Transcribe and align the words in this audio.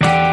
Thank 0.00 0.24
you. 0.24 0.29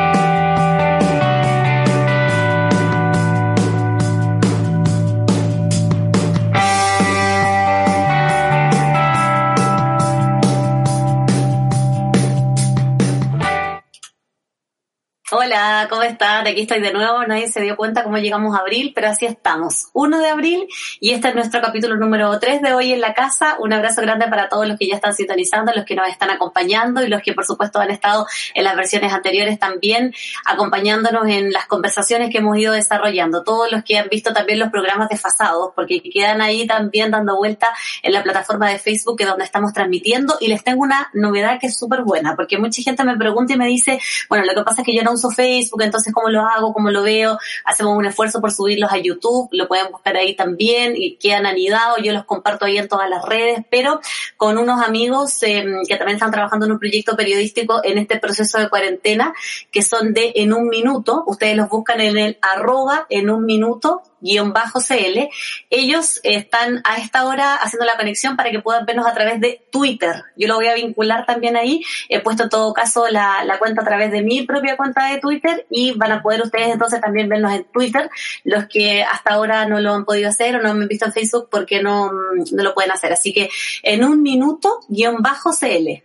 Hola, 15.30 15.88
¿cómo 15.90 16.04
están? 16.04 16.48
Aquí 16.48 16.62
estoy 16.62 16.80
de 16.80 16.94
nuevo. 16.94 17.22
Nadie 17.26 17.50
se 17.50 17.60
dio 17.60 17.76
cuenta 17.76 18.02
cómo 18.02 18.18
llegamos 18.18 18.56
a 18.56 18.60
abril, 18.60 18.94
pero 18.96 19.10
así 19.10 19.26
estamos. 19.26 19.90
1 19.92 20.20
de 20.20 20.30
abril 20.30 20.68
y 21.02 21.12
este 21.12 21.28
es 21.28 21.36
nuestro 21.36 21.60
capítulo 21.60 21.98
número 21.98 22.40
3 22.40 22.62
de 22.62 22.74
hoy 22.74 22.94
en 22.94 23.02
la 23.02 23.14
casa. 23.14 23.58
Un 23.60 23.74
abrazo 23.74 24.02
grande 24.02 24.30
para 24.30 24.48
todos 24.48 24.66
los 24.66 24.80
que 24.80 24.88
ya 24.88 24.96
están 24.96 25.14
sintonizando, 25.14 25.74
los 25.76 25.84
que 25.84 25.96
nos 25.96 26.08
están 26.08 26.30
acompañando 26.30 27.04
y 27.04 27.10
los 27.10 27.22
que 27.22 27.34
por 27.34 27.46
supuesto 27.46 27.78
han 27.78 27.92
estado 27.92 28.26
en 28.56 28.64
las 28.64 28.78
versiones 28.78 29.12
anteriores 29.12 29.60
también 29.60 30.14
acompañándonos 30.46 31.28
en 31.28 31.52
las 31.52 31.66
conversaciones 31.66 32.30
que 32.30 32.38
hemos 32.38 32.58
ido 32.58 32.72
desarrollando. 32.72 33.44
Todos 33.44 33.70
los 33.70 33.84
que 33.84 33.98
han 33.98 34.08
visto 34.08 34.32
también 34.32 34.60
los 34.60 34.70
programas 34.70 35.10
desfasados, 35.10 35.74
porque 35.76 36.02
quedan 36.02 36.40
ahí 36.40 36.66
también 36.66 37.12
dando 37.12 37.36
vuelta 37.36 37.68
en 38.02 38.14
la 38.14 38.24
plataforma 38.24 38.70
de 38.70 38.80
Facebook 38.80 39.18
que 39.18 39.24
es 39.26 39.30
donde 39.30 39.44
estamos 39.44 39.74
transmitiendo 39.74 40.38
y 40.40 40.48
les 40.48 40.64
tengo 40.64 40.84
una 40.84 41.10
novedad 41.12 41.60
que 41.60 41.68
es 41.68 41.78
súper 41.78 42.04
buena, 42.04 42.38
porque 42.38 42.58
mucha 42.58 42.82
gente 42.82 43.04
me 43.04 43.18
pregunta 43.18 43.52
y 43.52 43.58
me 43.58 43.68
dice, 43.68 44.00
bueno, 44.30 44.46
lo 44.46 44.54
que 44.54 44.64
pasa 44.64 44.84
es 44.84 44.86
que 44.86 44.96
yo 44.96 45.04
no 45.04 45.17
uso 45.18 45.32
Facebook, 45.32 45.82
entonces 45.82 46.14
cómo 46.14 46.30
lo 46.30 46.42
hago, 46.42 46.74
cómo 46.74 46.92
lo 46.92 47.04
veo, 47.04 47.38
hacemos 47.66 47.98
un 47.98 48.06
esfuerzo 48.06 48.40
por 48.40 48.52
subirlos 48.52 48.92
a 48.92 48.98
YouTube, 48.98 49.50
lo 49.52 49.68
pueden 49.68 49.92
buscar 49.92 50.16
ahí 50.16 50.36
también 50.36 50.94
y 50.96 51.16
quedan 51.18 51.46
anidados, 51.46 51.98
yo 52.04 52.14
los 52.14 52.26
comparto 52.26 52.66
ahí 52.66 52.78
en 52.78 52.88
todas 52.88 53.10
las 53.10 53.26
redes, 53.26 53.66
pero 53.70 54.00
con 54.38 54.58
unos 54.58 54.82
amigos 54.82 55.42
eh, 55.44 55.66
que 55.88 55.96
también 55.96 56.18
están 56.18 56.32
trabajando 56.32 56.66
en 56.66 56.74
un 56.74 56.80
proyecto 56.80 57.16
periodístico 57.16 57.82
en 57.84 57.98
este 57.98 58.18
proceso 58.20 58.60
de 58.60 58.70
cuarentena, 58.70 59.34
que 59.72 59.82
son 59.82 60.14
de 60.14 60.34
En 60.36 60.54
un 60.54 60.68
Minuto, 60.68 61.24
ustedes 61.26 61.56
los 61.56 61.70
buscan 61.70 62.02
en 62.02 62.18
el 62.18 62.38
arroba 62.42 63.08
en 63.10 63.30
un 63.30 63.46
minuto 63.46 64.04
CL, 64.22 65.30
ellos 65.70 66.20
están 66.24 66.82
a 66.84 66.98
esta 66.98 67.26
hora 67.26 67.56
haciendo 67.56 67.86
la 67.86 67.98
conexión 67.98 68.36
para 68.36 68.52
que 68.52 68.60
puedan 68.60 68.86
vernos 68.86 69.08
a 69.08 69.14
través 69.14 69.40
de 69.40 69.66
Twitter. 69.72 70.24
Yo 70.36 70.48
lo 70.48 70.56
voy 70.56 70.68
a 70.68 70.74
vincular 70.74 71.26
también 71.26 71.56
ahí. 71.56 71.84
He 72.10 72.20
puesto 72.20 72.44
en 72.44 72.50
todo 72.50 72.74
caso 72.74 73.08
la, 73.10 73.44
la 73.44 73.60
cuenta 73.60 73.82
a 73.82 73.86
través 73.86 74.12
de 74.12 74.22
mi 74.22 74.44
propia 74.44 74.78
cuenta 74.78 75.08
de 75.12 75.20
Twitter 75.20 75.66
y 75.70 75.92
van 75.92 76.12
a 76.12 76.22
poder 76.22 76.42
ustedes 76.42 76.70
entonces 76.70 77.02
también 77.02 77.30
vernos 77.30 77.54
en 77.54 77.66
Twitter, 77.66 78.10
los 78.44 78.68
que 78.68 79.04
hasta 79.04 79.32
ahora 79.32 79.66
no 79.66 79.80
lo 79.80 79.94
han 79.94 80.06
podido 80.06 80.30
hacer 80.30 80.56
o 80.56 80.62
no 80.62 80.74
me 80.74 80.84
han 80.84 80.88
visto 80.88 81.06
en 81.06 81.14
Facebook 81.14 81.50
porque 81.50 81.82
no, 81.82 82.12
no 82.12 82.64
lo 82.64 82.74
pueden 82.74 82.92
hacer. 82.92 83.14
Así 83.14 83.34
que 83.34 83.50
en 83.84 84.04
un 84.04 84.22
minuto 84.22 84.80
guion 84.88 85.22
bajo 85.22 85.52
CL. 85.52 86.04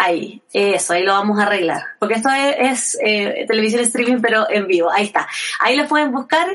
Ahí, 0.00 0.40
eso, 0.52 0.92
ahí 0.92 1.02
lo 1.02 1.12
vamos 1.12 1.40
a 1.40 1.42
arreglar. 1.42 1.82
Porque 1.98 2.14
esto 2.14 2.28
es, 2.30 2.96
eh, 3.04 3.44
televisión 3.48 3.82
streaming, 3.82 4.20
pero 4.20 4.48
en 4.48 4.68
vivo. 4.68 4.90
Ahí 4.92 5.06
está. 5.06 5.26
Ahí 5.58 5.76
lo 5.76 5.88
pueden 5.88 6.12
buscar 6.12 6.46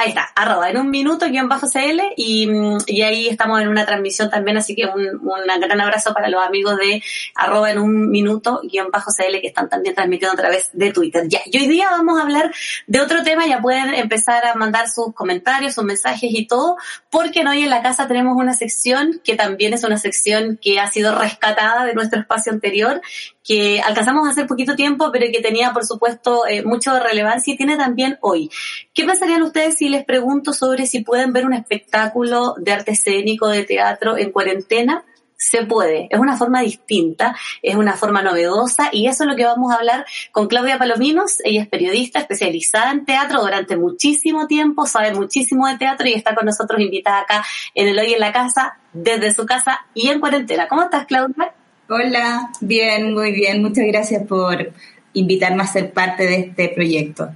Ahí 0.00 0.10
está, 0.10 0.28
arroba 0.36 0.70
en 0.70 0.78
un 0.78 0.90
minuto 0.90 1.26
guion 1.26 1.48
bajo 1.48 1.66
CL 1.68 2.00
y, 2.16 2.48
y, 2.86 3.02
ahí 3.02 3.26
estamos 3.26 3.60
en 3.60 3.66
una 3.66 3.84
transmisión 3.84 4.30
también, 4.30 4.56
así 4.56 4.76
que 4.76 4.86
un, 4.86 5.02
un, 5.02 5.60
gran 5.60 5.80
abrazo 5.80 6.14
para 6.14 6.28
los 6.28 6.40
amigos 6.46 6.76
de 6.76 7.02
arroba 7.34 7.72
en 7.72 7.80
un 7.80 8.08
minuto 8.08 8.60
guion 8.62 8.92
bajo 8.92 9.10
CL 9.10 9.40
que 9.40 9.48
están 9.48 9.68
también 9.68 9.96
transmitiendo 9.96 10.34
a 10.34 10.36
través 10.36 10.70
de 10.72 10.92
Twitter. 10.92 11.24
Ya, 11.26 11.40
y 11.46 11.58
hoy 11.58 11.66
día 11.66 11.90
vamos 11.90 12.16
a 12.16 12.22
hablar 12.22 12.54
de 12.86 13.00
otro 13.00 13.24
tema, 13.24 13.48
ya 13.48 13.60
pueden 13.60 13.92
empezar 13.92 14.46
a 14.46 14.54
mandar 14.54 14.88
sus 14.88 15.12
comentarios, 15.14 15.74
sus 15.74 15.82
mensajes 15.82 16.30
y 16.32 16.46
todo, 16.46 16.76
porque 17.10 17.44
hoy 17.44 17.64
en 17.64 17.70
la 17.70 17.82
casa 17.82 18.06
tenemos 18.06 18.36
una 18.36 18.54
sección 18.54 19.20
que 19.24 19.34
también 19.34 19.74
es 19.74 19.82
una 19.82 19.98
sección 19.98 20.60
que 20.62 20.78
ha 20.78 20.86
sido 20.86 21.18
rescatada 21.18 21.84
de 21.84 21.94
nuestro 21.94 22.20
espacio 22.20 22.52
anterior, 22.52 23.02
que 23.48 23.80
alcanzamos 23.80 24.28
a 24.28 24.32
hacer 24.32 24.46
poquito 24.46 24.76
tiempo, 24.76 25.10
pero 25.10 25.26
que 25.32 25.40
tenía, 25.40 25.72
por 25.72 25.86
supuesto, 25.86 26.46
eh, 26.46 26.62
mucho 26.62 26.92
de 26.92 27.00
relevancia 27.00 27.54
y 27.54 27.56
tiene 27.56 27.78
también 27.78 28.18
hoy. 28.20 28.50
¿Qué 28.92 29.04
pensarían 29.04 29.42
ustedes 29.42 29.78
si 29.78 29.88
les 29.88 30.04
pregunto 30.04 30.52
sobre 30.52 30.86
si 30.86 31.00
pueden 31.00 31.32
ver 31.32 31.46
un 31.46 31.54
espectáculo 31.54 32.54
de 32.58 32.72
arte 32.72 32.92
escénico, 32.92 33.48
de 33.48 33.64
teatro 33.64 34.18
en 34.18 34.32
cuarentena? 34.32 35.02
se 35.40 35.64
puede. 35.64 36.08
Es 36.10 36.18
una 36.18 36.36
forma 36.36 36.62
distinta, 36.62 37.36
es 37.62 37.76
una 37.76 37.92
forma 37.92 38.22
novedosa 38.22 38.88
y 38.90 39.06
eso 39.06 39.22
es 39.22 39.30
lo 39.30 39.36
que 39.36 39.44
vamos 39.44 39.72
a 39.72 39.76
hablar 39.76 40.04
con 40.32 40.48
Claudia 40.48 40.78
Palominos. 40.78 41.36
Ella 41.44 41.62
es 41.62 41.68
periodista 41.68 42.18
especializada 42.18 42.90
en 42.90 43.04
teatro 43.04 43.40
durante 43.40 43.76
muchísimo 43.76 44.48
tiempo, 44.48 44.84
sabe 44.86 45.14
muchísimo 45.14 45.68
de 45.68 45.78
teatro 45.78 46.08
y 46.08 46.14
está 46.14 46.34
con 46.34 46.44
nosotros 46.44 46.80
invitada 46.80 47.20
acá 47.20 47.44
en 47.72 47.86
el 47.86 47.96
Hoy 47.96 48.14
en 48.14 48.20
la 48.20 48.32
Casa, 48.32 48.78
desde 48.92 49.32
su 49.32 49.46
casa 49.46 49.86
y 49.94 50.08
en 50.08 50.18
cuarentena. 50.18 50.66
¿Cómo 50.66 50.82
estás, 50.82 51.06
Claudia? 51.06 51.54
Hola, 51.88 52.50
bien, 52.60 53.14
muy 53.14 53.32
bien. 53.32 53.62
Muchas 53.62 53.86
gracias 53.86 54.26
por 54.26 54.72
invitarme 55.14 55.62
a 55.62 55.66
ser 55.66 55.92
parte 55.92 56.24
de 56.24 56.40
este 56.40 56.68
proyecto. 56.68 57.30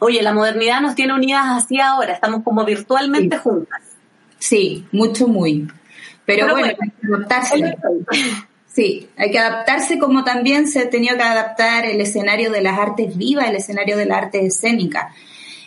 Oye, 0.00 0.20
la 0.20 0.32
modernidad 0.32 0.80
nos 0.80 0.96
tiene 0.96 1.14
unidas 1.14 1.44
así 1.46 1.78
ahora, 1.78 2.14
estamos 2.14 2.42
como 2.42 2.64
virtualmente 2.64 3.36
sí. 3.36 3.42
juntas. 3.42 3.80
Sí, 4.38 4.86
mucho, 4.90 5.28
muy. 5.28 5.68
Pero, 6.24 6.46
Pero 6.46 6.52
bueno, 6.52 6.74
bueno, 6.76 6.78
hay 6.80 6.90
que 6.90 7.06
adaptarse. 7.06 7.74
Sí, 8.66 9.08
hay 9.16 9.30
que 9.30 9.38
adaptarse 9.38 9.98
como 9.98 10.24
también 10.24 10.66
se 10.66 10.80
ha 10.80 10.90
tenido 10.90 11.16
que 11.16 11.22
adaptar 11.22 11.84
el 11.84 12.00
escenario 12.00 12.50
de 12.50 12.62
las 12.62 12.78
artes 12.78 13.16
vivas, 13.16 13.48
el 13.48 13.56
escenario 13.56 13.96
de 13.96 14.06
la 14.06 14.16
arte 14.16 14.44
escénica. 14.46 15.12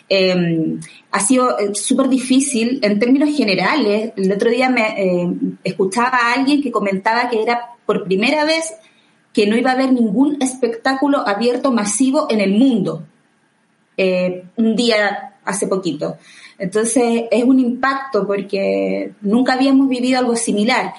Eh, 0.08 0.78
ha 1.10 1.20
sido 1.20 1.56
súper 1.74 2.08
difícil 2.08 2.78
en 2.82 2.98
términos 2.98 3.36
generales. 3.36 4.12
El 4.16 4.30
otro 4.32 4.50
día 4.50 4.70
me 4.70 5.02
eh, 5.02 5.28
escuchaba 5.64 6.18
a 6.18 6.32
alguien 6.34 6.62
que 6.62 6.70
comentaba 6.70 7.28
que 7.28 7.42
era 7.42 7.60
por 7.84 8.04
primera 8.04 8.44
vez 8.44 8.74
que 9.32 9.46
no 9.46 9.56
iba 9.56 9.70
a 9.70 9.74
haber 9.74 9.92
ningún 9.92 10.38
espectáculo 10.40 11.26
abierto 11.26 11.70
masivo 11.70 12.26
en 12.30 12.40
el 12.40 12.52
mundo. 12.52 13.04
Eh, 13.96 14.44
un 14.56 14.76
día 14.76 15.34
hace 15.44 15.66
poquito. 15.66 16.16
Entonces 16.58 17.24
es 17.30 17.44
un 17.44 17.58
impacto 17.58 18.26
porque 18.26 19.12
nunca 19.20 19.54
habíamos 19.54 19.88
vivido 19.88 20.18
algo 20.18 20.36
similar. 20.36 20.94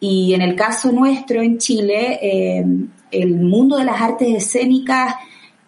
Y 0.00 0.34
en 0.34 0.42
el 0.42 0.56
caso 0.56 0.90
nuestro 0.90 1.42
en 1.42 1.58
Chile, 1.58 2.18
eh, 2.22 2.64
el 3.10 3.34
mundo 3.36 3.76
de 3.76 3.84
las 3.84 4.00
artes 4.00 4.28
escénicas, 4.36 5.14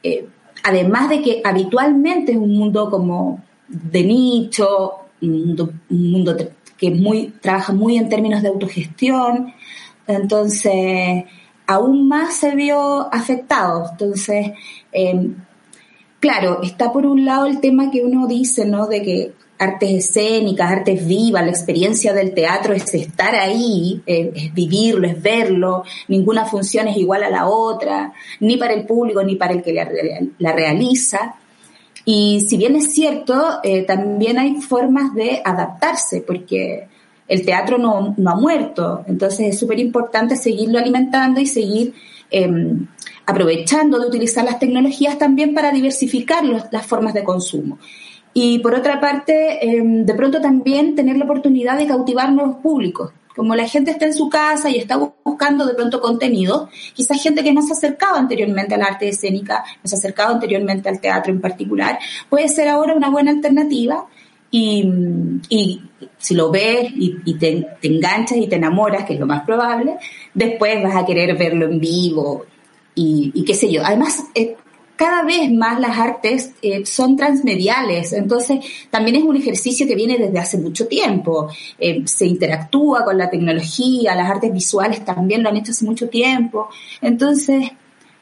eh, 0.03 0.26
además 0.65 1.11
de 1.11 1.23
que 1.23 1.41
habitualmente 1.45 2.33
es 2.33 2.39
un 2.39 2.57
mundo 2.57 2.91
como 2.91 3.45
de 3.69 4.03
nicho, 4.03 4.93
un 5.21 5.47
mundo, 5.47 5.71
un 5.91 6.11
mundo 6.11 6.37
que 6.77 7.31
trabaja 7.41 7.73
muy 7.73 7.97
en 7.97 8.09
términos 8.09 8.43
de 8.43 8.49
autogestión, 8.49 9.53
entonces 10.07 11.25
aún 11.67 12.09
más 12.09 12.35
se 12.35 12.55
vio 12.55 13.13
afectado. 13.13 13.87
Entonces, 13.93 14.53
eh, 14.91 15.31
claro, 16.19 16.63
está 16.63 16.93
por 16.93 17.07
un 17.07 17.25
lado 17.25 17.47
el 17.47 17.61
tema 17.61 17.91
que 17.91 18.03
uno 18.03 18.27
dice, 18.27 18.65
¿no? 18.67 18.87
De 18.87 19.03
que 19.03 19.35
artes 19.59 19.91
escénicas, 19.91 20.71
artes 20.71 21.07
vivas, 21.07 21.45
la 21.45 21.51
experiencia 21.51 22.13
del 22.13 22.35
teatro 22.35 22.75
es 22.75 22.93
estar 22.95 23.35
ahí, 23.35 24.03
eh, 24.07 24.33
es 24.35 24.55
vivirlo, 24.55 25.07
es 25.07 25.21
verlo, 25.23 25.85
ninguna 26.09 26.45
función 26.45 26.89
es 26.89 26.97
igual 26.97 27.23
a 27.23 27.31
la 27.31 27.47
otra, 27.47 28.13
ni 28.41 28.57
para 28.57 28.75
el 28.75 28.85
público 28.85 29.23
ni 29.23 29.37
para 29.37 29.55
el 29.55 29.63
que 29.63 29.73
la, 29.73 30.53
realiza. 30.53 31.37
Y 32.05 32.41
si 32.41 32.56
bien 32.56 32.77
es 32.77 32.93
cierto, 32.93 33.61
eh, 33.62 33.83
también 33.83 34.39
hay 34.39 34.61
formas 34.61 35.15
de 35.15 35.41
adaptarse, 35.45 36.21
porque 36.21 36.89
el 37.27 37.47
teatro 37.47 37.79
no, 37.79 38.15
ha 38.27 38.35
muerto, 38.35 39.05
entonces 39.07 39.55
es 39.55 39.59
súper 39.59 39.79
importante 39.79 40.37
seguirlo 40.37 40.79
alimentando 40.79 41.41
y 41.41 41.47
seguir 41.47 41.95
eh, 42.31 42.50
aprovechando 43.25 43.99
de 43.99 44.09
utilizar 44.09 44.45
las 44.45 44.59
tecnologías 44.59 45.17
también 45.17 45.55
para 45.55 45.71
diversificar 45.71 46.45
las 46.45 46.87
formas 46.87 47.15
de 47.15 47.25
consumo. 47.25 47.79
Y 48.35 48.59
por 48.59 48.75
otra 48.75 49.01
parte, 49.01 49.65
eh, 49.65 49.81
de 49.83 50.15
pronto 50.15 50.41
también 50.41 50.95
tener 50.95 51.17
la 51.17 51.25
oportunidad 51.25 51.79
de 51.79 51.87
cautivar 51.87 52.33
nuevos 52.33 52.57
públicos. 52.57 53.13
Como 53.35 53.55
la 53.55 53.67
gente 53.67 53.93
está 53.93 54.07
en 54.07 54.15
su 54.15 54.29
casa 54.29 54.71
y 54.71 54.77
está 54.77 54.97
buscando 55.25 55.67
de 55.67 55.75
pronto 55.75 56.01
contenido, 56.01 56.69
quizás 56.93 57.23
gente 57.23 57.43
que 57.43 57.53
no 57.53 57.63
se 57.63 57.73
acercaba 57.73 58.19
anteriormente 58.19 58.75
al 58.75 58.83
arte 58.83 59.09
escénica, 59.09 59.65
no 59.83 59.89
se 59.89 59.97
acercaba 59.97 60.31
anteriormente 60.33 60.89
al 60.89 61.01
teatro 61.01 61.33
en 61.33 61.41
particular, 61.41 61.99
puede 62.29 62.49
ser 62.49 62.69
ahora 62.69 62.95
una 62.95 63.11
buena 63.11 63.33
alternativa 63.33 64.07
y, 64.53 64.89
y, 65.49 65.83
si 66.17 66.35
lo 66.35 66.53
ves 66.53 66.93
y, 66.95 67.17
y 67.25 67.35
te, 67.35 67.67
te, 67.81 67.89
enganchas 67.89 68.39
y 68.39 68.47
te 68.47 68.55
enamoras, 68.55 69.05
que 69.05 69.15
es 69.15 69.21
lo 69.21 69.27
más 69.27 69.45
probable, 69.45 69.97
después 70.33 70.81
vas 70.81 70.95
a 70.95 71.05
querer 71.05 71.37
verlo 71.37 71.67
en 71.67 71.81
vivo 71.81 72.47
y, 72.95 73.45
qué 73.45 73.55
sé 73.55 73.71
yo. 73.71 73.83
Además, 73.85 74.25
eh, 74.35 74.57
cada 74.96 75.23
vez 75.23 75.50
más 75.52 75.81
las 75.81 75.99
artes 75.99 76.52
eh, 76.62 76.87
son 76.87 77.17
transmediales, 77.17 78.12
entonces 78.12 78.64
también 78.91 79.17
es 79.17 79.25
un 79.25 79.37
ejercicio 79.37 79.87
que 79.87 79.94
viene 79.94 80.19
desde 80.19 80.38
hace 80.38 80.58
mucho 80.58 80.87
tiempo. 80.87 81.49
Eh, 81.79 82.02
se 82.06 82.26
interactúa 82.26 83.05
con 83.05 83.19
la 83.19 83.29
tecnología, 83.29 84.14
las 84.14 84.31
artes 84.31 84.52
visuales 84.52 85.05
también 85.05 85.43
lo 85.43 85.49
han 85.49 85.56
hecho 85.56 85.73
hace 85.73 85.85
mucho 85.85 86.08
tiempo, 86.08 86.69
entonces 87.00 87.70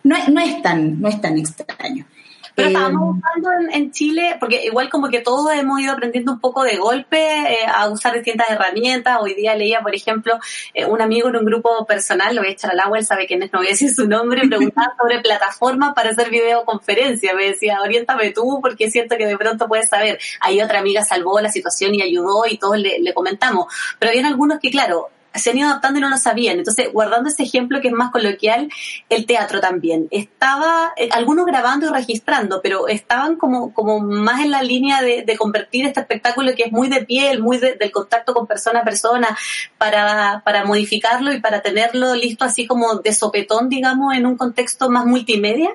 no, 0.04 0.16
no, 0.28 0.40
es, 0.40 0.62
tan, 0.62 1.00
no 1.00 1.08
es 1.08 1.20
tan 1.20 1.38
extraño. 1.38 2.06
Pero 2.54 2.69
estábamos 2.69 3.02
eh, 3.02 3.20
buscando 3.20 3.50
en, 3.72 3.93
Chile, 3.93 4.37
porque 4.38 4.64
igual 4.64 4.90
como 4.90 5.08
que 5.08 5.20
todos 5.20 5.52
hemos 5.54 5.81
ido 5.81 5.93
aprendiendo 5.93 6.32
un 6.32 6.40
poco 6.40 6.64
de 6.64 6.76
golpe 6.76 7.19
eh, 7.19 7.58
a 7.66 7.88
usar 7.88 8.14
distintas 8.14 8.50
herramientas. 8.50 9.19
Hoy 9.20 9.34
día 9.34 9.54
leía, 9.54 9.81
por 9.81 9.94
ejemplo, 9.94 10.38
eh, 10.75 10.84
un 10.84 11.00
amigo 11.00 11.28
en 11.28 11.37
un 11.37 11.44
grupo 11.44 11.84
personal, 11.87 12.34
lo 12.34 12.43
voy 12.43 12.50
a 12.50 12.52
echar 12.52 12.70
al 12.70 12.81
agua, 12.81 12.99
él 12.99 13.06
sabe 13.06 13.26
quién 13.26 13.43
es, 13.43 13.52
no 13.52 13.60
voy 13.60 13.69
a 13.69 13.70
decir 13.70 13.93
su 13.94 14.06
nombre, 14.06 14.43
preguntaba 14.49 14.94
sobre 15.00 15.20
plataformas 15.20 15.94
para 15.94 16.10
hacer 16.10 16.31
videoconferencia. 16.31 17.34
Me 17.34 17.49
decía, 17.49 17.81
oriéntame 17.82 18.31
tú, 18.31 18.60
porque 18.62 18.90
siento 18.90 19.16
que 19.16 19.26
de 19.26 19.37
pronto 19.37 19.69
puedes 19.69 19.88
saber. 19.88 20.19
Ahí 20.40 20.60
otra 20.60 20.81
amiga 20.81 21.04
salvó 21.04 21.40
la 21.40 21.50
situación 21.50 21.94
y 21.94 22.02
ayudó 22.02 22.44
y 22.49 22.58
todos 22.58 22.78
le, 22.78 22.99
le 22.99 23.14
comentamos. 23.14 23.66
Pero 23.99 24.10
habían 24.10 24.26
algunos 24.26 24.58
que, 24.60 24.70
claro, 24.70 25.10
se 25.34 25.50
han 25.50 25.58
ido 25.58 25.69
adaptando 25.69 25.99
y 25.99 26.02
no 26.02 26.08
lo 26.08 26.17
sabían. 26.17 26.58
Entonces, 26.58 26.93
guardando 26.93 27.29
ese 27.29 27.43
ejemplo 27.43 27.81
que 27.81 27.88
es 27.88 27.94
más 27.94 28.11
coloquial, 28.11 28.69
el 29.08 29.26
teatro 29.26 29.61
también. 29.61 30.08
Estaba, 30.11 30.93
eh, 30.96 31.08
algunos 31.12 31.46
grabando 31.46 31.87
y 31.87 31.90
registrando, 31.90 32.61
pero 32.62 32.88
estaban 32.88 33.37
como, 33.37 33.73
como 33.73 34.00
más 34.00 34.40
en 34.40 34.50
la 34.50 34.62
línea 34.62 35.02
de, 35.02 35.25
convertir 35.38 35.87
este 35.87 36.00
espectáculo 36.00 36.52
que 36.55 36.64
es 36.64 36.73
muy 36.73 36.88
de 36.88 37.05
piel, 37.05 37.43
muy 37.43 37.58
del 37.58 37.90
contacto 37.90 38.34
con 38.34 38.46
persona 38.46 38.81
a 38.81 38.84
persona, 38.84 39.37
para, 39.79 40.43
para 40.44 40.64
modificarlo 40.64 41.32
y 41.32 41.40
para 41.40 41.62
tenerlo 41.62 42.14
listo 42.14 42.44
así 42.44 42.67
como 42.67 42.96
de 42.96 43.12
sopetón, 43.12 43.69
digamos, 43.69 44.14
en 44.14 44.26
un 44.26 44.37
contexto 44.37 44.90
más 44.90 45.06
multimedia. 45.06 45.75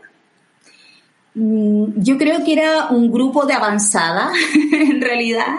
Mm, 1.40 2.02
yo 2.02 2.18
creo 2.18 2.44
que 2.44 2.54
era 2.54 2.88
un 2.90 3.12
grupo 3.12 3.46
de 3.46 3.54
avanzada, 3.54 4.32
en 4.72 5.00
realidad. 5.00 5.58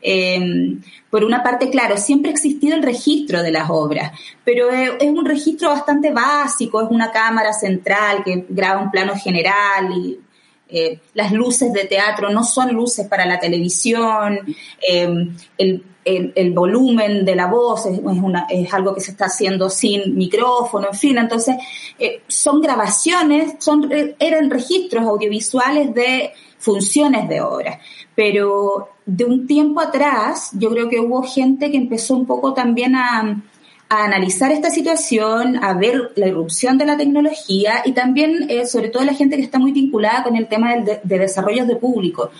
Em, 0.00 0.80
por 1.10 1.22
una 1.22 1.42
parte, 1.42 1.68
claro, 1.68 1.98
siempre 1.98 2.30
ha 2.30 2.32
existido 2.32 2.74
el 2.74 2.82
registro 2.82 3.42
de 3.42 3.50
las 3.50 3.68
obras, 3.68 4.12
pero 4.44 4.70
es, 4.70 4.90
un 5.02 5.26
registro 5.26 5.68
bastante 5.68 6.10
básico, 6.12 6.80
es 6.80 6.88
una 6.90 7.10
cámara 7.10 7.52
central 7.52 8.22
que 8.24 8.46
graba 8.48 8.80
un 8.82 8.90
plano 8.90 9.14
general 9.16 9.92
y 9.92 10.18
eh, 10.68 11.00
las 11.14 11.32
luces 11.32 11.72
de 11.72 11.84
teatro 11.84 12.30
no 12.30 12.44
son 12.44 12.74
luces 12.74 13.06
para 13.06 13.24
la 13.24 13.38
televisión, 13.38 14.40
em, 14.80 15.34
el, 15.56 16.52
volumen 16.52 17.24
de 17.24 17.36
la 17.36 17.46
voz 17.46 17.86
es, 17.86 17.98
una, 17.98 18.46
es, 18.48 18.72
algo 18.72 18.94
que 18.94 19.00
se 19.00 19.10
está 19.10 19.26
haciendo 19.26 19.68
sin 19.68 20.16
micrófono, 20.16 20.88
en 20.90 20.98
fin, 20.98 21.18
entonces 21.18 21.56
eh, 21.98 22.22
son 22.26 22.60
grabaciones, 22.60 23.56
son, 23.58 23.90
eran 24.18 24.50
registros 24.50 25.04
audiovisuales 25.04 25.94
de 25.94 26.32
funciones 26.58 27.28
de 27.28 27.40
obras, 27.40 27.78
pero 28.14 28.88
de 29.04 29.24
un 29.24 29.46
tiempo 29.46 29.80
atrás 29.80 30.50
yo 30.52 30.70
creo 30.70 30.88
que 30.88 31.00
hubo 31.00 31.22
gente 31.22 31.70
que 31.70 31.76
empezó 31.76 32.14
un 32.14 32.26
poco 32.26 32.54
también 32.54 32.94
a, 32.96 33.42
analizar 33.88 34.52
esta 34.52 34.70
situación, 34.70 35.62
a 35.62 35.74
ver 35.74 36.12
la 36.16 36.28
irrupción 36.28 36.76
de 36.78 36.86
la 36.86 36.96
tecnología 36.96 37.82
y 37.84 37.92
también, 37.92 38.46
eh, 38.50 38.66
sobre 38.66 38.88
todo 38.88 39.04
la 39.04 39.14
gente 39.14 39.36
que 39.36 39.42
está 39.42 39.58
muy 39.58 39.72
vinculada 39.72 40.22
con 40.22 40.36
el 40.36 40.46
tema 40.46 40.76
de, 40.76 41.00
de 41.02 41.18
desarrollos 41.18 41.66
de 41.66 41.76
público. 41.76 42.30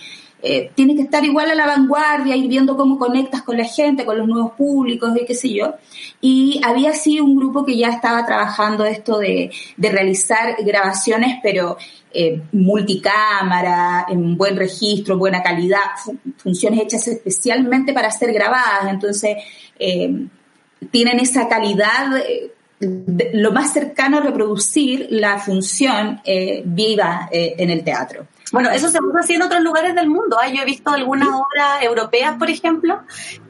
Eh, 0.41 0.71
que 0.73 1.01
estar 1.01 1.23
igual 1.25 1.51
a 1.51 1.55
la 1.55 1.67
vanguardia, 1.67 2.35
ir 2.35 2.47
viendo 2.47 2.77
cómo 2.77 2.97
conectas 2.97 3.41
con 3.41 3.57
la 3.57 3.65
gente, 3.65 4.05
con 4.05 4.17
los 4.17 4.27
nuevos 4.27 4.53
públicos 4.53 5.11
y 5.19 5.25
qué 5.25 5.35
sé 5.35 5.53
yo. 5.53 5.73
Y 6.21 6.61
había 6.63 6.91
así 6.91 7.19
un 7.19 7.35
grupo 7.35 7.65
que 7.65 7.77
ya 7.77 7.89
estaba 7.89 8.25
trabajando 8.25 8.85
esto 8.85 9.19
de, 9.19 9.51
de 9.75 9.89
realizar 9.89 10.55
grabaciones, 10.63 11.39
pero 11.43 11.77
eh, 12.13 12.41
multicámara, 12.53 14.05
en 14.09 14.37
buen 14.37 14.55
registro, 14.55 15.17
buena 15.17 15.43
calidad, 15.43 15.79
funciones 16.37 16.83
hechas 16.83 17.07
especialmente 17.09 17.91
para 17.91 18.09
ser 18.09 18.31
grabadas. 18.31 18.91
Entonces, 18.93 19.37
eh, 19.77 20.25
tienen 20.91 21.19
esa 21.19 21.47
calidad. 21.47 22.17
Eh, 22.17 22.53
lo 23.33 23.51
más 23.51 23.73
cercano 23.73 24.19
a 24.19 24.21
reproducir 24.21 25.07
la 25.09 25.37
función 25.37 26.21
eh, 26.23 26.61
viva 26.65 27.27
en 27.31 27.69
el 27.69 27.83
teatro. 27.83 28.25
Bueno, 28.51 28.71
eso 28.71 28.89
se 28.89 28.99
puede 28.99 29.19
hacer 29.19 29.35
en 29.35 29.43
otros 29.43 29.61
lugares 29.61 29.93
del 29.95 30.09
mundo. 30.09 30.37
¿ah? 30.41 30.47
Yo 30.47 30.61
he 30.61 30.65
visto 30.65 30.89
algunas 30.89 31.29
obras 31.29 31.83
europeas, 31.83 32.35
por 32.37 32.49
ejemplo, 32.49 33.01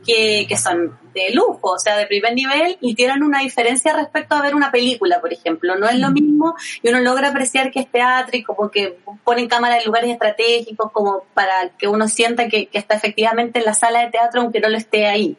que, 0.06 0.48
son 0.58 0.98
de 1.14 1.34
lujo, 1.34 1.72
o 1.72 1.80
sea, 1.80 1.98
de 1.98 2.06
primer 2.06 2.34
nivel, 2.34 2.78
y 2.81 2.96
tienen 2.96 3.24
una 3.24 3.40
diferencia 3.40 3.96
respecto 3.96 4.36
a 4.36 4.42
ver 4.42 4.56
una 4.56 4.72
película, 4.72 5.22
por 5.22 5.31
ejemplo. 5.31 5.76
No 5.78 5.88
es 5.88 6.00
lo 6.00 6.12
mismo 6.12 6.56
y 6.81 6.90
uno 6.90 7.00
logra 7.00 7.30
apreciar 7.30 7.72
que 7.72 7.80
es 7.80 7.92
teatro 7.92 8.38
y 8.38 8.44
como 8.44 8.70
que 8.70 8.98
ponen 9.24 9.48
cámara 9.48 9.78
en 9.78 9.86
lugares 9.86 10.12
estratégicos 10.12 10.92
como 10.92 11.24
para 11.34 11.70
que 11.78 11.88
uno 11.88 12.08
sienta 12.08 12.48
que 12.48 12.70
está 12.74 12.96
efectivamente 12.96 13.60
en 13.60 13.66
la 13.66 13.74
sala 13.74 14.02
de 14.02 14.12
teatro 14.12 14.42
aunque 14.42 14.60
no 14.60 14.70
lo 14.70 14.78
esté 14.78 15.08
ahí. 15.08 15.38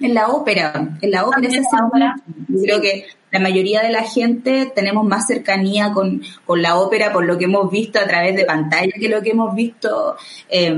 En 0.00 0.14
la 0.14 0.28
ópera, 0.28 0.96
en 1.00 1.10
la 1.10 1.26
ópera 1.26 1.50
se 1.50 1.60
Yo 1.60 2.62
creo 2.62 2.80
que 2.80 3.06
la 3.30 3.38
mayoría 3.38 3.82
de 3.82 3.90
la 3.90 4.02
gente 4.02 4.72
tenemos 4.74 5.04
más 5.04 5.26
cercanía 5.26 5.92
con, 5.92 6.22
con, 6.46 6.62
la 6.62 6.76
ópera 6.76 7.12
por 7.12 7.24
lo 7.24 7.38
que 7.38 7.44
hemos 7.44 7.70
visto 7.70 7.98
a 7.98 8.06
través 8.06 8.34
de 8.34 8.44
pantalla 8.44 8.92
que 8.98 9.08
lo 9.08 9.22
que 9.22 9.30
hemos 9.30 9.54
visto 9.54 10.16
eh, 10.48 10.74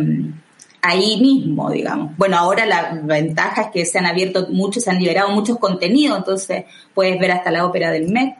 ahí 0.83 1.21
mismo, 1.21 1.71
digamos. 1.71 2.17
Bueno, 2.19 2.37
ahora 2.37 2.67
la 2.67 3.01
ventaja 3.05 3.63
es 3.63 3.69
que 3.71 3.87
se 3.87 3.99
han 3.99 4.07
abierto 4.07 4.49
muchos, 4.51 4.83
se 4.83 4.91
han 4.91 4.99
liberado 4.99 5.31
muchos 5.31 5.59
contenidos, 5.59 6.19
entonces 6.19 6.65
puedes 6.93 7.19
ver 7.19 7.31
hasta 7.31 7.53
la 7.53 7.65
ópera 7.65 7.91
del 7.93 8.09
Met. 8.09 8.35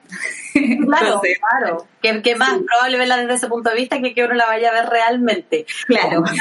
Claro, 0.53 1.21
claro. 1.51 1.87
Que, 2.01 2.35
más 2.37 2.51
probable 2.51 2.99
verla 2.99 3.17
desde 3.17 3.35
ese 3.35 3.49
punto 3.49 3.71
de 3.71 3.77
vista 3.77 4.01
que 4.01 4.13
que 4.15 4.25
uno 4.25 4.35
la 4.35 4.47
vaya 4.47 4.71
a 4.71 4.73
ver 4.73 4.87
realmente. 4.87 5.67
Claro. 5.87 6.25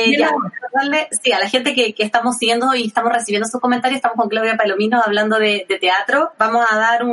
Eh, 0.00 1.08
sí, 1.22 1.32
a 1.32 1.40
la 1.40 1.48
gente 1.48 1.74
que, 1.74 1.94
estamos 1.98 2.36
siguiendo 2.36 2.72
y 2.74 2.86
estamos 2.86 3.12
recibiendo 3.12 3.48
sus 3.48 3.60
comentarios, 3.60 3.96
estamos 3.96 4.16
con 4.16 4.28
Claudia 4.28 4.56
Palomino 4.56 5.02
hablando 5.04 5.38
de, 5.38 5.66
teatro. 5.80 6.32
Vamos 6.38 6.64
a 6.70 6.76
dar 6.76 7.04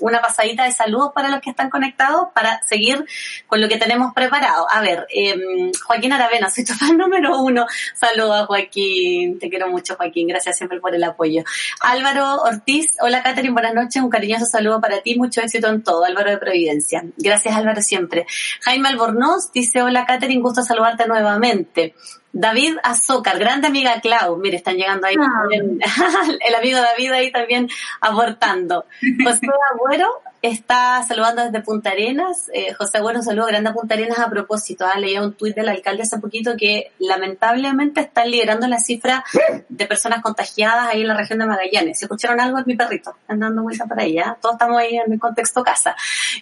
una 0.00 0.20
pasadita 0.20 0.64
de 0.64 0.72
saludos 0.72 1.10
para 1.14 1.28
los 1.28 1.40
que 1.40 1.50
están 1.50 1.70
conectados 1.70 2.28
para 2.34 2.62
seguir 2.62 3.04
con 3.46 3.60
lo 3.60 3.68
que 3.68 3.76
tenemos 3.76 4.12
preparado. 4.14 4.70
A 4.70 4.80
ver, 4.80 5.06
eh, 5.10 5.72
Joaquín 5.84 6.12
Aravena, 6.12 6.50
soy 6.50 6.64
tu 6.64 6.74
fan 6.74 6.96
número 6.96 7.40
uno. 7.40 7.66
Saludos 7.94 8.42
a 8.42 8.46
Joaquín, 8.46 9.38
te 9.38 9.48
quiero 9.48 9.68
mucho 9.68 9.96
Joaquín, 9.96 10.28
gracias 10.28 10.56
siempre 10.56 10.80
por 10.80 10.94
el 10.94 11.02
apoyo. 11.02 11.42
Álvaro 11.80 12.42
Ortiz, 12.42 12.96
hola 13.00 13.22
Catherine, 13.22 13.52
buenas 13.52 13.74
noches, 13.74 14.02
un 14.02 14.10
cariñoso 14.10 14.44
saludo 14.46 14.80
para 14.80 15.00
ti, 15.00 15.16
mucho 15.16 15.40
éxito 15.40 15.68
en 15.68 15.77
todo. 15.82 16.04
Álvaro 16.04 16.30
de 16.30 16.38
Providencia. 16.38 17.04
Gracias 17.16 17.54
Álvaro 17.54 17.80
siempre. 17.82 18.26
Jaime 18.62 18.88
Albornoz 18.88 19.52
dice, 19.52 19.82
hola 19.82 20.06
Catherine, 20.06 20.42
gusto 20.42 20.62
saludarte 20.62 21.06
nuevamente. 21.06 21.94
David 22.32 22.76
Azócar, 22.82 23.38
grande 23.38 23.68
amiga 23.68 24.00
Clau, 24.00 24.36
mire, 24.36 24.58
están 24.58 24.76
llegando 24.76 25.06
ahí 25.06 25.16
ah. 25.18 25.48
el 26.46 26.54
amigo 26.54 26.78
David 26.78 27.12
ahí 27.12 27.32
también 27.32 27.68
abortando. 28.00 28.84
José 29.24 29.46
Agüero 29.72 30.22
está 30.42 31.02
saludando 31.06 31.44
desde 31.44 31.60
Punta 31.62 31.90
Arenas. 31.90 32.50
Eh, 32.52 32.72
José 32.74 32.98
Agüero, 32.98 33.22
saludo 33.22 33.46
grande 33.46 33.70
a 33.70 33.72
Punta 33.72 33.94
Arenas 33.94 34.18
a 34.18 34.30
propósito. 34.30 34.84
¿ah? 34.86 34.98
Leía 34.98 35.22
un 35.22 35.34
tuit 35.34 35.54
del 35.54 35.68
alcalde 35.68 36.02
hace 36.02 36.18
poquito 36.18 36.56
que 36.56 36.92
lamentablemente 36.98 38.00
están 38.00 38.30
liderando 38.30 38.68
la 38.68 38.78
cifra 38.78 39.24
de 39.68 39.86
personas 39.86 40.22
contagiadas 40.22 40.88
ahí 40.88 41.02
en 41.02 41.08
la 41.08 41.16
región 41.16 41.38
de 41.40 41.46
Magallanes. 41.46 41.98
¿Se 41.98 42.04
escucharon 42.04 42.40
algo? 42.40 42.58
Es 42.58 42.66
mi 42.66 42.76
perrito, 42.76 43.16
andando 43.26 43.62
vuelta 43.62 43.86
para 43.86 44.02
allá. 44.02 44.36
Todos 44.40 44.54
estamos 44.54 44.78
ahí 44.78 44.96
en 44.96 45.10
mi 45.10 45.18
contexto 45.18 45.62
casa. 45.62 45.96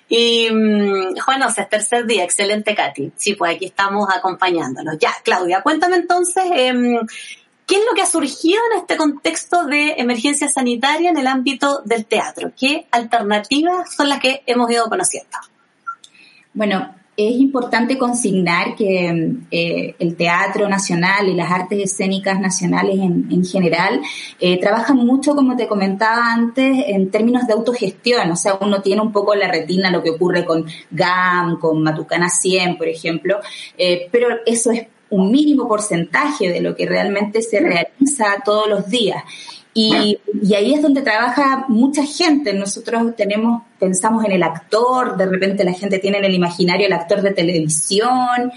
Y 0.09 0.49
mm, 0.50 1.19
Juan 1.25 1.43
es 1.43 1.69
tercer 1.69 2.07
día, 2.07 2.25
excelente 2.25 2.75
Katy. 2.75 3.12
Sí, 3.17 3.35
pues 3.35 3.57
aquí 3.57 3.67
estamos 3.67 4.09
acompañándolos. 4.15 4.99
Ya, 4.99 5.12
Claudia, 5.25 5.62
cuéntame 5.62 5.97
entonces, 5.97 6.45
eh, 6.55 7.00
¿qué 7.67 7.77
es 7.77 7.85
lo 7.85 7.95
que 7.95 8.03
ha 8.03 8.07
surgido 8.07 8.61
en 8.73 8.81
este 8.81 8.97
contexto 8.97 9.65
de 9.67 9.95
emergencia 9.99 10.49
sanitaria 10.49 11.11
en 11.11 11.19
el 11.19 11.27
ámbito 11.27 11.83
del 11.85 12.07
teatro? 12.07 12.53
¿Qué 12.59 12.87
alternativas 12.91 13.95
son 13.95 14.09
las 14.09 14.21
que 14.21 14.43
hemos 14.47 14.71
ido 14.71 14.89
conociendo? 14.89 15.37
Bueno, 16.55 16.95
es 17.17 17.33
importante 17.37 17.97
consignar 17.97 18.75
que 18.77 19.37
eh, 19.51 19.95
el 19.99 20.17
teatro 20.17 20.69
nacional 20.69 21.29
y 21.29 21.35
las 21.35 21.51
artes 21.51 21.93
escénicas 21.93 22.39
nacionales 22.39 22.99
en, 22.99 23.45
general 23.45 24.03
eh, 24.39 24.61
trabajan 24.61 24.99
mucho, 24.99 25.35
como 25.35 25.57
te 25.57 25.67
comentaba 25.67 26.33
antes, 26.33 26.85
en 26.89 27.11
términos 27.11 27.47
de 27.47 27.55
autogestión. 27.55 28.31
O 28.31 28.37
sea, 28.37 28.59
uno 28.61 28.83
tiene 28.83 29.01
un 29.01 29.13
poco 29.13 29.35
la 29.35 29.49
retina 29.49 29.91
lo 29.91 30.03
que 30.03 30.11
ocurre 30.11 30.45
con 30.45 30.67
GAM, 30.91 31.59
con 31.59 31.83
Matucana 31.83 32.29
100, 32.29 32.77
por 32.77 32.89
ejemplo, 32.89 33.41
eh, 33.79 34.09
pero 34.13 34.29
eso 34.45 34.71
es 34.71 34.87
un 35.11 35.31
mínimo 35.31 35.69
porcentaje 35.69 36.51
de 36.51 36.61
lo 36.61 36.75
que 36.75 36.87
realmente 36.87 37.43
se 37.43 37.61
realiza 37.61 38.43
todos 38.45 38.69
los 38.69 38.89
días. 38.89 39.23
Y, 39.79 40.19
ahí 40.55 40.73
es 40.73 40.81
donde 40.81 41.03
trabaja 41.03 41.67
mucha 41.69 42.03
gente. 42.03 42.55
Nosotros 42.55 43.15
tenemos, 43.15 43.63
pensamos 43.79 44.25
en 44.25 44.33
el 44.33 44.43
actor, 44.43 45.19
de 45.19 45.27
repente 45.27 45.65
la 45.65 45.75
gente 45.75 45.99
tiene 45.99 46.17
en 46.17 46.25
el 46.25 46.35
imaginario 46.35 46.87
el 46.87 46.95
actor 46.95 47.21
de 47.21 47.33
televisión 47.33 48.51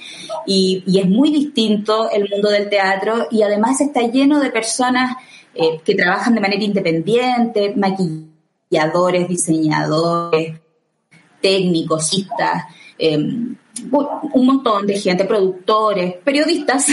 y, 0.45 0.81
es 0.97 1.09
muy 1.09 1.29
distinto 1.29 2.09
el 2.09 2.29
mundo 2.29 2.49
del 2.49 2.69
teatro 2.69 3.27
y 3.31 3.41
además 3.41 3.81
está 3.81 4.01
lleno 4.03 4.39
de 4.39 4.49
personas 4.49 5.17
eh, 5.53 5.81
que 5.83 5.93
trabajan 5.93 6.35
de 6.35 6.41
manera 6.41 6.63
independiente, 6.63 7.73
maquilladores, 7.75 9.27
diseñadores, 9.27 10.57
técnicos, 11.41 12.11
em, 12.97 13.57
un 13.91 14.45
montón 14.45 14.85
de 14.85 14.99
gente, 14.99 15.25
productores, 15.25 16.15
periodistas, 16.23 16.87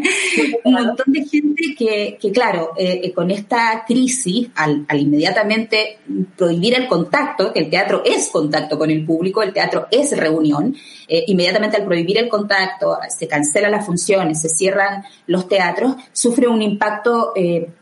un 0.64 0.72
montón 0.72 1.12
de 1.12 1.24
gente 1.24 1.74
que, 1.76 2.18
que 2.20 2.30
claro, 2.30 2.72
eh, 2.76 3.00
eh, 3.04 3.12
con 3.12 3.30
esta 3.30 3.84
crisis, 3.86 4.48
al, 4.54 4.86
inmediatamente 4.94 5.98
prohibir 6.36 6.74
el 6.74 6.86
contacto, 6.86 7.52
que 7.52 7.60
el 7.60 7.70
teatro 7.70 8.02
es 8.04 8.28
contacto 8.30 8.78
con 8.78 8.90
el 8.90 9.04
público, 9.04 9.42
el 9.42 9.52
teatro 9.52 9.86
es 9.90 10.16
reunión, 10.16 10.74
eh, 11.08 11.24
inmediatamente 11.26 11.76
al 11.76 11.84
prohibir 11.84 12.18
el 12.18 12.28
contacto, 12.28 12.96
se 13.08 13.26
cancelan 13.26 13.72
las 13.72 13.86
funciones, 13.86 14.40
se 14.40 14.48
cierran 14.48 15.04
los 15.26 15.48
teatros, 15.48 15.96
sufre 16.12 16.48
un 16.48 16.62
impacto 16.62 17.32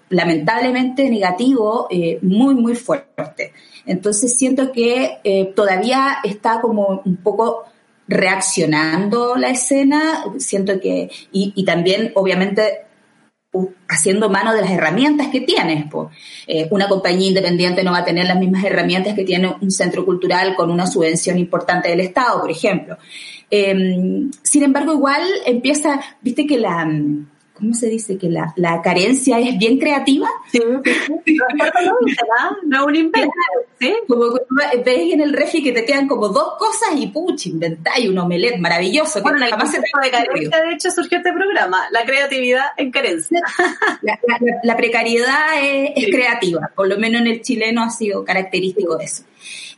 lamentablemente 0.08 1.08
negativo 1.08 1.88
muy, 2.22 2.54
muy 2.54 2.74
fuerte. 2.74 3.52
Entonces 3.86 4.36
siento 4.36 4.72
que 4.72 5.52
todavía 5.54 6.18
está 6.24 6.60
como 6.60 7.02
un 7.04 7.16
poco 7.18 7.64
reaccionando 8.10 9.36
la 9.36 9.50
escena, 9.50 10.24
siento 10.38 10.80
que, 10.80 11.08
y, 11.30 11.64
también 11.64 12.10
obviamente 12.14 12.86
haciendo 13.88 14.30
mano 14.30 14.52
de 14.52 14.60
las 14.60 14.70
herramientas 14.70 15.28
que 15.28 15.40
tienes. 15.40 15.86
Eh, 16.46 16.68
una 16.70 16.88
compañía 16.88 17.28
independiente 17.28 17.82
no 17.82 17.92
va 17.92 17.98
a 17.98 18.04
tener 18.04 18.26
las 18.26 18.38
mismas 18.38 18.64
herramientas 18.64 19.14
que 19.14 19.24
tiene 19.24 19.54
un 19.60 19.70
centro 19.70 20.04
cultural 20.04 20.54
con 20.54 20.70
una 20.70 20.86
subvención 20.86 21.38
importante 21.38 21.88
del 21.88 22.00
Estado, 22.00 22.40
por 22.40 22.50
ejemplo. 22.50 22.96
Em, 23.50 24.30
sin 24.42 24.62
embargo, 24.62 24.92
igual 24.92 25.22
empieza, 25.46 26.00
viste 26.20 26.46
que 26.46 26.58
la 26.58 26.88
¿cómo 27.60 27.74
se 27.74 27.88
dice? 27.88 28.18
Que 28.18 28.28
la, 28.28 28.52
la 28.56 28.82
carencia 28.82 29.38
es 29.38 29.56
bien 29.58 29.78
creativa. 29.78 30.28
Sí, 30.50 30.58
no, 32.64 32.86
un 32.86 32.96
invento. 32.96 33.30
¿sí? 33.78 33.94
Como 34.08 34.32
ves 34.32 35.12
en 35.12 35.20
el 35.20 35.32
refri 35.32 35.62
que 35.62 35.72
te 35.72 35.84
quedan 35.84 36.08
como 36.08 36.28
dos 36.28 36.54
cosas 36.58 36.90
y 36.96 37.08
puch, 37.08 37.46
inventáis 37.46 38.08
un 38.08 38.18
omelette 38.18 38.58
maravilloso. 38.58 39.22
Bueno, 39.22 39.38
la 39.38 39.48
jamás 39.48 39.70
se 39.70 39.78
de 39.78 40.10
carencia, 40.10 40.62
de 40.62 40.74
hecho, 40.74 40.90
surgió 40.90 41.18
este 41.18 41.32
programa, 41.32 41.84
la 41.90 42.04
creatividad 42.04 42.66
en 42.76 42.90
carencia. 42.90 43.40
La, 44.62 44.76
precariedad 44.76 45.62
es, 45.62 45.92
es 45.96 46.06
creativa, 46.06 46.70
por 46.74 46.88
lo 46.88 46.98
menos 46.98 47.20
en 47.20 47.26
el 47.26 47.42
chileno 47.42 47.82
ha 47.82 47.90
sido 47.90 48.24
característico 48.24 48.96
de 48.96 49.04
eso. 49.04 49.24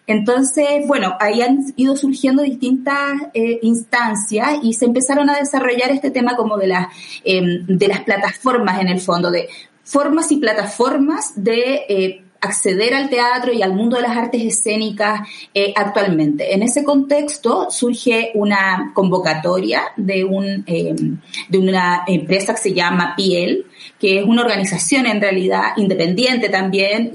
Entonces, 0.06 0.86
bueno, 0.86 1.16
ahí 1.20 1.42
han 1.42 1.60
ido 1.76 1.96
surgiendo 1.96 2.42
distintas 2.42 3.12
eh, 3.34 3.60
instancias 3.62 4.58
y 4.62 4.74
se 4.74 4.86
empezaron 4.86 5.30
a 5.30 5.38
desarrollar 5.38 5.90
este 5.90 6.10
tema 6.10 6.36
como 6.36 6.56
de, 6.58 6.66
las 6.66 6.88
em, 7.24 7.64
de 7.66 7.88
las 7.88 8.00
plataformas 8.00 8.80
en 8.80 8.88
el 8.88 9.00
fondo, 9.00 9.30
de 9.30 9.48
formas 9.84 10.32
y 10.32 10.38
plataformas 10.38 11.32
de 11.36 11.82
eh, 11.88 12.24
acceder 12.40 12.94
al 12.94 13.08
teatro 13.10 13.52
y 13.52 13.62
al 13.62 13.74
mundo 13.74 13.96
de 13.96 14.02
las 14.02 14.16
artes 14.16 14.42
escénicas 14.42 15.20
eh, 15.54 15.72
actualmente. 15.76 16.52
En 16.52 16.64
ese 16.64 16.82
contexto 16.82 17.70
surge 17.70 18.32
una 18.34 18.90
convocatoria 18.94 19.82
de, 19.96 20.24
un, 20.24 20.64
em, 20.66 21.20
de 21.48 21.58
una 21.58 22.02
empresa 22.08 22.54
que 22.54 22.60
se 22.60 22.74
llama 22.74 23.14
Piel, 23.16 23.66
que 24.00 24.18
es 24.18 24.24
una 24.24 24.42
organización 24.42 25.06
en 25.06 25.20
realidad 25.20 25.76
independiente 25.76 26.48
también, 26.48 27.12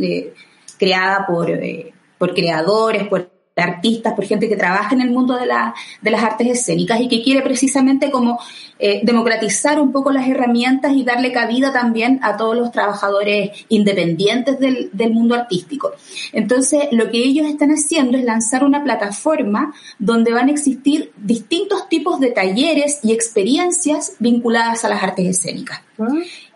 creada 0.77 1.25
por 1.27 1.51
por 2.17 2.33
creadores, 2.33 3.07
por 3.07 3.37
artistas, 3.61 4.13
por 4.13 4.25
gente 4.25 4.47
que 4.47 4.55
trabaja 4.55 4.93
en 4.93 5.01
el 5.01 5.11
mundo 5.11 5.35
de, 5.35 5.45
la, 5.45 5.73
de 6.01 6.11
las 6.11 6.23
artes 6.23 6.47
escénicas 6.47 7.01
y 7.01 7.07
que 7.07 7.23
quiere 7.23 7.41
precisamente 7.41 8.11
como 8.11 8.39
eh, 8.79 9.01
democratizar 9.03 9.79
un 9.79 9.91
poco 9.91 10.11
las 10.11 10.27
herramientas 10.27 10.93
y 10.93 11.03
darle 11.03 11.31
cabida 11.31 11.73
también 11.73 12.19
a 12.21 12.37
todos 12.37 12.55
los 12.55 12.71
trabajadores 12.71 13.65
independientes 13.69 14.59
del, 14.59 14.89
del 14.93 15.11
mundo 15.11 15.35
artístico. 15.35 15.91
Entonces, 16.33 16.87
lo 16.91 17.09
que 17.09 17.17
ellos 17.17 17.47
están 17.47 17.71
haciendo 17.71 18.17
es 18.17 18.23
lanzar 18.23 18.63
una 18.63 18.83
plataforma 18.83 19.73
donde 19.97 20.31
van 20.31 20.49
a 20.49 20.51
existir 20.51 21.11
distintos 21.17 21.89
tipos 21.89 22.19
de 22.19 22.31
talleres 22.31 22.99
y 23.03 23.11
experiencias 23.11 24.13
vinculadas 24.19 24.85
a 24.85 24.89
las 24.89 25.01
artes 25.01 25.25
escénicas. 25.25 25.81
Ah. 25.99 26.07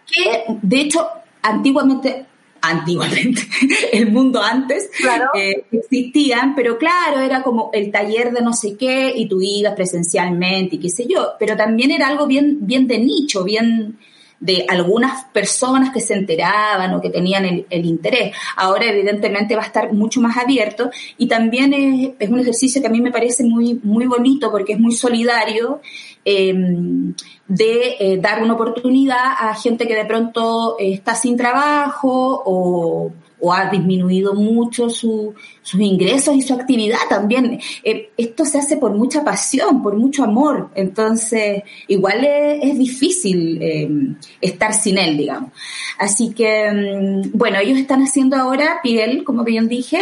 Que, 0.05 0.45
de 0.61 0.81
hecho, 0.81 1.07
antiguamente 1.41 2.25
antiguamente, 2.61 3.41
el 3.93 4.11
mundo 4.11 4.41
antes, 4.41 4.89
eh, 5.35 5.65
existían, 5.71 6.55
pero 6.55 6.77
claro, 6.77 7.19
era 7.19 7.41
como 7.41 7.69
el 7.73 7.91
taller 7.91 8.31
de 8.31 8.41
no 8.41 8.53
sé 8.53 8.77
qué 8.77 9.11
y 9.15 9.27
tú 9.27 9.41
ibas 9.41 9.73
presencialmente 9.73 10.75
y 10.75 10.79
qué 10.79 10.89
sé 10.89 11.07
yo, 11.07 11.31
pero 11.39 11.55
también 11.55 11.91
era 11.91 12.07
algo 12.07 12.27
bien, 12.27 12.59
bien 12.61 12.87
de 12.87 12.99
nicho, 12.99 13.43
bien 13.43 13.97
de 14.39 14.65
algunas 14.67 15.25
personas 15.25 15.93
que 15.93 15.99
se 15.99 16.15
enteraban 16.15 16.91
o 16.95 17.01
que 17.01 17.11
tenían 17.11 17.45
el, 17.45 17.85
interés. 17.85 18.35
Ahora 18.55 18.85
evidentemente 18.85 19.55
va 19.55 19.61
a 19.61 19.67
estar 19.67 19.93
mucho 19.93 20.19
más 20.19 20.35
abierto 20.35 20.89
y 21.19 21.27
también 21.27 21.73
es, 21.73 22.09
es, 22.17 22.29
un 22.29 22.39
ejercicio 22.39 22.81
que 22.81 22.87
a 22.87 22.91
mí 22.91 23.01
me 23.01 23.11
parece 23.11 23.43
muy, 23.43 23.79
muy 23.83 24.07
bonito 24.07 24.49
porque 24.49 24.73
es 24.73 24.79
muy 24.79 24.93
solidario 24.93 25.79
Em, 26.23 27.15
de 27.51 27.97
eh, 27.99 28.17
dar 28.17 28.41
una 28.41 28.53
oportunidad 28.53 29.33
a 29.37 29.53
gente 29.55 29.85
que 29.85 29.93
de 29.93 30.05
pronto 30.05 30.77
eh, 30.79 30.93
está 30.93 31.15
sin 31.15 31.35
trabajo 31.35 32.41
o, 32.45 33.11
ha 33.49 33.69
disminuido 33.69 34.33
mucho 34.33 34.89
sus 34.89 35.33
ingresos 35.73 36.35
y 36.35 36.41
su 36.41 36.53
actividad 36.53 36.99
también. 37.09 37.59
Eh, 37.83 38.11
esto 38.17 38.45
se 38.45 38.59
hace 38.59 38.77
por 38.77 38.93
mucha 38.93 39.23
pasión, 39.23 39.81
por 39.81 39.95
mucho 39.95 40.23
amor, 40.23 40.69
entonces 40.75 41.63
igual 41.87 42.25
es, 42.25 42.77
difícil 42.77 43.61
em, 43.61 44.15
estar 44.39 44.73
sin 44.73 44.97
él, 44.97 45.17
digamos. 45.17 45.51
Así 45.97 46.33
que, 46.33 46.65
em, 46.65 47.31
bueno, 47.33 47.59
ellos 47.59 47.77
están 47.77 48.01
haciendo 48.01 48.35
ahora, 48.35 48.79
piel, 48.83 49.23
como 49.23 49.43
bien 49.43 49.67
dije, 49.67 49.99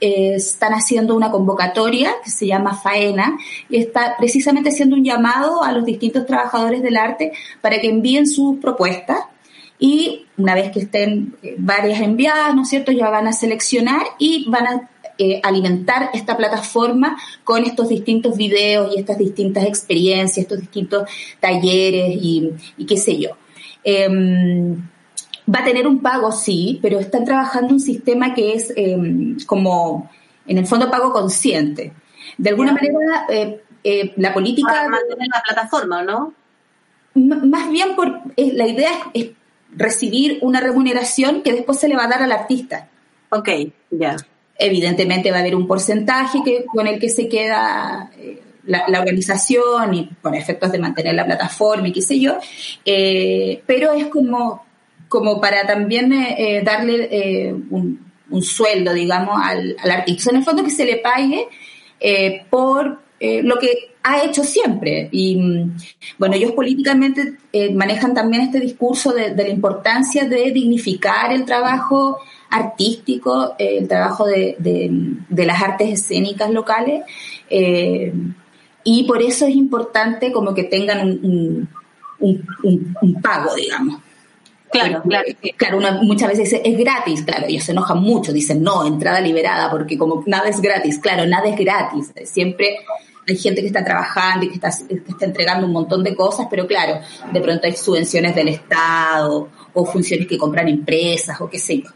están 0.00 0.72
haciendo 0.72 1.14
una 1.14 1.30
convocatoria 1.30 2.14
que 2.24 2.30
se 2.30 2.46
llama 2.46 2.74
Faena 2.74 3.38
y 3.68 3.76
está 3.76 4.16
precisamente 4.18 4.70
haciendo 4.70 4.96
un 4.96 5.04
llamado 5.04 5.62
a 5.62 5.72
los 5.72 5.84
distintos 5.84 6.26
trabajadores 6.26 6.82
del 6.82 6.96
arte 6.96 7.32
para 7.60 7.80
que 7.80 7.88
envíen 7.88 8.26
sus 8.26 8.58
propuestas 8.58 9.18
y 9.80 10.26
una 10.36 10.54
vez 10.54 10.70
que 10.70 10.80
estén 10.80 11.34
eh, 11.42 11.56
varias 11.58 12.00
enviadas, 12.00 12.54
¿no 12.54 12.62
es 12.62 12.68
cierto?, 12.68 12.92
ya 12.92 13.08
van 13.08 13.26
a 13.26 13.32
seleccionar 13.32 14.02
y 14.18 14.48
van 14.48 14.66
a 14.66 14.90
eh, 15.18 15.40
alimentar 15.42 16.10
esta 16.12 16.36
plataforma 16.36 17.18
con 17.44 17.64
estos 17.64 17.88
distintos 17.88 18.36
videos 18.36 18.94
y 18.94 19.00
estas 19.00 19.18
distintas 19.18 19.64
experiencias, 19.64 20.38
estos 20.38 20.60
distintos 20.60 21.08
talleres 21.40 22.16
y, 22.20 22.52
qué 22.86 22.96
sé 22.96 23.18
yo. 23.18 23.30
Em, 23.82 24.82
Va 25.52 25.60
a 25.60 25.64
tener 25.64 25.86
un 25.88 26.00
pago, 26.00 26.30
sí, 26.30 26.78
pero 26.80 27.00
están 27.00 27.24
trabajando 27.24 27.74
un 27.74 27.80
sistema 27.80 28.34
que 28.34 28.52
es 28.52 28.72
em, 28.76 29.36
como, 29.46 30.08
en 30.46 30.58
el 30.58 30.66
fondo, 30.66 30.90
pago 30.90 31.12
consciente. 31.12 31.92
De 32.38 32.50
alguna 32.50 32.72
manera, 32.72 33.26
eh, 33.82 34.12
la 34.16 34.32
política... 34.32 34.70
Para 34.70 34.88
mantener 34.88 35.28
la 35.32 35.42
plataforma, 35.42 36.02
¿no? 36.04 36.34
Más 37.14 37.70
bien, 37.70 37.96
por, 37.96 38.20
la 38.36 38.66
idea 38.68 38.90
es, 39.12 39.30
recibir 39.76 40.38
una 40.42 40.60
remuneración 40.60 41.42
que 41.42 41.52
después 41.52 41.78
se 41.78 41.88
le 41.88 41.96
va 41.96 42.04
a 42.04 42.08
dar 42.08 42.22
al 42.22 42.32
artista. 42.32 42.88
Ok, 43.30 43.48
ya. 43.90 44.16
Evidentemente 44.58 45.30
va 45.30 45.38
a 45.38 45.40
haber 45.40 45.56
un 45.56 45.66
porcentaje 45.66 46.40
que, 46.44 46.64
con 46.66 46.86
el 46.86 46.98
que 46.98 47.08
se 47.08 47.28
queda... 47.28 48.10
Eh, 48.18 48.42
la, 48.66 49.00
organización 49.00 49.94
y 49.94 50.04
por 50.20 50.36
efectos 50.36 50.70
de 50.70 50.78
mantener 50.78 51.14
la 51.14 51.24
plataforma 51.24 51.88
y 51.88 51.92
qué 51.92 52.02
sé 52.02 52.20
yo, 52.20 52.38
pero 53.66 53.92
es 53.94 54.06
como 54.06 54.62
como 55.10 55.40
para 55.40 55.66
también 55.66 56.12
eh, 56.12 56.36
eh, 56.38 56.62
darle 56.62 57.08
eh, 57.10 57.52
un, 57.52 57.98
sueldo, 58.42 58.94
digamos, 58.94 59.38
al, 59.42 59.76
artista. 59.90 60.30
En 60.30 60.36
el 60.36 60.44
fondo 60.44 60.62
que 60.62 60.70
se 60.70 60.84
le 60.86 60.98
pague 60.98 61.48
por 62.48 63.00
lo 63.20 63.58
que 63.58 63.90
ha 64.02 64.22
hecho 64.24 64.42
siempre. 64.44 65.08
Y 65.12 65.36
mm, 65.36 65.76
bueno, 66.18 66.34
ellos 66.36 66.52
políticamente 66.52 67.34
manejan 67.74 68.14
también 68.14 68.44
este 68.44 68.60
discurso 68.60 69.12
de, 69.12 69.34
la 69.34 69.48
importancia 69.48 70.26
de 70.26 70.50
dignificar 70.52 71.32
el 71.32 71.44
trabajo 71.44 72.18
artístico, 72.48 73.54
el 73.58 73.86
trabajo 73.86 74.26
de, 74.26 74.56
las 75.28 75.62
artes 75.62 76.00
escénicas 76.00 76.50
locales. 76.50 77.02
y 78.82 79.04
por 79.04 79.22
eso 79.22 79.46
es 79.46 79.54
importante 79.54 80.32
como 80.32 80.54
que 80.54 80.64
tengan 80.64 81.20
un 82.18 83.20
pago, 83.22 83.54
digamos. 83.54 84.00
Claro, 84.70 85.02
claro. 85.02 85.26
Claro, 85.56 85.78
uno 85.78 86.02
muchas 86.02 86.28
veces 86.28 86.50
dice, 86.50 86.62
es 86.64 86.78
gratis, 86.78 87.22
claro, 87.22 87.46
ellos 87.48 87.64
se 87.64 87.72
enojan 87.72 88.00
mucho, 88.00 88.32
dicen, 88.32 88.62
no, 88.62 88.86
entrada 88.86 89.20
liberada, 89.20 89.70
porque 89.70 89.98
como 89.98 90.22
nada 90.26 90.48
es 90.48 90.60
gratis, 90.60 90.98
claro, 90.98 91.26
nada 91.26 91.48
es 91.48 91.58
gratis, 91.58 92.12
siempre 92.24 92.76
hay 93.28 93.36
gente 93.36 93.60
que 93.60 93.68
está 93.68 93.84
trabajando 93.84 94.46
y 94.46 94.48
que 94.48 94.54
está, 94.54 94.70
que 94.88 94.94
está 94.94 95.24
entregando 95.24 95.66
un 95.66 95.72
montón 95.72 96.02
de 96.02 96.14
cosas, 96.14 96.46
pero 96.50 96.66
claro, 96.66 97.00
de 97.32 97.40
pronto 97.40 97.66
hay 97.66 97.76
subvenciones 97.76 98.34
del 98.34 98.48
Estado 98.48 99.48
o 99.72 99.84
funciones 99.84 100.26
que 100.26 100.38
compran 100.38 100.68
empresas 100.68 101.40
o 101.40 101.48
qué 101.48 101.58
sé 101.58 101.78
yo. 101.82 101.90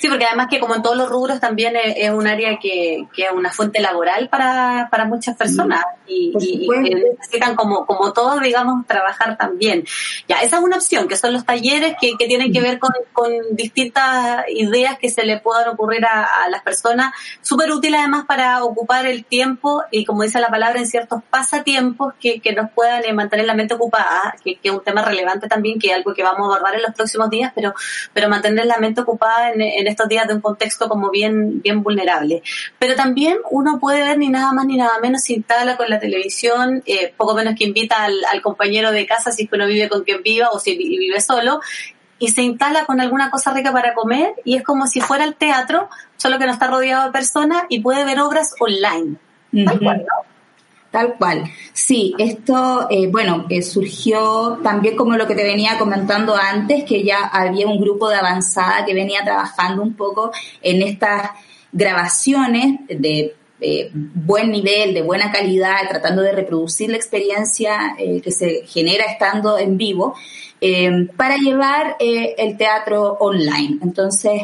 Sí, 0.00 0.08
porque 0.08 0.24
además 0.24 0.46
que 0.48 0.58
como 0.58 0.74
en 0.74 0.80
todos 0.80 0.96
los 0.96 1.10
rubros 1.10 1.40
también 1.40 1.76
es, 1.76 2.08
un 2.10 2.26
área 2.26 2.58
que, 2.58 3.06
que, 3.14 3.24
es 3.24 3.32
una 3.32 3.52
fuente 3.52 3.80
laboral 3.80 4.30
para, 4.30 4.88
para 4.90 5.04
muchas 5.04 5.36
personas 5.36 5.84
y, 6.06 6.32
necesitan 6.32 7.54
como, 7.54 7.84
como 7.84 8.10
todos, 8.14 8.40
digamos, 8.40 8.86
trabajar 8.86 9.36
también. 9.36 9.84
Ya, 10.26 10.36
esa 10.40 10.56
es 10.56 10.62
una 10.62 10.76
opción, 10.76 11.06
que 11.06 11.16
son 11.16 11.34
los 11.34 11.44
talleres 11.44 11.96
que, 12.00 12.14
que 12.18 12.26
tienen 12.26 12.50
que 12.50 12.62
ver 12.62 12.78
con, 12.78 12.92
con 13.12 13.30
distintas 13.52 14.44
ideas 14.48 14.98
que 14.98 15.10
se 15.10 15.24
le 15.24 15.38
puedan 15.38 15.68
ocurrir 15.68 16.06
a, 16.06 16.48
las 16.48 16.62
personas, 16.62 17.12
súper 17.42 17.70
útil 17.70 17.94
además 17.94 18.24
para 18.26 18.64
ocupar 18.64 19.04
el 19.04 19.26
tiempo 19.26 19.82
y 19.90 20.06
como 20.06 20.22
dice 20.22 20.40
la 20.40 20.48
palabra, 20.48 20.80
en 20.80 20.86
ciertos 20.86 21.22
pasatiempos 21.28 22.14
que, 22.18 22.40
que 22.40 22.54
nos 22.54 22.70
puedan 22.70 23.04
eh, 23.04 23.12
mantener 23.12 23.44
la 23.44 23.54
mente 23.54 23.74
ocupada, 23.74 24.34
que, 24.42 24.56
que 24.56 24.68
es 24.70 24.74
un 24.74 24.82
tema 24.82 25.02
relevante 25.02 25.46
también, 25.46 25.78
que 25.78 25.88
es 25.88 25.94
algo 25.94 26.14
que 26.14 26.22
vamos 26.22 26.40
a 26.40 26.56
abordar 26.56 26.76
en 26.76 26.82
los 26.82 26.94
próximos 26.94 27.28
días, 27.28 27.52
pero, 27.54 27.74
pero 28.14 28.30
mantener 28.30 28.64
la 28.64 28.78
mente 28.78 29.02
ocupada 29.02 29.52
en, 29.52 29.60
en 29.60 29.89
estos 29.90 30.08
días 30.08 30.26
de 30.26 30.34
un 30.34 30.40
contexto 30.40 30.88
como 30.88 31.10
bien, 31.10 31.60
bien 31.62 31.82
vulnerable. 31.82 32.42
Pero 32.78 32.94
también 32.94 33.38
uno 33.50 33.78
puede 33.78 34.02
ver 34.02 34.18
ni 34.18 34.28
nada 34.28 34.52
más 34.52 34.66
ni 34.66 34.76
nada 34.76 34.98
menos 35.00 35.22
si 35.22 35.34
instala 35.34 35.76
con 35.76 35.88
la 35.88 36.00
televisión, 36.00 36.82
eh, 36.86 37.12
poco 37.16 37.34
menos 37.34 37.54
que 37.56 37.64
invita 37.64 38.04
al, 38.04 38.40
compañero 38.42 38.90
de 38.90 39.06
casa 39.06 39.32
si 39.32 39.42
es 39.42 39.50
que 39.50 39.56
uno 39.56 39.66
vive 39.66 39.88
con 39.88 40.02
quien 40.02 40.22
viva 40.22 40.48
o 40.50 40.58
si 40.58 40.76
vive 40.76 41.20
solo, 41.20 41.60
y 42.18 42.28
se 42.28 42.42
instala 42.42 42.86
con 42.86 43.00
alguna 43.00 43.30
cosa 43.30 43.52
rica 43.52 43.72
para 43.72 43.94
comer 43.94 44.34
y 44.44 44.56
es 44.56 44.62
como 44.62 44.86
si 44.86 45.00
fuera 45.00 45.24
el 45.24 45.34
teatro, 45.34 45.88
solo 46.16 46.38
que 46.38 46.46
no 46.46 46.52
está 46.52 46.68
rodeado 46.68 47.06
de 47.06 47.12
personas 47.12 47.64
y 47.68 47.80
puede 47.80 48.04
ver 48.04 48.20
obras 48.20 48.54
online. 48.60 49.16
Tal 49.64 49.80
cual, 49.80 49.98
¿no? 49.98 50.29
Tal 50.90 51.14
cual. 51.16 51.44
Sí, 51.72 52.14
esto, 52.18 52.88
eh, 52.90 53.06
bueno, 53.06 53.46
eh, 53.48 53.62
surgió 53.62 54.58
también 54.60 54.96
como 54.96 55.16
lo 55.16 55.26
que 55.28 55.36
te 55.36 55.44
venía 55.44 55.78
comentando 55.78 56.34
antes, 56.34 56.82
que 56.82 57.04
ya 57.04 57.28
había 57.28 57.68
un 57.68 57.80
grupo 57.80 58.08
de 58.08 58.16
avanzada 58.16 58.84
que 58.84 58.92
venía 58.92 59.22
trabajando 59.22 59.82
un 59.82 59.94
poco 59.94 60.32
en 60.60 60.82
estas 60.82 61.30
grabaciones 61.70 62.80
de 62.88 63.36
eh, 63.60 63.90
buen 63.92 64.50
nivel, 64.50 64.92
de 64.92 65.02
buena 65.02 65.30
calidad, 65.30 65.76
tratando 65.88 66.22
de 66.22 66.32
reproducir 66.32 66.90
la 66.90 66.96
experiencia 66.96 67.94
que 67.96 68.30
se 68.32 68.66
genera 68.66 69.04
estando 69.04 69.58
en 69.58 69.76
vivo, 69.76 70.14
para 71.16 71.36
llevar 71.36 71.96
el 72.00 72.56
teatro 72.56 73.16
online. 73.20 73.78
Entonces, 73.82 74.42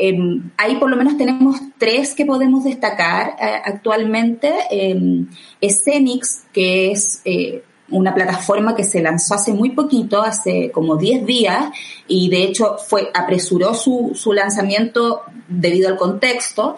Em, 0.00 0.52
ahí 0.56 0.76
por 0.76 0.88
lo 0.88 0.96
menos 0.96 1.16
tenemos 1.16 1.56
tres 1.76 2.14
que 2.14 2.24
podemos 2.24 2.62
destacar 2.62 3.34
eh, 3.40 3.60
actualmente. 3.64 4.54
Eh, 4.70 5.24
Escenix, 5.60 6.44
que 6.52 6.92
es 6.92 7.20
eh, 7.24 7.64
una 7.90 8.14
plataforma 8.14 8.76
que 8.76 8.84
se 8.84 9.02
lanzó 9.02 9.34
hace 9.34 9.52
muy 9.52 9.70
poquito, 9.70 10.22
hace 10.22 10.70
como 10.70 10.96
10 10.96 11.26
días, 11.26 11.70
y 12.06 12.28
de 12.28 12.44
hecho 12.44 12.76
fue, 12.78 13.10
apresuró 13.12 13.74
su, 13.74 14.12
su 14.14 14.32
lanzamiento 14.32 15.22
debido 15.48 15.88
al 15.88 15.96
contexto. 15.96 16.76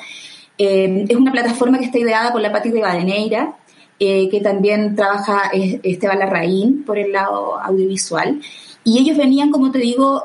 Em, 0.56 1.04
es 1.06 1.16
una 1.16 1.32
plataforma 1.32 1.78
que 1.78 1.86
está 1.86 1.98
ideada 1.98 2.32
por 2.32 2.40
la 2.40 2.52
Pati 2.52 2.70
de 2.70 2.80
Badeneira, 2.80 3.56
eh, 3.98 4.30
que 4.30 4.40
también 4.40 4.96
trabaja 4.96 5.50
Esteban 5.52 6.20
Larraín 6.20 6.84
por 6.84 6.98
el 6.98 7.12
lado 7.12 7.60
audiovisual. 7.60 8.40
Y 8.82 8.98
ellos 8.98 9.18
venían, 9.18 9.50
como 9.50 9.70
te 9.70 9.78
digo, 9.78 10.24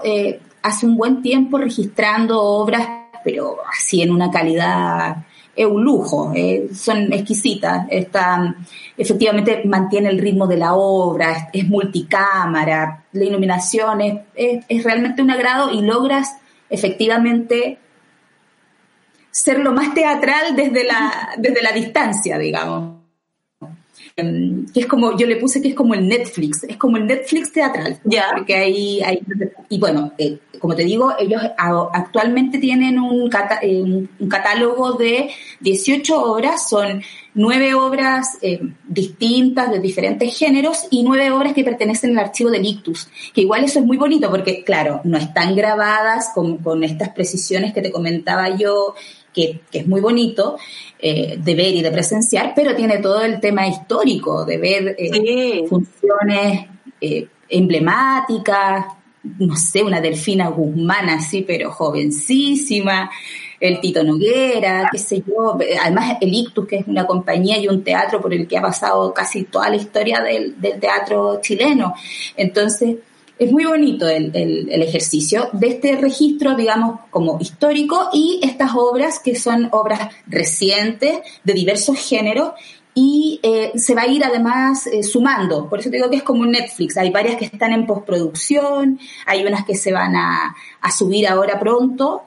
hace 0.65 0.88
un 0.88 0.98
buen 0.98 1.22
tiempo 1.22 1.60
registrando 1.60 2.41
obras, 2.41 2.88
pero 3.24 3.57
así 3.72 4.01
en 4.01 4.10
una 4.10 4.31
calidad, 4.31 5.17
es 5.55 5.65
un 5.65 5.84
lujo, 5.84 6.31
eh, 6.36 6.69
son 6.74 7.13
exquisitas. 7.13 7.86
Está, 7.89 8.55
efectivamente 8.98 9.62
mantiene 9.65 10.10
el 10.10 10.17
ritmo 10.17 10.48
de 10.48 10.57
la 10.57 10.74
obra, 10.74 11.50
es, 11.53 11.67
multicámara, 11.67 13.03
la 13.12 13.24
iluminación 13.24 14.01
es, 14.01 14.22
es, 14.36 14.84
realmente 14.84 15.22
un 15.22 15.29
agrado 15.29 15.72
y 15.72 15.81
logras 15.81 16.36
efectivamente 16.67 17.77
ser 19.29 19.60
lo 19.60 19.72
más 19.72 19.93
teatral 19.93 20.55
desde 20.55 20.84
la, 20.84 21.29
desde 21.38 21.62
la 21.62 21.74
distancia, 21.74 22.39
digamos. 22.39 22.94
Em, 24.17 24.65
que 24.67 24.79
es 24.79 24.86
como, 24.86 25.17
yo 25.17 25.27
le 25.27 25.36
puse 25.36 25.62
que 25.62 25.67
es 25.67 25.75
como 25.75 25.93
el 25.93 26.07
Netflix, 26.07 26.63
es 26.63 26.77
como 26.77 26.95
el 26.95 27.05
Netflix 27.05 27.51
teatral. 27.51 28.00
Ya. 28.05 28.27
Porque 28.34 28.55
hay, 28.55 29.01
hay, 29.01 29.19
y 29.67 29.77
bueno, 29.77 30.13
eh, 30.17 30.38
como 30.57 30.74
te 30.74 30.86
digo, 30.86 31.13
ellos 31.19 31.41
actualmente 31.57 32.57
tienen 32.60 32.98
un, 32.98 33.29
eh, 33.62 33.81
un, 33.81 34.29
catálogo 34.29 34.93
de 34.93 35.31
18 35.60 36.17
obras, 36.31 36.69
son 36.69 37.01
nueve 37.34 37.74
obras 37.74 38.38
eh, 38.41 38.62
distintas 38.88 39.69
de 39.69 39.79
diferentes 39.79 40.38
géneros 40.38 40.88
y 40.91 41.03
nueve 41.03 41.29
obras 41.31 41.51
que 41.51 41.65
pertenecen 41.65 42.17
al 42.17 42.27
archivo 42.27 42.50
del 42.51 42.65
Ictus, 42.65 43.10
que 43.34 43.41
igual 43.41 43.65
eso 43.65 43.80
es 43.80 43.86
muy 43.86 43.97
bonito 43.97 44.32
porque, 44.32 44.63
claro, 44.63 45.01
no 45.04 45.17
están 45.17 45.58
grabadas 45.58 46.30
con, 46.34 46.60
con 46.60 46.86
estas 46.86 47.10
precisiones 47.10 47.73
que 47.73 47.82
te 47.82 47.91
comentaba 47.91 48.56
yo 48.56 48.95
que, 49.36 49.60
es 49.71 49.86
muy 49.86 50.02
bonito 50.02 50.58
eh, 50.98 51.38
de 51.38 51.56
ver 51.56 51.76
y 51.76 51.82
de 51.82 51.91
presenciar, 51.91 52.54
pero 52.56 52.76
tiene 52.76 53.00
todo 53.00 53.21
el 53.21 53.39
tema 53.39 53.67
histórico, 53.67 54.45
de 54.45 54.58
ver 54.58 54.95
eh, 54.98 55.65
funciones 55.67 56.67
eh, 57.02 57.28
emblemáticas, 57.50 58.86
no 59.39 59.56
sé, 59.56 59.84
una 59.84 60.00
Delfina 60.00 60.48
Guzmán 60.48 61.10
así, 61.10 61.41
pero 61.41 61.71
jovencísima, 61.71 63.12
el 63.60 63.80
Tito 63.82 64.04
Noguera, 64.04 64.88
qué 64.91 64.98
sé 64.98 65.24
yo, 65.28 65.58
además 65.82 66.17
el 66.21 66.34
Ictus, 66.34 66.67
que 66.67 66.78
es 66.78 66.88
una 66.88 67.06
compañía 67.06 67.58
y 67.58 67.67
un 67.67 67.84
teatro 67.84 68.21
por 68.21 68.34
el 68.34 68.48
que 68.48 68.58
ha 68.58 68.62
pasado 68.62 69.13
casi 69.13 69.43
toda 69.43 69.69
la 69.69 69.78
historia 69.78 70.21
del, 70.21 70.60
del 70.62 70.80
teatro 70.80 71.39
chileno. 71.41 71.93
Entonces, 72.38 72.98
es 73.38 73.52
muy 73.52 73.65
bonito 73.65 74.08
el, 74.08 74.32
el, 74.34 74.82
ejercicio 74.82 75.50
de 75.54 75.67
este 75.67 75.95
registro, 75.98 76.56
digamos, 76.56 77.02
como 77.10 77.38
histórico 77.39 78.10
y 78.13 78.39
estas 78.43 78.71
obras 78.76 79.19
que 79.19 79.36
son 79.36 79.67
obras 79.71 80.10
recientes 80.28 81.19
de 81.43 81.54
diversos 81.54 81.98
géneros 81.98 82.52
y 82.93 83.41
eh, 83.43 83.74
se 83.76 83.93
va 83.93 84.04
a 84.04 84.08
ir 84.08 84.24
además 84.24 84.88
eh, 84.88 85.04
sumando. 85.04 85.67
Por 85.69 85.80
eso 85.80 85.89
digo 85.89 86.10
que 86.10 86.15
es 86.17 86.24
como 86.24 86.41
un 86.41 86.52
Netflix. 86.52 86.95
Hay 86.98 87.12
varias 87.12 87.36
que 87.36 87.45
están 87.45 87.74
en 87.74 87.86
postproducción, 87.86 89.00
hay 89.26 89.45
unas 89.45 89.65
que 89.65 89.76
se 89.76 89.91
van 89.91 90.15
a, 90.15 90.56
a 90.80 90.91
subir 90.91 91.28
ahora 91.28 91.60
pronto 91.60 92.24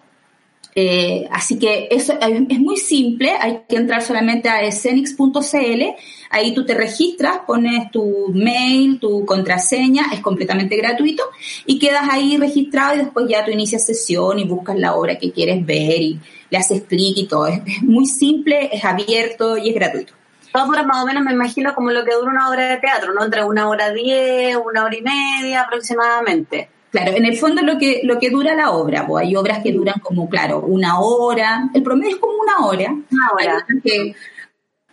eh, 0.81 1.29
así 1.33 1.59
que 1.59 1.89
eso 1.91 2.17
es 2.21 2.61
muy 2.61 2.77
simple, 2.77 3.33
hay 3.41 3.63
que 3.69 3.75
entrar 3.75 4.01
solamente 4.01 4.49
a 4.49 4.63
escenix.cl, 4.63 5.83
ahí 6.31 6.55
tú 6.55 6.65
te 6.65 6.75
registras, 6.75 7.41
pones 7.49 7.91
tu 7.91 8.29
mail, 8.33 9.01
tu 9.01 9.27
contraseña, 9.27 10.05
es 10.13 10.21
completamente 10.21 10.77
gratuito 10.77 11.25
y 11.67 11.81
quedas 11.81 12.05
ahí 12.09 12.37
registrado 12.37 12.95
y 12.95 12.99
después 12.99 13.27
ya 13.29 13.45
tú 13.45 13.51
inicias 13.51 13.87
sesión 13.87 14.39
y 14.39 14.45
buscas 14.45 14.79
la 14.79 14.95
obra 14.95 15.19
que 15.19 15.33
quieres 15.33 15.67
ver 15.67 16.01
y 16.01 16.21
le 16.49 16.59
haces 16.59 16.83
clic 16.83 17.17
y 17.17 17.27
todo. 17.27 17.49
Es, 17.49 17.83
muy 17.83 18.07
simple, 18.07 18.71
es 18.73 18.85
abierto 18.85 19.57
y 19.57 19.71
es 19.71 19.75
gratuito. 19.75 20.13
Todo 20.53 20.69
más 20.69 21.03
o 21.03 21.07
menos 21.07 21.25
me 21.25 21.33
imagino 21.33 21.75
como 21.75 21.91
lo 21.91 22.05
que 22.05 22.15
dura 22.15 22.31
una 22.31 22.49
obra 22.49 22.69
de 22.69 22.77
teatro, 22.77 23.13
¿no? 23.13 23.25
Entre 23.25 23.43
una 23.43 23.69
hora 23.69 23.93
diez, 23.93 24.57
una 24.65 24.85
hora 24.85 24.97
y 24.97 25.03
media 25.03 25.63
aproximadamente. 25.63 26.69
Claro, 26.91 27.13
en 27.13 27.25
el 27.27 27.37
fondo 27.37 27.63
lo 27.63 27.79
que, 27.79 28.01
lo 28.05 28.19
que 28.19 28.31
dura 28.31 28.55
la 28.55 28.71
obra, 28.71 29.07
pues 29.07 29.27
hay 29.27 29.37
obras 29.37 29.63
que 29.63 29.73
duran 29.73 30.01
como, 30.01 30.29
claro, 30.29 30.61
una 30.61 31.01
hora, 31.01 31.69
el 31.75 31.83
promedio 31.83 32.15
es 32.15 32.21
como 32.21 32.35
una 32.39 32.67
hora. 32.67 32.91
Una 32.91 33.29
hora. 33.35 33.53
Hay 33.53 33.59
otras 33.59 33.83
que, 33.85 34.15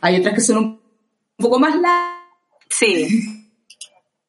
hay 0.01 0.19
otras 0.19 0.35
que 0.35 0.41
son 0.41 0.57
un 0.57 0.79
poco 1.37 1.59
más 1.59 1.75
largas. 1.75 2.19
Sí. 2.69 3.41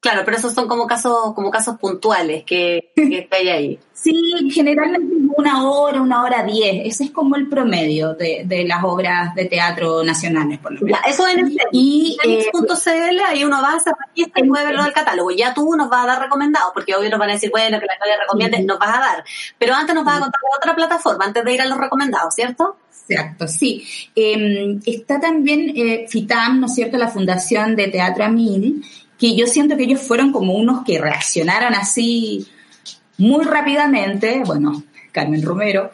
Claro, 0.07 0.23
pero 0.25 0.37
esos 0.37 0.55
son 0.55 0.69
como 0.69 0.87
casos, 0.87 1.35
como 1.35 1.51
casos 1.51 1.79
puntuales 1.81 2.45
que, 2.45 2.92
que 2.95 3.29
hay 3.29 3.49
ahí. 3.49 3.81
Sí, 3.92 4.14
generalmente 4.53 5.16
una 5.37 5.69
hora, 5.69 6.01
una 6.01 6.23
hora 6.23 6.45
diez. 6.45 6.83
Ese 6.85 7.05
es 7.07 7.11
como 7.11 7.35
el 7.35 7.49
promedio 7.49 8.14
de, 8.14 8.42
de 8.47 8.62
las 8.62 8.85
obras 8.85 9.35
de 9.35 9.47
teatro 9.47 10.05
nacionales, 10.05 10.61
por 10.61 10.75
lo 10.75 10.83
menos. 10.83 11.01
eso 11.09 11.27
en 11.27 11.40
el 11.40 11.59
y 11.73 12.16
eh, 12.25 12.47
.cl, 12.53 13.21
ahí 13.27 13.42
uno 13.42 13.61
va 13.61 13.73
a 13.73 13.77
hacer 13.79 13.95
y 14.14 14.42
mueve 14.45 14.75
lo 14.75 14.85
del 14.85 14.92
catálogo. 14.92 15.33
Ya 15.33 15.53
tú 15.53 15.75
nos 15.75 15.90
vas 15.90 16.05
a 16.05 16.07
dar 16.07 16.23
recomendados, 16.23 16.71
porque 16.73 16.95
obvio 16.95 17.11
nos 17.11 17.19
van 17.19 17.31
a 17.31 17.33
decir, 17.33 17.51
bueno, 17.51 17.81
que 17.81 17.87
la 17.87 17.95
historia 17.95 18.14
recomiende, 18.21 18.62
nos 18.62 18.79
vas 18.79 18.97
a 18.97 19.01
dar. 19.01 19.25
Pero 19.59 19.75
antes 19.75 19.92
nos 19.92 20.05
vas 20.05 20.19
a 20.19 20.21
contar 20.21 20.40
de 20.40 20.57
otra 20.57 20.77
plataforma, 20.77 21.25
antes 21.25 21.45
de 21.45 21.53
ir 21.53 21.62
a 21.62 21.66
los 21.66 21.79
recomendados, 21.79 22.33
¿cierto? 22.33 22.77
Exacto, 23.09 23.49
sí. 23.49 23.85
Em, 24.14 24.81
está 24.87 25.19
también 25.19 25.73
eh, 25.77 26.07
FITAM, 26.09 26.61
¿no 26.61 26.66
es 26.66 26.75
cierto?, 26.75 26.97
la 26.97 27.09
Fundación 27.09 27.75
de 27.75 27.88
Teatro 27.88 28.25
Amil, 28.25 28.85
que 29.18 29.35
yo 29.35 29.46
siento 29.46 29.76
que 29.76 29.85
ellos 29.85 30.00
fueron 30.00 30.33
como 30.33 30.55
unos 30.55 30.85
que 30.85 31.00
reaccionaron 31.00 31.74
así 31.74 32.46
muy 33.18 33.44
rápidamente, 33.44 34.42
bueno, 34.44 34.83
Carmen 35.12 35.42
Romero, 35.42 35.90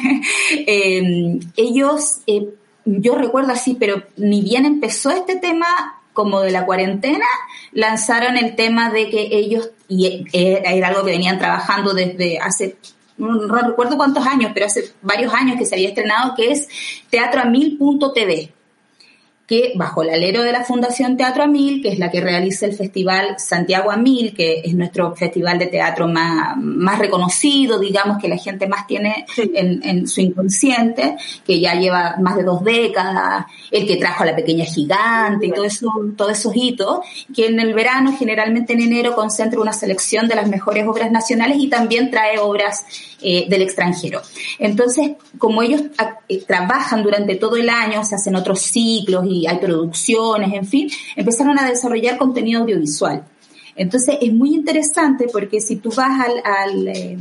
eh, 0.66 1.38
ellos, 1.56 2.20
eh, 2.26 2.48
yo 2.84 3.14
recuerdo 3.14 3.52
así, 3.52 3.76
pero 3.78 4.02
ni 4.16 4.42
bien 4.42 4.66
empezó 4.66 5.10
este 5.10 5.36
tema 5.36 5.66
como 6.12 6.40
de 6.40 6.50
la 6.50 6.66
cuarentena, 6.66 7.26
lanzaron 7.70 8.36
el 8.36 8.56
tema 8.56 8.90
de 8.90 9.08
que 9.08 9.28
ellos, 9.30 9.70
y 9.86 10.24
era 10.32 10.88
algo 10.88 11.04
que 11.04 11.12
venían 11.12 11.38
trabajando 11.38 11.94
desde 11.94 12.40
hace 12.40 12.76
no 13.18 13.48
recuerdo 13.48 13.96
cuántos 13.96 14.24
años, 14.26 14.52
pero 14.54 14.66
hace 14.66 14.92
varios 15.02 15.34
años 15.34 15.56
que 15.58 15.66
se 15.66 15.74
había 15.74 15.88
estrenado, 15.88 16.34
que 16.36 16.52
es 16.52 16.68
Teatro 17.10 17.40
a 17.40 17.44
Mil.tv. 17.46 18.52
que 19.48 19.72
bajo 19.76 20.02
el 20.02 20.10
alero 20.10 20.42
de 20.42 20.52
la 20.52 20.62
Fundación 20.62 21.16
Teatro 21.16 21.42
Amil, 21.42 21.80
que 21.80 21.88
es 21.88 21.98
la 21.98 22.10
que 22.10 22.20
realiza 22.20 22.66
el 22.66 22.74
Festival 22.74 23.36
Santiago 23.38 23.90
Amil, 23.90 24.34
que 24.34 24.60
es 24.62 24.74
nuestro 24.74 25.16
festival 25.16 25.58
de 25.58 25.68
teatro 25.68 26.06
más, 26.06 26.54
más 26.58 26.98
reconocido, 26.98 27.78
digamos, 27.78 28.18
que 28.18 28.28
la 28.28 28.36
gente 28.36 28.68
más 28.68 28.86
tiene 28.86 29.24
en, 29.38 30.06
su 30.06 30.20
inconsciente, 30.20 31.16
que 31.46 31.58
ya 31.58 31.74
lleva 31.74 32.16
más 32.20 32.36
de 32.36 32.42
dos 32.42 32.62
décadas, 32.62 33.46
el 33.70 33.86
que 33.86 33.96
trajo 33.96 34.22
a 34.22 34.26
la 34.26 34.36
pequeña 34.36 34.66
gigante 34.66 35.46
y 35.46 35.52
todo 35.52 35.64
eso, 35.64 35.90
todos 36.14 36.32
esos 36.32 36.54
hitos, 36.54 36.98
que 37.34 37.46
en 37.46 37.58
el 37.58 37.72
verano, 37.72 38.14
generalmente 38.18 38.74
en 38.74 38.80
enero, 38.80 39.14
concentra 39.14 39.58
una 39.58 39.72
selección 39.72 40.28
de 40.28 40.34
las 40.34 40.46
mejores 40.46 40.86
obras 40.86 41.10
nacionales 41.10 41.56
y 41.58 41.68
también 41.68 42.10
trae 42.10 42.38
obras 42.38 42.84
eh, 43.20 43.46
del 43.48 43.62
extranjero. 43.62 44.22
Entonces, 44.58 45.12
como 45.38 45.62
ellos 45.62 45.82
eh, 46.28 46.42
trabajan 46.46 47.02
durante 47.02 47.36
todo 47.36 47.56
el 47.56 47.68
año, 47.68 48.04
se 48.04 48.14
hacen 48.14 48.36
otros 48.36 48.60
ciclos 48.60 49.26
y 49.28 49.46
hay 49.46 49.58
producciones, 49.58 50.52
en 50.54 50.66
fin, 50.66 50.90
empezaron 51.16 51.58
a 51.58 51.68
desarrollar 51.68 52.16
contenido 52.16 52.62
audiovisual. 52.62 53.24
Entonces 53.78 54.16
es 54.20 54.32
muy 54.32 54.54
interesante 54.54 55.28
porque 55.32 55.60
si 55.60 55.76
tú 55.76 55.90
vas 55.96 56.26
al, 56.26 56.42
al 56.44 56.88
eh, 56.88 57.18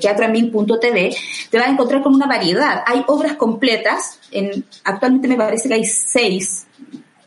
teatroamil.tv 0.00 1.16
te 1.50 1.58
vas 1.58 1.66
a 1.66 1.70
encontrar 1.70 2.02
con 2.02 2.14
una 2.14 2.26
variedad. 2.26 2.82
Hay 2.86 3.02
obras 3.08 3.34
completas, 3.34 4.20
en, 4.30 4.64
actualmente 4.84 5.28
me 5.28 5.36
parece 5.36 5.68
que 5.68 5.74
hay 5.74 5.84
seis 5.84 6.66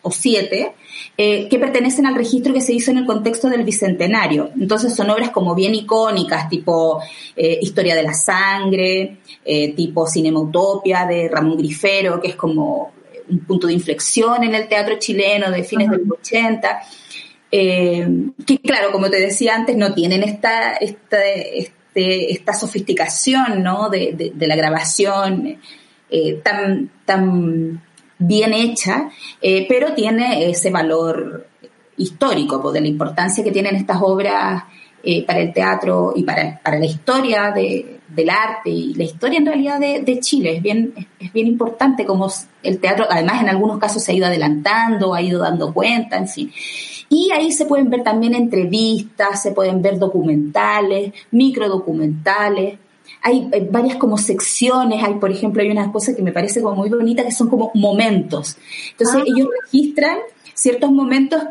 o 0.06 0.12
siete, 0.12 0.74
eh, 1.18 1.50
que 1.50 1.58
pertenecen 1.58 2.06
al 2.06 2.14
registro 2.14 2.54
que 2.54 2.62
se 2.62 2.74
hizo 2.74 2.92
en 2.92 3.00
el 3.00 3.06
contexto 3.08 3.50
del 3.50 3.64
Bicentenario. 3.64 4.52
Entonces 4.60 4.96
son 4.96 5.10
obras 5.10 5.32
como 5.32 5.56
bien 5.56 5.74
icónicas, 5.74 6.48
tipo 6.48 7.02
eh, 7.36 7.58
Historia 7.60 7.96
de 7.96 8.04
la 8.04 8.14
Sangre, 8.14 9.18
eh, 9.44 9.74
tipo 9.74 10.06
Cinema 10.06 10.40
Utopia 10.42 11.08
de 11.08 11.28
Ramón 11.28 11.58
Grifero, 11.58 12.22
que 12.22 12.28
es 12.28 12.36
como 12.36 12.94
un 13.28 13.40
punto 13.40 13.66
de 13.66 13.74
inflexión 13.74 14.44
en 14.44 14.54
el 14.54 14.68
teatro 14.68 15.00
chileno 15.00 15.50
de 15.50 15.64
fines 15.64 15.90
de 15.90 15.98
los 15.98 16.20
80. 16.20 16.82
que 17.50 18.62
claro, 18.64 18.92
como 18.92 19.10
te 19.10 19.20
decía 19.20 19.56
antes, 19.56 19.76
no 19.76 19.92
tienen 19.96 20.22
esta, 20.22 20.74
esta, 20.74 21.26
este, 21.26 22.32
esta 22.32 22.54
sofisticación 22.54 23.64
¿no? 23.64 23.90
de, 23.90 24.32
de 24.36 24.48
la 24.48 24.56
grabación 24.56 25.58
tan, 26.44 26.92
tan 27.06 27.82
bien 28.26 28.54
hecha, 28.54 29.10
eh, 29.42 29.66
pero 29.68 29.94
tiene 29.94 30.50
ese 30.50 30.72
valor 30.72 31.48
histórico, 31.98 32.62
pues, 32.62 32.74
de 32.74 32.82
la 32.82 32.88
importancia 32.88 33.44
que 33.44 33.52
tienen 33.52 33.76
estas 33.76 34.02
obras 34.02 34.64
eh, 35.04 35.26
para 35.26 35.40
el 35.40 35.54
teatro 35.54 36.14
y 36.16 36.24
para, 36.24 36.60
para 36.64 36.80
la 36.80 36.86
historia 36.86 37.52
de, 37.52 38.00
del 38.08 38.30
arte 38.30 38.70
y 38.70 38.94
la 38.96 39.04
historia 39.04 39.38
en 39.38 39.46
realidad 39.46 39.80
de, 39.80 40.02
de, 40.02 40.20
Chile. 40.20 40.58
Es 40.58 40.64
bien, 40.64 40.94
es 41.20 41.32
bien 41.32 41.48
importante 41.48 42.06
como 42.06 42.28
el 42.64 42.80
teatro, 42.80 43.06
además 43.10 43.42
en 43.42 43.50
algunos 43.50 43.78
casos 43.78 44.04
se 44.04 44.12
ha 44.12 44.16
ido 44.16 44.26
adelantando, 44.26 45.14
ha 45.14 45.22
ido 45.22 45.40
dando 45.40 45.74
cuenta, 45.74 46.18
en 46.18 46.28
fin. 46.28 46.52
Y 47.10 47.30
ahí 47.32 47.52
se 47.52 47.66
pueden 47.66 47.90
ver 47.90 48.04
también 48.04 48.34
entrevistas, 48.34 49.42
se 49.42 49.52
pueden 49.52 49.82
ver 49.82 50.00
documentales, 50.00 51.14
microdocumentales, 51.32 52.80
hay, 53.26 53.50
varias 53.72 53.98
como 53.98 54.20
secciones, 54.20 55.04
hay 55.04 55.16
por 55.16 55.32
ejemplo, 55.32 55.64
hay 55.64 55.72
una 55.72 55.92
cosa 55.92 56.16
que 56.16 56.22
me 56.22 56.32
parece 56.32 56.62
como 56.62 56.76
muy 56.76 56.90
bonita 56.90 57.24
que 57.24 57.32
son 57.32 57.50
como 57.50 57.72
momentos. 57.74 58.56
Entonces 58.92 59.16
ah. 59.18 59.24
ellos 59.26 59.48
registran 59.64 60.20
ciertos 60.54 60.92
momentos 60.92 61.42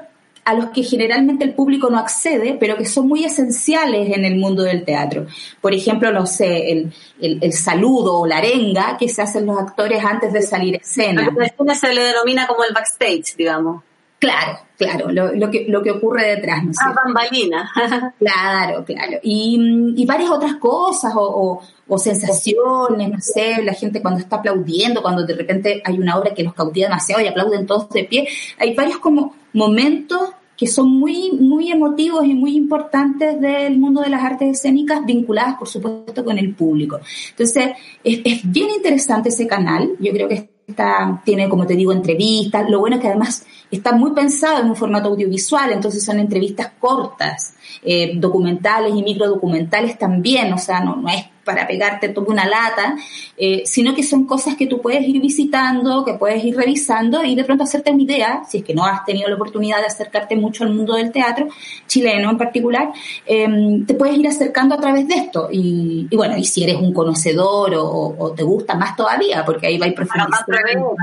a 0.45 0.55
los 0.55 0.67
que 0.67 0.85
generalmente 0.85 1.43
el 1.43 1.55
público 1.55 1.91
no 1.91 1.99
accede, 1.99 2.57
pero 2.61 2.77
que 2.77 2.85
son 2.85 3.09
muy 3.09 3.25
esenciales 3.25 4.17
en 4.17 4.25
el 4.25 4.37
mundo 4.37 4.63
del 4.63 4.85
teatro. 4.85 5.27
Por 5.61 5.75
ejemplo, 5.75 6.13
no 6.13 6.27
sé, 6.27 6.71
el, 6.71 6.93
el, 7.21 7.53
saludo 7.53 8.21
o 8.21 8.27
la 8.27 8.37
arenga 8.37 8.97
que 8.97 9.09
se 9.09 9.23
hacen 9.23 9.47
los 9.47 9.59
actores 9.59 10.05
antes 10.05 10.33
de 10.33 10.43
salir 10.43 10.75
a 10.75 10.79
escena. 10.79 11.29
A 11.69 11.75
se 11.75 11.93
le 11.93 12.03
denomina 12.03 12.47
como 12.47 12.63
el 12.63 12.73
backstage, 12.73 13.35
digamos. 13.37 13.83
Claro, 14.25 14.59
claro, 14.79 15.13
lo, 15.13 15.35
lo, 15.35 15.51
que, 15.51 15.67
lo 15.69 15.83
que 15.83 15.91
ocurre 15.91 16.37
detrás, 16.37 16.65
¿no 16.65 16.71
es 16.71 16.79
ah, 16.81 16.95
bambalina. 16.95 17.71
claro, 18.19 18.83
claro. 18.83 19.19
Y, 19.23 19.93
y, 19.95 20.07
varias 20.07 20.31
otras 20.31 20.55
cosas 20.57 21.13
o, 21.15 21.61
o, 21.87 21.99
sensaciones, 21.99 23.11
no 23.11 23.21
sé, 23.21 23.63
la 23.63 23.75
gente 23.75 24.01
cuando 24.01 24.21
está 24.21 24.37
aplaudiendo, 24.37 25.03
cuando 25.03 25.27
de 25.27 25.35
repente 25.35 25.83
hay 25.85 25.99
una 25.99 26.17
obra 26.17 26.33
que 26.33 26.43
los 26.43 26.55
cautiva 26.55 26.87
demasiado 26.89 27.23
y 27.23 27.27
aplauden 27.27 27.67
todos 27.67 27.91
de 27.91 28.05
pie. 28.05 28.27
Hay 28.59 28.75
varios 28.75 28.97
como 28.97 29.35
momentos 29.53 30.31
que 30.57 30.69
son 30.69 30.89
muy, 30.89 31.33
muy 31.33 31.71
emotivos 31.71 32.25
y 32.25 32.33
muy 32.33 32.57
importantes 32.57 33.39
del 33.39 33.77
mundo 33.79 34.01
de 34.01 34.09
las 34.09 34.25
artes 34.25 34.57
escénicas, 34.57 35.05
vinculadas, 35.05 35.57
por 35.57 35.69
supuesto, 35.69 36.25
con 36.25 36.39
el 36.39 36.55
público. 36.55 36.99
Entonces, 37.29 37.73
es, 38.03 38.21
es 38.25 38.51
bien 38.51 38.71
interesante 38.71 39.29
ese 39.29 39.47
canal. 39.47 39.91
Yo 39.99 40.13
creo 40.13 40.29
que 40.29 40.55
Está, 40.67 41.21
tiene, 41.27 41.49
como 41.49 41.67
te 41.67 41.75
digo, 41.75 41.93
entrevistas. 41.93 42.69
Lo 42.71 42.81
bueno 42.81 42.97
es 42.97 43.03
que 43.03 43.09
además 43.09 43.45
está 43.75 43.93
muy 43.93 44.13
pensado 44.13 44.61
en 44.61 44.69
un 44.69 44.77
formato 44.77 45.09
audiovisual, 45.09 45.73
entonces 45.73 46.05
son 46.05 46.19
entrevistas 46.19 46.73
cortas, 46.79 47.55
eh, 47.83 48.13
documentales 48.17 48.95
y 48.95 49.03
microdocumentales 49.03 49.99
también, 49.99 50.53
o 50.53 50.59
sea, 50.59 50.81
no, 50.81 50.97
no 50.97 51.09
es 51.09 51.25
para 51.45 51.67
pegarte 51.67 52.09
toda 52.09 52.29
una 52.29 52.47
lata, 52.47 52.97
eh, 53.37 53.63
sino 53.67 53.95
que 53.95 54.03
son 54.03 54.27
cosas 54.27 54.57
que 54.57 54.67
tú 54.67 54.81
puedes 54.81 55.07
ir 55.07 55.21
visitando, 55.21 56.05
que 56.05 56.15
puedes 56.15 56.43
ir 56.43 56.57
revisando 56.57 57.23
y 57.23 57.35
de 57.35 57.45
pronto 57.45 57.65
hacerte 57.65 57.91
una 57.91 58.03
idea, 58.03 58.43
si 58.49 58.59
es 58.59 58.65
que 58.65 58.75
no 58.75 58.85
has 58.85 59.05
tenido 59.05 59.29
la 59.29 59.35
oportunidad 59.35 59.81
de 59.81 59.87
acercarte 59.87 60.37
mucho 60.37 60.65
al 60.65 60.71
mundo 60.71 60.95
del 60.95 61.13
teatro, 61.13 61.49
chileno 61.87 62.31
en 62.31 62.39
particular, 62.39 62.93
em, 63.27 63.85
te 63.85 63.95
puedes 63.95 64.17
ir 64.17 64.27
acercando 64.27 64.75
a 64.75 64.79
través 64.79 65.07
de 65.07 65.15
esto. 65.15 65.49
Y, 65.53 66.09
bueno, 66.17 66.37
y 66.37 66.45
si 66.45 66.65
eres 66.65 66.77
un 66.77 66.93
conocedor 66.93 67.73
o, 67.77 68.33
te 68.35 68.43
gusta 68.43 68.75
más 68.75 68.97
todavía, 68.97 69.45
porque 69.45 69.67
ahí 69.67 69.79
va 69.79 69.87
a 69.87 69.89
ir 69.89 69.95
profundizando 69.95 70.97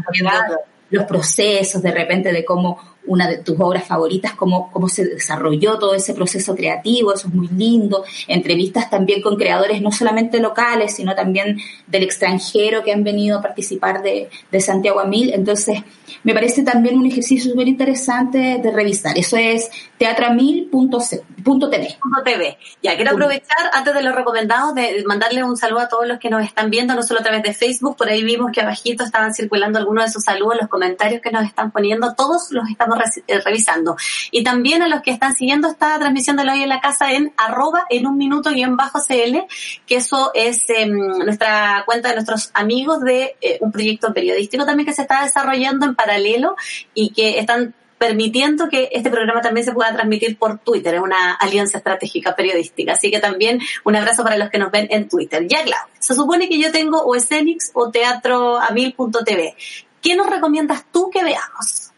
los 0.92 1.06
procesos 1.06 1.82
de 1.82 1.92
repente 1.92 2.32
de 2.32 2.46
cómo 2.46 2.80
una 3.08 3.28
de 3.28 3.38
tus 3.38 3.60
obras 3.60 3.86
favoritas, 3.86 4.34
cómo, 4.34 4.72
cómo 4.72 4.88
se 4.88 5.06
desarrolló 5.06 5.80
todo 5.80 5.96
ese 5.96 6.14
proceso 6.14 6.56
creativo, 6.56 7.14
eso 7.14 7.28
es 7.28 7.34
muy 7.34 7.48
lindo. 7.48 8.04
Entrevistas 8.28 8.90
también 8.90 9.22
con 9.22 9.36
creadores 9.36 9.82
no 9.82 9.92
solamente 9.92 10.40
locales, 10.40 10.96
sino 10.96 11.16
también 11.16 11.58
del 11.88 12.04
extranjero 12.04 12.84
que 12.84 12.92
han 12.92 13.04
venido 13.04 13.40
a 13.40 13.42
participar 13.42 14.02
de, 14.02 14.30
de 14.52 14.62
Santiago 14.62 15.00
Amil. 15.00 15.34
Entonces, 15.34 15.84
me 16.24 16.34
parece 16.34 16.64
también 16.64 16.98
un 16.98 17.06
ejercicio 17.06 17.52
súper 17.52 17.68
interesante 17.68 18.60
de 18.62 18.72
revisar. 18.72 19.18
Eso 19.18 19.38
es 19.38 19.70
teatroamil.tv. 19.98 22.58
Ya, 22.82 22.96
quiero 22.96 23.12
aprovechar, 23.12 23.72
antes 23.74 23.94
de 23.94 24.04
los 24.04 24.16
recomendados, 24.16 24.76
de 24.76 25.04
mandarle 25.06 25.44
un 25.44 25.58
saludo 25.58 25.82
a 25.82 25.88
todos 25.88 26.08
los 26.08 26.20
que 26.20 26.30
nos 26.30 26.44
están 26.44 26.70
viendo, 26.70 26.94
no 26.94 27.04
solo 27.04 27.20
a 27.20 27.24
través 27.24 27.44
de 27.44 27.54
Facebook, 27.54 27.98
por 27.98 28.10
ahí 28.10 28.24
vimos 28.24 28.52
que 28.52 28.62
abajito 28.62 29.04
estaban 29.04 29.34
circulando 29.34 29.80
algunos 29.80 30.06
de 30.06 30.12
sus 30.12 30.24
saludos, 30.24 30.58
los 30.60 30.70
comentarios 30.70 31.22
que 31.22 31.32
nos 31.32 31.46
están 31.46 31.72
poniendo, 31.72 32.14
todos 32.14 32.52
los 32.52 32.70
estamos 32.70 32.91
eh, 33.28 33.40
revisando. 33.40 33.96
Y 34.32 34.44
también 34.44 34.82
a 34.82 34.88
los 34.88 35.02
que 35.02 35.12
están 35.12 35.36
siguiendo 35.36 35.68
esta 35.68 35.98
transmisión 36.00 36.36
de 36.36 36.50
hoy 36.50 36.64
en 36.64 36.70
la 36.70 36.82
casa 36.82 37.12
en 37.12 37.34
arroba 37.38 37.86
en 37.90 38.08
un 38.08 38.18
minuto 38.18 38.52
y 38.52 38.62
en 38.62 38.76
bajo 38.76 39.00
CL, 39.00 39.46
que 39.86 39.96
eso 39.96 40.32
es 40.34 40.70
em, 40.70 40.96
nuestra 40.98 41.84
cuenta 41.86 42.10
de 42.10 42.16
nuestros 42.16 42.52
amigos 42.54 43.02
de 43.02 43.36
eh, 43.42 43.58
un 43.62 43.72
proyecto 43.72 44.14
periodístico 44.14 44.66
también 44.66 44.86
que 44.86 44.94
se 44.94 45.04
está 45.04 45.24
desarrollando 45.24 45.86
en 45.86 45.96
paralelo 45.96 46.56
y 46.94 47.12
que 47.12 47.40
están 47.40 47.74
permitiendo 48.02 48.68
que 48.68 48.90
este 48.94 49.12
programa 49.12 49.42
también 49.42 49.64
se 49.64 49.74
pueda 49.74 49.94
transmitir 49.94 50.36
por 50.36 50.58
Twitter, 50.58 50.96
es 50.96 51.02
una 51.02 51.36
alianza 51.36 51.78
estratégica 51.78 52.36
periodística. 52.36 52.94
Así 52.94 53.12
que 53.12 53.20
también 53.20 53.60
un 53.84 53.96
abrazo 53.96 54.24
para 54.24 54.38
los 54.38 54.50
que 54.50 54.58
nos 54.58 54.72
ven 54.72 54.88
en 54.90 55.08
Twitter. 55.08 55.46
Ya, 55.48 55.64
claro, 55.64 55.88
se 56.00 56.16
supone 56.16 56.50
que 56.50 56.60
yo 56.60 56.72
tengo 56.72 57.00
o 57.04 57.14
Escenix 57.14 57.70
o 57.76 57.92
teatroamil.tv. 57.92 59.56
¿Qué 60.02 60.16
nos 60.16 60.28
recomiendas 60.28 60.84
tú 60.92 61.12
que 61.12 61.24
veamos? 61.24 61.91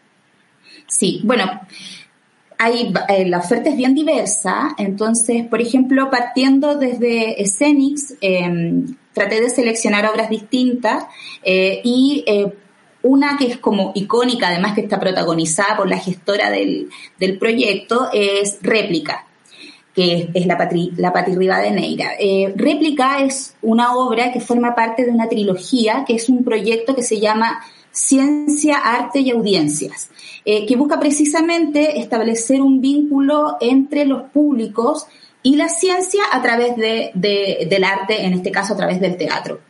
Sí, 0.96 1.20
bueno, 1.24 1.60
eh, 3.08 3.26
la 3.26 3.38
oferta 3.38 3.68
es 3.68 3.76
bien 3.76 3.94
diversa, 3.94 4.76
entonces, 4.78 5.44
por 5.44 5.60
ejemplo, 5.60 6.08
partiendo 6.08 6.76
desde 6.76 7.42
Escenix, 7.42 8.14
em, 8.20 8.94
traté 9.12 9.40
de 9.40 9.50
seleccionar 9.50 10.06
obras 10.06 10.30
distintas 10.30 11.04
eh, 11.42 11.80
y 11.82 12.22
eh, 12.28 12.52
una 13.02 13.36
que 13.36 13.46
es 13.48 13.58
como 13.58 13.90
icónica, 13.96 14.48
además 14.48 14.74
que 14.74 14.82
está 14.82 15.00
protagonizada 15.00 15.76
por 15.76 15.90
la 15.90 15.98
gestora 15.98 16.48
del, 16.50 16.88
del 17.18 17.38
proyecto, 17.38 18.08
es 18.12 18.58
Réplica, 18.62 19.26
que 19.92 20.30
es 20.32 20.46
la 20.46 20.56
Patri, 20.56 20.92
la 20.96 21.12
Pati 21.12 21.34
Rivadeneira. 21.34 22.12
Réplica 22.54 23.18
es 23.18 23.56
una 23.62 23.96
obra 23.96 24.32
que 24.32 24.40
forma 24.40 24.76
parte 24.76 25.04
de 25.04 25.10
una 25.10 25.28
trilogía, 25.28 26.04
que 26.06 26.14
es 26.14 26.28
un 26.28 26.44
proyecto 26.44 26.94
que 26.94 27.02
se 27.02 27.18
llama 27.20 27.60
Ciencia, 27.94 28.78
Arte 28.78 29.20
y 29.20 29.30
Audiencias, 29.30 30.10
eh, 30.44 30.66
que 30.66 30.74
busca 30.74 30.98
precisamente 30.98 32.00
establecer 32.00 32.60
un 32.60 32.80
vínculo 32.80 33.56
entre 33.60 34.04
los 34.04 34.24
públicos 34.30 35.06
y 35.44 35.54
la 35.54 35.68
ciencia 35.68 36.24
a 36.32 36.42
través 36.42 36.76
de, 36.76 37.12
del 37.14 37.84
arte, 37.84 38.24
en 38.24 38.32
este 38.32 38.50
caso 38.50 38.74
a 38.74 38.76
través 38.76 39.00
del 39.00 39.16
teatro. 39.16 39.60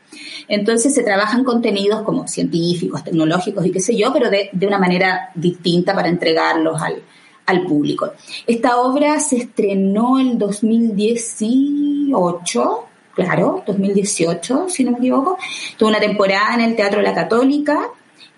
Entonces 0.48 0.94
se 0.94 1.02
trabajan 1.02 1.44
contenidos 1.44 2.00
como 2.02 2.26
científicos, 2.26 3.04
tecnológicos 3.04 3.66
y 3.66 3.70
qué 3.70 3.80
sé 3.80 3.94
yo, 3.94 4.10
pero 4.10 4.30
de, 4.30 4.48
de 4.52 4.66
una 4.66 4.78
manera 4.78 5.30
distinta 5.34 5.94
para 5.94 6.08
entregarlos 6.08 6.80
al, 6.80 7.02
al 7.44 7.66
público. 7.66 8.14
Esta 8.46 8.80
obra 8.80 9.20
se 9.20 9.36
estrenó 9.36 10.18
el 10.18 10.38
2018, 10.38 12.84
claro, 13.14 13.62
2018, 13.66 14.70
si 14.70 14.84
no 14.84 14.92
me 14.92 14.98
equivoco. 14.98 15.36
Tuvo 15.76 15.90
una 15.90 16.00
temporada 16.00 16.54
en 16.54 16.62
el 16.62 16.74
Teatro 16.74 17.02
La 17.02 17.12
Católica 17.12 17.90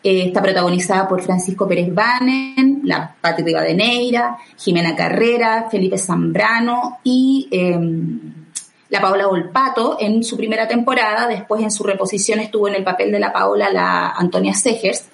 Eh, 0.09 0.29
está 0.29 0.40
protagonizada 0.40 1.09
por 1.09 1.21
Francisco 1.21 1.66
Pérez 1.66 1.92
Banen, 1.92 2.83
la 2.85 3.12
Pati 3.21 3.42
Rivadeneira, 3.42 4.38
Jimena 4.57 4.95
Carrera, 4.95 5.66
Felipe 5.69 5.99
Zambrano 5.99 6.99
y 7.03 7.49
em, 7.51 8.21
la 8.88 9.01
Paola 9.01 9.27
Volpato 9.27 9.97
en 9.99 10.23
su 10.23 10.37
primera 10.37 10.69
temporada. 10.69 11.27
Después 11.27 11.61
en 11.61 11.73
su 11.73 11.83
reposición 11.83 12.38
estuvo 12.38 12.69
en 12.69 12.77
el 12.77 12.85
papel 12.85 13.11
de 13.11 13.19
la 13.19 13.33
Paola 13.33 13.69
la 13.73 14.11
Antonia 14.11 14.55
Segers. 14.55 15.07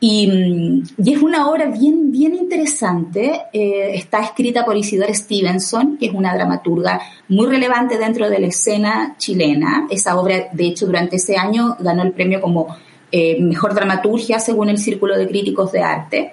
Y, 0.00 0.82
es 0.98 1.22
una 1.22 1.48
obra 1.48 1.66
bien, 1.66 2.10
bien 2.10 2.34
interesante. 2.34 3.42
Eh, 3.52 3.92
está 3.94 4.24
escrita 4.24 4.64
por 4.64 4.76
Isidore 4.76 5.14
Stevenson, 5.14 5.98
que 5.98 6.06
es 6.06 6.12
una 6.12 6.34
dramaturga 6.34 7.00
muy 7.28 7.46
relevante 7.46 7.96
dentro 7.96 8.28
de 8.28 8.40
la 8.40 8.48
escena 8.48 9.14
chilena. 9.18 9.86
Esa 9.88 10.18
obra, 10.18 10.48
de 10.50 10.66
hecho, 10.66 10.86
durante 10.86 11.14
ese 11.14 11.36
año 11.36 11.76
ganó 11.78 12.02
el 12.02 12.10
premio 12.10 12.40
como 12.40 12.76
eh, 13.12 13.40
mejor 13.40 13.74
dramaturgia 13.74 14.38
según 14.38 14.68
el 14.68 14.78
Círculo 14.78 15.16
de 15.16 15.28
Críticos 15.28 15.72
de 15.72 15.82
Arte. 15.82 16.32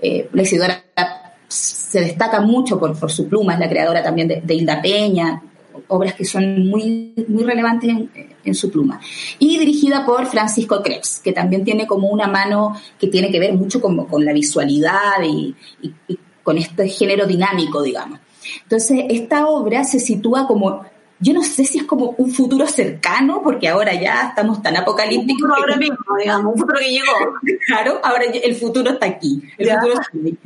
Eh, 0.00 0.28
la 0.32 0.42
Isidora 0.42 0.84
se 1.48 2.00
destaca 2.00 2.40
mucho 2.40 2.78
por, 2.78 2.98
por, 2.98 3.10
su 3.10 3.28
pluma, 3.28 3.54
es 3.54 3.60
la 3.60 3.68
creadora 3.68 4.02
también 4.02 4.28
de, 4.28 4.54
Hilda 4.54 4.82
Peña, 4.82 5.42
obras 5.88 6.14
que 6.14 6.24
son 6.24 6.68
muy, 6.68 7.14
muy 7.28 7.44
relevantes 7.44 7.90
en, 8.44 8.54
su 8.54 8.70
pluma. 8.70 9.00
Y 9.38 9.58
dirigida 9.58 10.04
por 10.04 10.26
Francisco 10.26 10.82
Krebs, 10.82 11.20
que 11.22 11.32
también 11.32 11.64
tiene 11.64 11.86
como 11.86 12.08
una 12.08 12.26
mano 12.26 12.74
que 12.98 13.08
tiene 13.08 13.30
que 13.30 13.40
ver 13.40 13.54
mucho 13.54 13.80
con, 13.80 14.06
con 14.06 14.24
la 14.24 14.32
visualidad 14.32 15.22
y, 15.24 15.54
y 15.80 16.18
con 16.42 16.58
este 16.58 16.88
género 16.88 17.26
dinámico, 17.26 17.82
digamos. 17.82 18.20
Entonces, 18.62 19.04
esta 19.10 19.46
obra 19.46 19.84
se 19.84 20.00
sitúa 20.00 20.46
como 20.46 20.82
yo 21.20 21.32
no 21.32 21.42
sé 21.42 21.64
si 21.64 21.78
es 21.78 21.84
como 21.84 22.14
un 22.18 22.30
futuro 22.30 22.66
cercano, 22.66 23.42
porque 23.42 23.68
ahora 23.68 23.92
ya 23.94 24.28
estamos 24.28 24.62
tan 24.62 24.76
apocalípticos. 24.76 25.42
Un 25.42 25.48
futuro 25.48 25.54
ahora 25.56 25.76
mismo, 25.76 25.96
digamos, 26.18 26.54
un 26.54 26.60
futuro 26.60 26.78
que 26.78 26.90
llegó. 26.90 27.12
claro, 27.66 28.00
ahora 28.04 28.24
el 28.24 28.54
futuro 28.54 28.92
está 28.92 29.06
aquí. 29.06 29.42
El 29.58 29.70
futuro 29.70 29.92
está 29.94 30.10
aquí. 30.12 30.38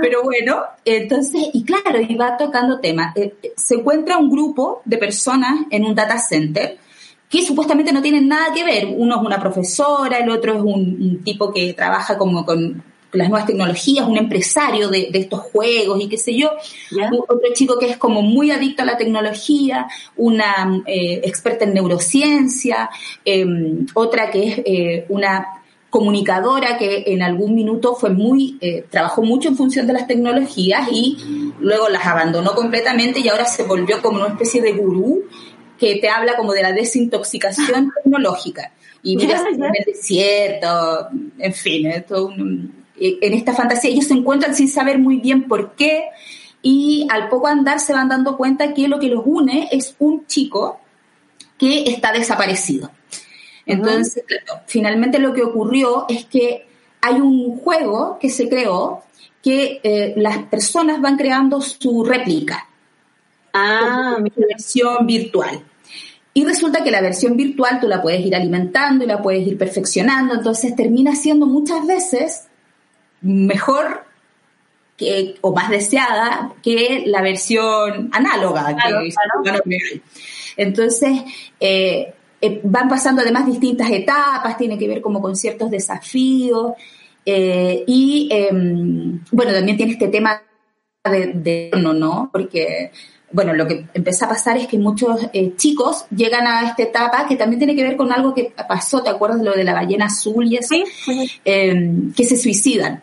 Pero 0.00 0.22
bueno, 0.22 0.62
entonces, 0.84 1.42
y 1.52 1.64
claro, 1.64 2.00
y 2.00 2.14
va 2.14 2.36
tocando 2.38 2.80
temas. 2.80 3.14
Eh, 3.16 3.34
eh, 3.42 3.52
se 3.56 3.74
encuentra 3.74 4.16
un 4.16 4.30
grupo 4.30 4.80
de 4.84 4.96
personas 4.96 5.60
en 5.70 5.84
un 5.84 5.94
data 5.94 6.18
center 6.18 6.78
que 7.28 7.42
supuestamente 7.42 7.92
no 7.92 8.00
tienen 8.00 8.26
nada 8.26 8.54
que 8.54 8.64
ver. 8.64 8.86
Uno 8.96 9.16
es 9.16 9.26
una 9.26 9.40
profesora, 9.40 10.18
el 10.18 10.30
otro 10.30 10.54
es 10.54 10.62
un 10.62 11.22
tipo 11.22 11.52
que 11.52 11.74
trabaja 11.74 12.16
como 12.16 12.46
con 12.46 12.82
las 13.14 13.28
nuevas 13.28 13.46
tecnologías, 13.46 14.06
un 14.06 14.18
empresario 14.18 14.88
de, 14.88 15.10
estos 15.12 15.40
juegos 15.40 16.00
y 16.02 16.08
qué 16.08 16.18
sé 16.18 16.36
yo, 16.36 16.50
otro 17.28 17.52
chico 17.52 17.78
que 17.78 17.90
es 17.90 17.96
como 17.96 18.22
muy 18.22 18.50
adicto 18.50 18.82
a 18.82 18.86
la 18.86 18.96
tecnología, 18.96 19.86
una 20.16 20.82
eh, 20.86 21.20
experta 21.24 21.64
en 21.64 21.74
neurociencia, 21.74 22.90
em, 23.24 23.86
otra 23.94 24.30
que 24.30 24.48
es 24.48 24.58
eh, 24.64 25.06
una 25.08 25.46
comunicadora 25.94 26.76
que 26.76 27.04
en 27.06 27.22
algún 27.22 27.54
minuto 27.54 27.94
fue 27.94 28.10
muy, 28.10 28.58
eh, 28.60 28.84
trabajó 28.90 29.22
mucho 29.22 29.48
en 29.48 29.56
función 29.56 29.86
de 29.86 29.92
las 29.92 30.08
tecnologías 30.08 30.88
y 30.90 31.16
luego 31.60 31.88
las 31.88 32.04
abandonó 32.04 32.52
completamente 32.56 33.20
y 33.20 33.28
ahora 33.28 33.44
se 33.44 33.62
volvió 33.62 34.02
como 34.02 34.18
una 34.18 34.30
especie 34.34 34.60
de 34.60 34.72
gurú 34.72 35.22
que 35.78 35.96
te 36.00 36.08
habla 36.08 36.36
como 36.36 36.52
de 36.52 36.62
la 36.62 36.72
desintoxicación 36.72 37.92
tecnológica. 38.02 38.72
Y 39.04 39.16
mira, 39.16 39.40
es 39.86 40.00
cierto, 40.00 41.10
en 41.38 41.52
fin, 41.52 41.86
esto 41.86 42.26
un, 42.26 42.72
eh, 42.72 42.83
en 42.98 43.34
esta 43.34 43.54
fantasía. 43.54 43.90
Ellos 43.90 44.06
se 44.06 44.14
encuentran 44.14 44.54
sin 44.54 44.68
saber 44.68 44.98
muy 44.98 45.18
bien 45.18 45.48
por 45.48 45.74
qué 45.74 46.04
y 46.62 47.06
al 47.10 47.28
poco 47.28 47.46
andar 47.46 47.80
se 47.80 47.92
van 47.92 48.08
dando 48.08 48.36
cuenta 48.36 48.72
que 48.72 48.88
lo 48.88 48.98
que 48.98 49.08
los 49.08 49.22
une 49.24 49.68
es 49.70 49.96
un 49.98 50.26
chico 50.26 50.80
que 51.58 51.84
está 51.90 52.12
desaparecido. 52.12 52.90
Entonces, 53.66 54.24
finalmente 54.66 55.18
lo 55.18 55.32
que 55.32 55.42
ocurrió 55.42 56.06
es 56.08 56.24
que 56.24 56.66
hay 57.00 57.20
un 57.20 57.58
juego 57.58 58.18
que 58.18 58.30
se 58.30 58.48
creó 58.48 59.02
que 59.42 59.80
eh, 59.82 60.14
las 60.16 60.38
personas 60.44 61.00
van 61.00 61.16
creando 61.16 61.60
su 61.60 62.02
réplica. 62.04 62.66
Ah, 63.52 64.16
mi 64.20 64.32
versión 64.34 65.06
virtual. 65.06 65.62
Y 66.32 66.44
resulta 66.44 66.82
que 66.82 66.90
la 66.90 67.00
versión 67.00 67.36
virtual 67.36 67.78
tú 67.80 67.86
la 67.86 68.02
puedes 68.02 68.24
ir 68.24 68.34
alimentando 68.34 69.04
y 69.04 69.06
la 69.06 69.22
puedes 69.22 69.46
ir 69.46 69.56
perfeccionando, 69.56 70.34
entonces 70.34 70.74
termina 70.74 71.14
siendo 71.14 71.46
muchas 71.46 71.86
veces 71.86 72.48
mejor 73.24 74.04
que, 74.96 75.36
o 75.40 75.52
más 75.52 75.70
deseada 75.70 76.52
que 76.62 77.04
la 77.06 77.22
versión 77.22 78.10
análoga. 78.12 78.76
Entonces, 80.56 81.22
eh, 81.58 82.14
eh, 82.40 82.60
van 82.62 82.88
pasando 82.88 83.22
además 83.22 83.46
distintas 83.46 83.90
etapas, 83.90 84.56
tiene 84.56 84.78
que 84.78 84.88
ver 84.88 85.00
como 85.00 85.20
con 85.20 85.34
ciertos 85.34 85.70
desafíos. 85.70 86.74
Eh, 87.26 87.82
y 87.86 88.28
em, 88.30 89.20
bueno, 89.32 89.52
también 89.52 89.76
tiene 89.76 89.92
este 89.92 90.08
tema 90.08 90.42
de, 91.04 91.32
de 91.34 91.70
no, 91.80 91.92
¿no? 91.92 92.28
Porque 92.32 92.92
bueno, 93.32 93.52
lo 93.52 93.66
que 93.66 93.86
empieza 93.94 94.26
a 94.26 94.28
pasar 94.28 94.58
es 94.58 94.68
que 94.68 94.78
muchos 94.78 95.28
chicos 95.56 96.04
llegan 96.14 96.46
a 96.46 96.68
esta 96.68 96.84
etapa 96.84 97.26
que 97.26 97.34
también 97.34 97.58
tiene 97.58 97.74
que 97.74 97.82
ver 97.82 97.96
con 97.96 98.12
algo 98.12 98.32
que 98.32 98.52
pasó, 98.68 99.02
¿te 99.02 99.10
acuerdas 99.10 99.40
de 99.40 99.44
lo 99.44 99.54
de 99.54 99.64
la 99.64 99.74
ballena 99.74 100.06
azul 100.06 100.46
y 100.46 100.56
eso? 100.56 100.76
Em, 101.44 102.12
que 102.12 102.24
se 102.24 102.36
suicidan 102.36 103.02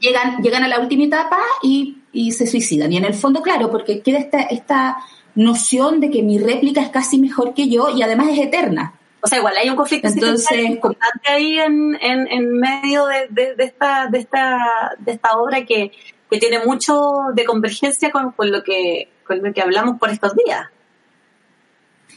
llegan, 0.00 0.42
llegan 0.42 0.64
a 0.64 0.68
la 0.68 0.80
última 0.80 1.04
etapa 1.04 1.38
y, 1.62 1.96
se 2.32 2.46
suicidan. 2.46 2.92
Y 2.92 2.96
en 2.96 3.04
el 3.04 3.14
fondo, 3.14 3.42
claro, 3.42 3.70
porque 3.70 4.00
queda 4.00 4.18
esta, 4.18 4.40
esta 4.40 4.96
noción 5.34 6.00
de 6.00 6.10
que 6.10 6.22
mi 6.22 6.38
réplica 6.38 6.80
es 6.80 6.88
casi 6.88 7.18
mejor 7.18 7.54
que 7.54 7.68
yo 7.68 7.88
y 7.90 8.02
además 8.02 8.28
es 8.30 8.38
eterna. 8.40 8.94
O 9.22 9.28
sea, 9.28 9.38
igual 9.38 9.54
hay 9.56 9.68
un 9.68 9.76
conflicto 9.76 10.08
Entonces, 10.08 10.64
importante 10.64 11.28
ahí 11.28 11.58
en, 11.58 11.96
en, 12.00 12.52
medio 12.58 13.04
de, 13.06 13.54
de, 13.54 13.64
esta, 13.64 14.06
de, 14.06 14.18
esta, 14.18 14.96
de 14.98 15.12
esta 15.12 15.32
obra 15.38 15.64
que, 15.64 15.92
que 16.30 16.38
tiene 16.38 16.64
mucho 16.64 17.00
de 17.34 17.44
convergencia 17.44 18.10
con, 18.10 18.32
con, 18.32 18.50
lo 18.50 18.62
que, 18.62 19.10
con 19.26 19.42
lo 19.42 19.52
que 19.52 19.60
hablamos 19.60 19.98
por 19.98 20.10
estos 20.10 20.34
días. 20.34 20.68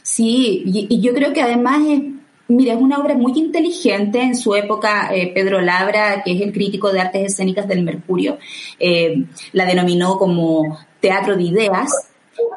Sí, 0.02 0.62
y, 0.66 1.00
yo 1.00 1.14
creo 1.14 1.32
que 1.32 1.42
además 1.42 1.82
es 1.88 2.02
Mira, 2.48 2.74
es 2.74 2.80
una 2.80 2.98
obra 2.98 3.14
muy 3.14 3.32
inteligente. 3.36 4.20
En 4.20 4.36
su 4.36 4.54
época, 4.54 5.14
eh, 5.14 5.32
Pedro 5.34 5.60
Labra, 5.60 6.22
que 6.22 6.32
es 6.32 6.42
el 6.42 6.52
crítico 6.52 6.92
de 6.92 7.00
artes 7.00 7.32
escénicas 7.32 7.66
del 7.66 7.82
Mercurio, 7.82 8.38
eh, 8.78 9.24
la 9.52 9.64
denominó 9.64 10.18
como 10.18 10.78
teatro 11.00 11.36
de 11.36 11.42
ideas. 11.42 11.90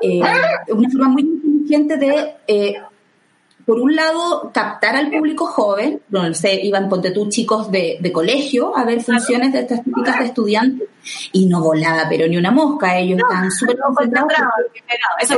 Eh, 0.02 0.22
una 0.70 0.90
forma 0.90 1.10
muy 1.10 1.22
inteligente 1.22 1.98
de, 1.98 2.82
por 3.66 3.80
un 3.80 3.96
lado, 3.96 4.52
captar 4.54 4.96
al 4.98 5.10
público 5.10 5.46
joven. 5.46 6.02
No 6.10 6.34
sé, 6.34 6.60
iban, 6.64 6.90
ponte 6.90 7.12
tú, 7.12 7.30
chicos 7.30 7.72
de, 7.72 8.12
colegio 8.14 8.76
a 8.78 8.84
ver 8.84 9.02
funciones 9.02 9.54
de 9.54 9.60
estas 9.60 9.84
típicas 9.84 10.20
de 10.20 10.26
estudiantes 10.26 10.90
y 11.32 11.46
no 11.46 11.62
volaba, 11.62 12.08
pero 12.10 12.28
ni 12.28 12.38
una 12.38 12.52
mosca. 12.52 12.98
Ellos 12.98 13.20
estaban 13.20 13.52
súper 13.52 13.78
concentrados. 13.78 14.32
Eso 15.22 15.38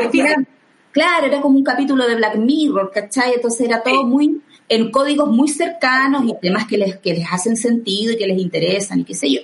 Claro, 0.91 1.27
era 1.27 1.41
como 1.41 1.57
un 1.57 1.63
capítulo 1.63 2.07
de 2.07 2.15
Black 2.15 2.37
Mirror, 2.37 2.91
¿cachai? 2.91 3.33
Entonces 3.35 3.61
era 3.61 3.83
todo 3.83 4.03
muy 4.03 4.41
en 4.67 4.91
códigos 4.91 5.29
muy 5.29 5.47
cercanos 5.47 6.23
y 6.25 6.33
temas 6.41 6.67
que 6.67 6.77
les, 6.77 6.97
que 6.97 7.13
les 7.13 7.25
hacen 7.31 7.57
sentido 7.57 8.13
y 8.13 8.17
que 8.17 8.27
les 8.27 8.37
interesan 8.39 8.99
y 8.99 9.03
qué 9.03 9.15
sé 9.15 9.31
yo. 9.31 9.41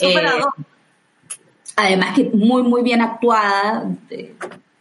Eh, 0.00 0.14
además 1.76 2.14
que 2.14 2.24
muy, 2.32 2.62
muy 2.62 2.82
bien 2.82 3.00
actuada, 3.00 3.90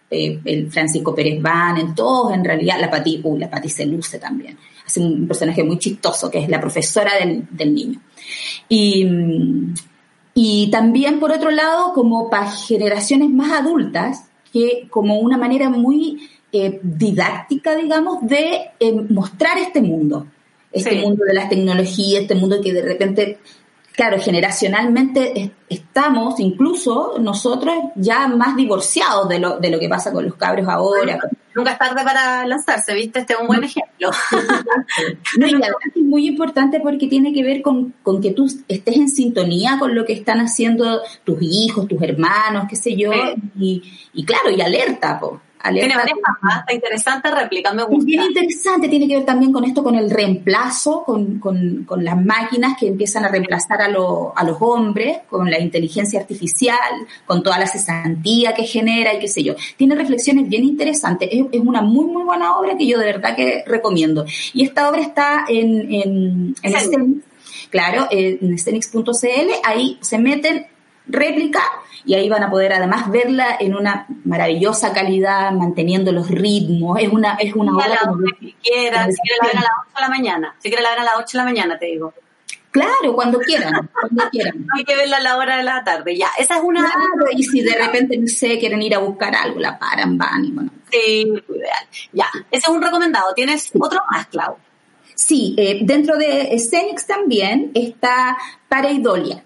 el 0.10 0.72
Francisco 0.72 1.14
Pérez 1.14 1.42
Van, 1.42 1.78
en 1.78 1.96
todos, 1.96 2.34
en 2.34 2.44
realidad, 2.44 2.80
la 2.80 2.90
Pati, 2.90 3.22
uh, 3.24 3.38
la 3.38 3.50
Pati 3.50 3.70
se 3.70 3.86
luce 3.86 4.20
también. 4.20 4.58
Hace 4.86 5.00
un 5.00 5.28
personaje 5.28 5.64
muy 5.64 5.80
chistoso, 5.80 6.30
que 6.30 6.40
es 6.40 6.50
la 6.50 6.62
profesora 6.62 7.18
del, 7.18 7.48
del 7.50 7.74
niño. 7.74 8.00
Y, 8.70 9.08
y 10.34 10.70
también, 10.72 11.20
por 11.20 11.32
otro 11.32 11.52
lado, 11.52 11.94
como 11.94 12.30
para 12.30 12.52
generaciones 12.52 13.30
más 13.30 13.60
adultas, 13.60 14.26
que 14.54 14.88
como 14.90 15.20
una 15.20 15.36
manera 15.36 15.70
muy 15.70 16.30
eh, 16.52 16.80
didáctica, 16.84 17.76
digamos, 17.76 18.26
de 18.28 18.70
eh, 18.80 18.94
mostrar 19.10 19.58
este 19.58 19.82
mundo, 19.82 20.28
este 20.72 21.02
mundo 21.02 21.26
de 21.26 21.34
las 21.34 21.50
tecnologías, 21.50 22.22
este 22.22 22.36
mundo 22.36 22.62
que 22.62 22.72
de 22.72 22.84
repente, 22.84 23.40
claro, 23.94 24.20
generacionalmente 24.20 25.52
estamos, 25.70 26.40
incluso 26.40 27.16
nosotros, 27.20 27.74
ya 27.96 28.28
más 28.28 28.56
divorciados 28.56 29.30
de 29.30 29.40
lo, 29.40 29.60
de 29.60 29.70
lo 29.70 29.80
que 29.80 29.88
pasa 29.88 30.12
con 30.12 30.26
los 30.26 30.36
cabros 30.36 30.68
ahora. 30.68 31.20
Nunca 31.56 31.72
es 31.74 31.78
tarde 31.78 32.04
para 32.04 32.46
lanzarse, 32.48 32.94
¿viste? 32.96 33.20
Este 33.20 33.34
es 33.34 33.40
un 33.40 33.48
buen 33.48 33.64
ejemplo. 33.64 34.10
no, 35.38 35.48
y 35.48 35.54
además 35.54 35.76
es 35.96 36.02
muy 36.02 36.28
importante 36.28 36.80
porque 36.80 37.08
tiene 37.08 37.32
que 37.32 37.44
ver 37.44 37.62
con, 37.62 37.94
con, 38.02 38.22
que 38.22 38.32
tú 38.32 38.46
estés 38.68 38.98
en 38.98 39.08
sintonía 39.08 39.78
con 39.80 39.94
lo 39.94 40.04
que 40.04 40.14
están 40.14 40.40
haciendo 40.40 41.02
tus 41.24 41.38
hijos, 41.42 41.88
tus 41.88 42.02
hermanos, 42.02 42.66
qué 42.68 42.76
sé 42.76 42.96
yo, 42.96 43.12
y, 43.58 43.84
y, 44.14 44.26
claro, 44.26 44.50
y 44.50 44.62
alerta, 44.62 45.20
po 45.20 45.42
Tiene 45.72 45.96
varias 45.96 46.18
está 46.60 46.74
interesante 46.74 47.32
réplica, 47.32 47.74
me 47.74 47.84
gusta. 47.84 48.00
Es 48.00 48.06
bien 48.06 48.24
interesante, 48.24 48.90
tiene 48.90 49.08
que 49.08 49.16
ver 49.16 49.26
también 49.26 49.54
con 49.54 49.64
esto, 49.64 49.82
con 49.82 49.96
el 49.96 50.10
reemplazo, 50.10 51.04
con, 51.06 51.40
con, 51.40 51.86
con 51.86 52.04
las 52.04 52.22
máquinas 52.22 52.76
que 52.78 52.88
empiezan 52.88 53.24
a 53.24 53.30
reemplazar 53.30 53.82
a, 53.82 53.88
lo, 53.88 54.38
a 54.38 54.44
los 54.44 54.58
hombres, 54.60 55.20
con 55.30 55.50
la 55.50 55.60
inteligencia 55.60 56.20
artificial, 56.20 56.78
con 57.26 57.42
toda 57.44 57.58
la 57.60 57.68
cesantía 57.68 58.54
que 58.54 58.64
genera 58.64 59.14
y 59.14 59.20
qué 59.20 59.28
sé 59.30 59.42
yo. 59.42 59.56
Tiene 59.78 59.96
reflexiones 59.96 60.50
bien 60.50 60.66
interesantes, 60.66 61.30
es, 61.32 61.46
es 61.52 61.62
una 61.62 61.82
muy, 61.82 62.06
muy 62.06 62.24
buena 62.24 62.58
obra 62.58 62.76
que 62.78 62.86
yo 62.86 63.00
de 63.00 63.06
verdad 63.06 63.36
que 63.36 63.64
recomiendo. 63.66 64.26
Y 64.54 64.66
esta 64.66 64.90
obra 64.90 65.02
está 65.02 65.46
en, 65.48 65.94
en, 65.94 66.56
en 66.62 67.24
claro, 67.70 68.08
en 68.12 68.58
Scenix.cl, 68.60 69.50
ahí 69.64 69.98
se 70.02 70.20
meten 70.20 70.68
réplica 71.08 71.62
y 72.06 72.16
ahí 72.16 72.30
van 72.30 72.44
a 72.44 72.50
poder 72.50 72.74
además 72.74 73.10
verla 73.10 73.58
en 73.60 73.76
una 73.76 74.06
maravillosa 74.26 74.94
calidad, 74.94 75.52
manteniendo 75.52 76.12
los 76.12 76.30
ritmos. 76.30 77.00
Es 77.00 77.10
una, 77.10 77.36
es 77.36 77.54
una 77.54 77.76
obra. 77.76 78.00
si 78.40 78.56
quiere 78.62 78.92
la 78.92 79.08
ver 79.08 79.58
a 79.58 79.62
las 79.62 79.72
8 79.82 79.96
de 79.96 80.02
la 80.02 80.10
mañana. 80.10 80.56
Si 80.60 80.70
quiere 80.70 80.84
la 80.84 80.90
ver 80.90 81.00
a 81.00 81.04
las 81.04 81.14
8 81.18 81.26
de 81.32 81.38
la 81.38 81.44
mañana, 81.44 81.80
te 81.80 81.86
digo. 81.86 82.14
Claro, 82.72 83.14
cuando 83.14 83.38
quieran, 83.40 83.88
cuando 83.94 84.30
quieran. 84.32 84.66
hay 84.76 84.84
que 84.84 84.96
verla 84.96 85.18
a 85.18 85.22
la 85.22 85.38
hora 85.38 85.58
de 85.58 85.64
la 85.64 85.84
tarde, 85.84 86.18
ya. 86.18 86.30
Esa 86.40 86.58
es 86.58 86.64
una. 86.64 86.82
Claro, 86.82 87.28
y 87.32 87.44
si 87.44 87.62
de 87.62 87.76
repente, 87.76 88.18
no 88.18 88.28
sé, 88.28 88.58
quieren 88.58 88.82
ir 88.82 88.96
a 88.96 88.98
buscar 88.98 89.36
algo, 89.36 89.60
la 89.60 89.78
paran, 89.78 90.18
van 90.18 90.44
y 90.44 90.52
bueno. 90.52 90.72
Sí, 90.92 91.22
ideal. 91.22 91.88
Ya, 92.12 92.26
ese 92.50 92.64
es 92.64 92.70
un 92.70 92.82
recomendado. 92.82 93.32
¿Tienes 93.36 93.72
otro 93.80 94.02
más, 94.12 94.26
Clau? 94.26 94.58
Sí, 95.14 95.54
eh, 95.58 95.80
dentro 95.84 96.18
de 96.18 96.58
Scenics 96.58 97.06
también 97.06 97.72
está 97.76 98.38
Pareidolia. 98.68 99.44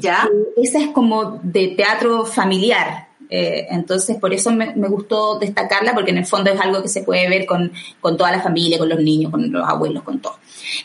¿Ya? 0.00 0.28
Eh, 0.32 0.62
esa 0.62 0.78
es 0.78 0.88
como 0.88 1.40
de 1.42 1.68
teatro 1.68 2.24
familiar. 2.24 3.06
Eh, 3.28 3.66
entonces, 3.70 4.16
por 4.18 4.32
eso 4.32 4.52
me, 4.52 4.72
gustó 4.74 5.38
destacarla, 5.38 5.94
porque 5.94 6.10
en 6.10 6.18
el 6.18 6.26
fondo 6.26 6.50
es 6.50 6.60
algo 6.60 6.82
que 6.82 6.88
se 6.88 7.02
puede 7.02 7.28
ver 7.28 7.46
con, 7.46 7.72
toda 8.00 8.30
la 8.30 8.40
familia, 8.40 8.78
con 8.78 8.88
los 8.88 9.00
niños, 9.00 9.30
con 9.30 9.50
los 9.50 9.68
abuelos, 9.68 10.02
con 10.02 10.20
todo. 10.20 10.38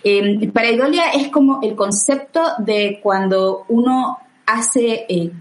Eh, 0.04 0.50
Pareidolia 0.52 1.12
es 1.12 1.30
como 1.30 1.60
el 1.62 1.76
concepto 1.76 2.42
de 2.60 3.00
cuando 3.02 3.66
uno 3.70 4.18
hace 4.46 5.06
eh, 5.08 5.32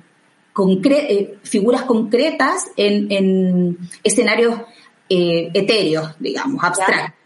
figuras 1.42 1.83
concretas 1.83 2.70
en, 2.76 3.78
escenarios 4.02 4.61
etéreos, 5.09 6.14
digamos, 6.20 6.62
abstractos. 6.62 7.18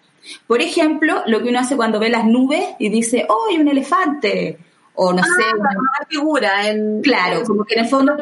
Por 0.47 0.63
ejemplo, 0.63 1.23
lo 1.27 1.43
que 1.43 1.51
uno 1.51 1.59
hace 1.59 1.77
cuando 1.77 1.99
ve 1.99 2.09
las 2.09 2.25
nubes 2.25 2.65
y 2.79 2.89
dice, 2.89 3.27
¡oh, 3.29 3.51
hay 3.51 3.59
un 3.59 3.69
elefante! 3.69 4.59
O 4.95 5.13
no 5.13 5.23
ah, 5.23 5.27
sé. 5.27 5.45
Una 5.57 6.07
figura. 6.09 6.69
En, 6.69 7.03
claro, 7.03 7.43
como 7.45 7.65
que 7.65 7.75
en 7.75 7.81
el 7.81 7.89
fondo 7.89 8.17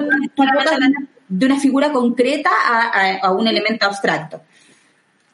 de 1.28 1.46
una 1.46 1.58
figura 1.58 1.92
concreta 1.92 2.50
a, 3.22 3.30
un 3.32 3.46
elemento 3.46 3.86
abstracto. 3.86 4.42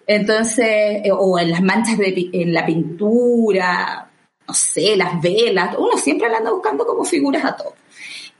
Entonces, 0.07 0.67
eh, 1.05 1.11
o 1.13 1.39
en 1.39 1.51
las 1.51 1.63
manchas 1.63 1.99
de 1.99 2.31
en 2.33 2.55
la 2.55 2.65
pintura, 2.65 4.09
no 4.47 4.55
sé, 4.55 4.97
las 4.97 5.21
velas, 5.21 5.77
uno 5.79 5.99
siempre 5.99 6.35
anda 6.35 6.51
buscando 6.51 6.87
como 6.87 7.05
figuras 7.05 7.45
a 7.45 7.57
todo. 7.57 7.75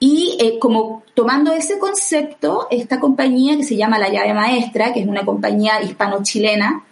Y 0.01 0.39
eh, 0.41 0.59
como 0.59 1.03
tomando 1.15 1.53
ese 1.53 1.79
concepto, 1.79 2.69
esta 2.71 3.01
compañía 3.01 3.57
que 3.57 3.65
se 3.65 3.77
llama 3.77 3.99
La 3.99 4.09
Llave 4.09 4.33
Maestra, 4.33 4.93
que 4.93 5.01
es 5.01 5.07
una 5.07 5.25
compañía 5.25 5.83
hispano-chilena, 5.83 6.85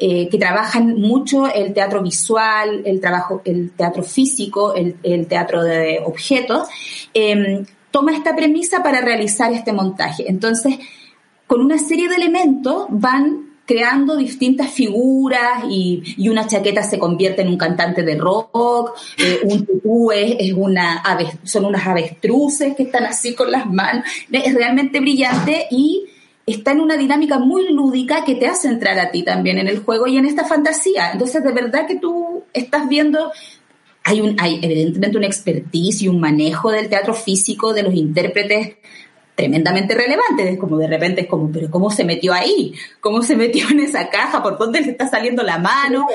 eh, 0.00 0.28
que 0.30 0.38
trabajan 0.38 0.98
mucho 0.98 1.46
el 1.46 1.74
teatro 1.74 2.02
visual, 2.02 2.82
el 2.86 3.00
trabajo, 3.00 3.42
el 3.44 3.72
teatro 3.72 4.02
físico, 4.02 4.74
el, 4.74 5.26
teatro 5.26 5.62
de 5.62 6.00
objetos, 6.02 6.68
em, 7.12 7.66
toma 7.90 8.12
esta 8.12 8.34
premisa 8.34 8.82
para 8.82 9.02
realizar 9.02 9.52
este 9.52 9.74
montaje. 9.74 10.24
Entonces, 10.26 10.78
con 11.46 11.60
una 11.60 11.76
serie 11.76 12.08
de 12.08 12.14
elementos 12.14 12.86
van 12.88 13.50
creando 13.66 14.16
distintas 14.16 14.70
figuras 14.70 15.64
y, 15.68 16.28
una 16.28 16.46
chaqueta 16.46 16.82
se 16.82 16.98
convierte 16.98 17.42
en 17.42 17.48
un 17.48 17.56
cantante 17.56 18.02
de 18.02 18.16
rock, 18.16 18.98
eh, 19.16 19.40
un 19.44 19.64
tutú 19.64 20.10
es, 20.10 20.52
una 20.54 21.02
son 21.44 21.66
unas 21.66 21.86
avestruces 21.86 22.74
que 22.74 22.84
están 22.84 23.04
así 23.04 23.34
con 23.34 23.50
las 23.50 23.66
manos, 23.66 24.04
es 24.32 24.54
realmente 24.54 24.98
brillante 24.98 25.68
y 25.70 26.06
está 26.46 26.72
en 26.72 26.80
una 26.80 26.96
dinámica 26.96 27.38
muy 27.38 27.72
lúdica 27.72 28.24
que 28.24 28.34
te 28.34 28.46
hace 28.46 28.68
entrar 28.68 28.98
a 28.98 29.10
ti 29.10 29.22
también 29.22 29.58
en 29.58 29.68
el 29.68 29.80
juego 29.80 30.06
y 30.06 30.16
en 30.16 30.26
esta 30.26 30.44
fantasía. 30.44 31.12
Entonces, 31.12 31.42
de 31.42 31.52
verdad 31.52 31.86
que 31.86 31.96
tú 31.96 32.44
estás 32.52 32.88
viendo, 32.88 33.30
hay, 34.04 34.20
un, 34.20 34.36
hay 34.40 34.58
evidentemente 34.62 35.18
una 35.18 35.26
expertise 35.26 36.02
y 36.02 36.08
un 36.08 36.20
manejo 36.20 36.70
del 36.70 36.88
teatro 36.88 37.14
físico 37.14 37.72
de 37.72 37.82
los 37.82 37.94
intérpretes 37.94 38.76
tremendamente 39.34 39.94
relevante, 39.94 40.50
es 40.50 40.58
como 40.58 40.76
de 40.76 40.86
repente 40.86 41.22
es 41.22 41.26
como, 41.26 41.50
pero 41.50 41.70
¿cómo 41.70 41.90
se 41.90 42.04
metió 42.04 42.34
ahí? 42.34 42.74
¿Cómo 43.00 43.22
se 43.22 43.36
metió 43.36 43.70
en 43.70 43.80
esa 43.80 44.10
caja? 44.10 44.42
¿Por 44.42 44.58
dónde 44.58 44.82
le 44.82 44.90
está 44.90 45.08
saliendo 45.08 45.42
la 45.42 45.58
mano? 45.58 46.06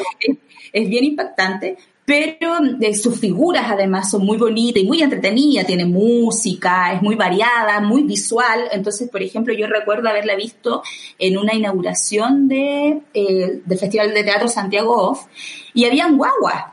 es 0.71 0.89
bien 0.89 1.05
impactante, 1.05 1.77
pero 2.05 2.57
eh, 2.81 2.93
sus 2.93 3.19
figuras 3.19 3.65
además 3.67 4.11
son 4.11 4.23
muy 4.25 4.37
bonitas 4.37 4.83
y 4.83 4.85
muy 4.85 5.01
entretenidas, 5.01 5.65
tiene 5.65 5.85
música, 5.85 6.93
es 6.93 7.01
muy 7.01 7.15
variada, 7.15 7.81
muy 7.81 8.03
visual. 8.03 8.65
Entonces, 8.71 9.09
por 9.09 9.23
ejemplo, 9.23 9.53
yo 9.53 9.65
recuerdo 9.65 10.07
haberla 10.07 10.35
visto 10.35 10.83
en 11.17 11.37
una 11.37 11.55
inauguración 11.55 12.47
de, 12.47 13.01
eh, 13.13 13.61
del 13.65 13.79
Festival 13.79 14.13
de 14.13 14.23
Teatro 14.23 14.47
Santiago 14.47 14.95
Off 14.95 15.25
y 15.73 15.85
habían 15.85 16.15
guaguas, 16.15 16.65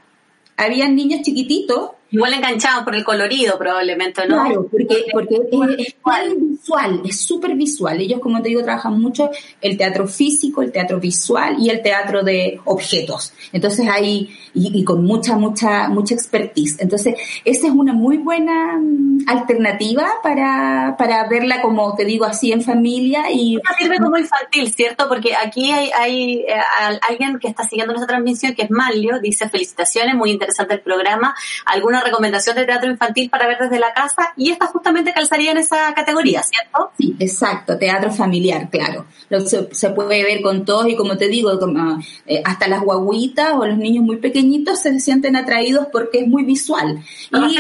habían 0.59 0.95
niños 0.95 1.23
chiquititos 1.23 1.93
Igual 2.13 2.35
enganchados 2.35 2.85
por 2.85 2.95
el 2.95 3.03
colorido 3.05 3.59
probablemente, 3.59 4.29
¿no? 4.29 4.45
Claro, 4.45 4.69
porque, 4.71 5.07
porque 5.11 5.35
es, 5.35 5.51
visual, 6.47 7.03
es 7.07 7.21
súper 7.23 7.55
visual. 7.55 7.99
Ellos, 8.01 8.21
como 8.21 8.43
te 8.43 8.51
digo, 8.51 8.63
trabajan 8.63 9.01
mucho 9.01 9.31
el 9.63 9.79
teatro 9.79 10.07
físico, 10.07 10.61
el 10.61 10.71
teatro 10.71 11.01
visual 11.01 11.57
y 11.59 11.71
el 11.71 11.83
teatro 11.83 12.23
de 12.23 12.61
objetos. 12.67 13.33
Entonces 13.51 13.89
hay, 13.89 14.29
y, 14.53 14.85
con 14.85 15.05
mucha, 15.05 15.37
mucha, 15.37 15.89
mucha 15.89 16.15
expertise. 16.15 16.77
Entonces, 16.81 17.15
esa 17.47 17.67
es 17.69 17.73
una 17.73 17.95
muy 17.95 18.19
buena 18.19 18.79
mm, 18.79 19.25
alternativa 19.27 20.07
para, 20.23 20.95
para 20.99 21.27
verla, 21.29 21.63
como 21.63 21.95
te 21.95 22.05
digo, 22.05 22.27
así 22.27 22.53
en 22.53 22.61
familia. 22.61 23.31
y 23.33 23.59
sirve 23.79 23.99
como 23.99 24.19
infantil, 24.19 24.71
¿cierto? 24.71 25.09
Porque 25.09 25.35
aquí 25.35 25.71
hay, 25.71 25.91
hay 25.95 26.35
eh, 26.41 26.55
alguien 27.09 27.39
que 27.39 27.49
está 27.49 27.65
siguiendo 27.65 27.95
nuestra 27.95 28.15
transmisión, 28.15 28.55
que 28.55 28.63
es 28.65 28.71
Malio, 28.71 29.19
dice 29.19 29.49
felicitaciones, 29.49 30.15
muy 30.15 30.31
interesante 30.31 30.75
el 30.75 30.81
programa. 30.81 31.35
Recomendación 32.05 32.57
de 32.57 32.65
teatro 32.65 32.91
infantil 32.91 33.31
para 33.31 33.47
ver 33.47 33.59
desde 33.59 33.79
la 33.79 33.93
casa 33.93 34.33
y 34.37 34.51
esta 34.51 34.67
justamente 34.67 35.13
calzaría 35.13 35.53
en 35.53 35.59
esa 35.59 35.93
categoría, 35.95 36.43
¿cierto? 36.43 36.91
Sí, 36.99 37.17
exacto, 37.19 37.79
teatro 37.79 38.11
familiar, 38.11 38.69
claro. 38.71 39.07
se, 39.73 39.91
puede 39.91 40.23
ver 40.23 40.43
con 40.43 40.65
todos 40.65 40.89
y 40.89 40.97
como 40.97 41.17
te 41.17 41.29
digo, 41.29 41.59
como, 41.59 41.99
eh, 42.27 42.43
hasta 42.45 42.69
las 42.69 42.83
guaguitas 42.83 43.55
o 43.55 43.67
los 43.67 43.79
niños 43.79 44.05
muy 44.05 44.17
pequeñitos 44.17 44.81
se 44.81 44.99
sienten 45.01 45.37
atraídos 45.37 45.87
porque 45.93 46.21
es 46.21 46.29
muy 46.29 46.45
visual. 46.45 47.03
y, 47.33 47.59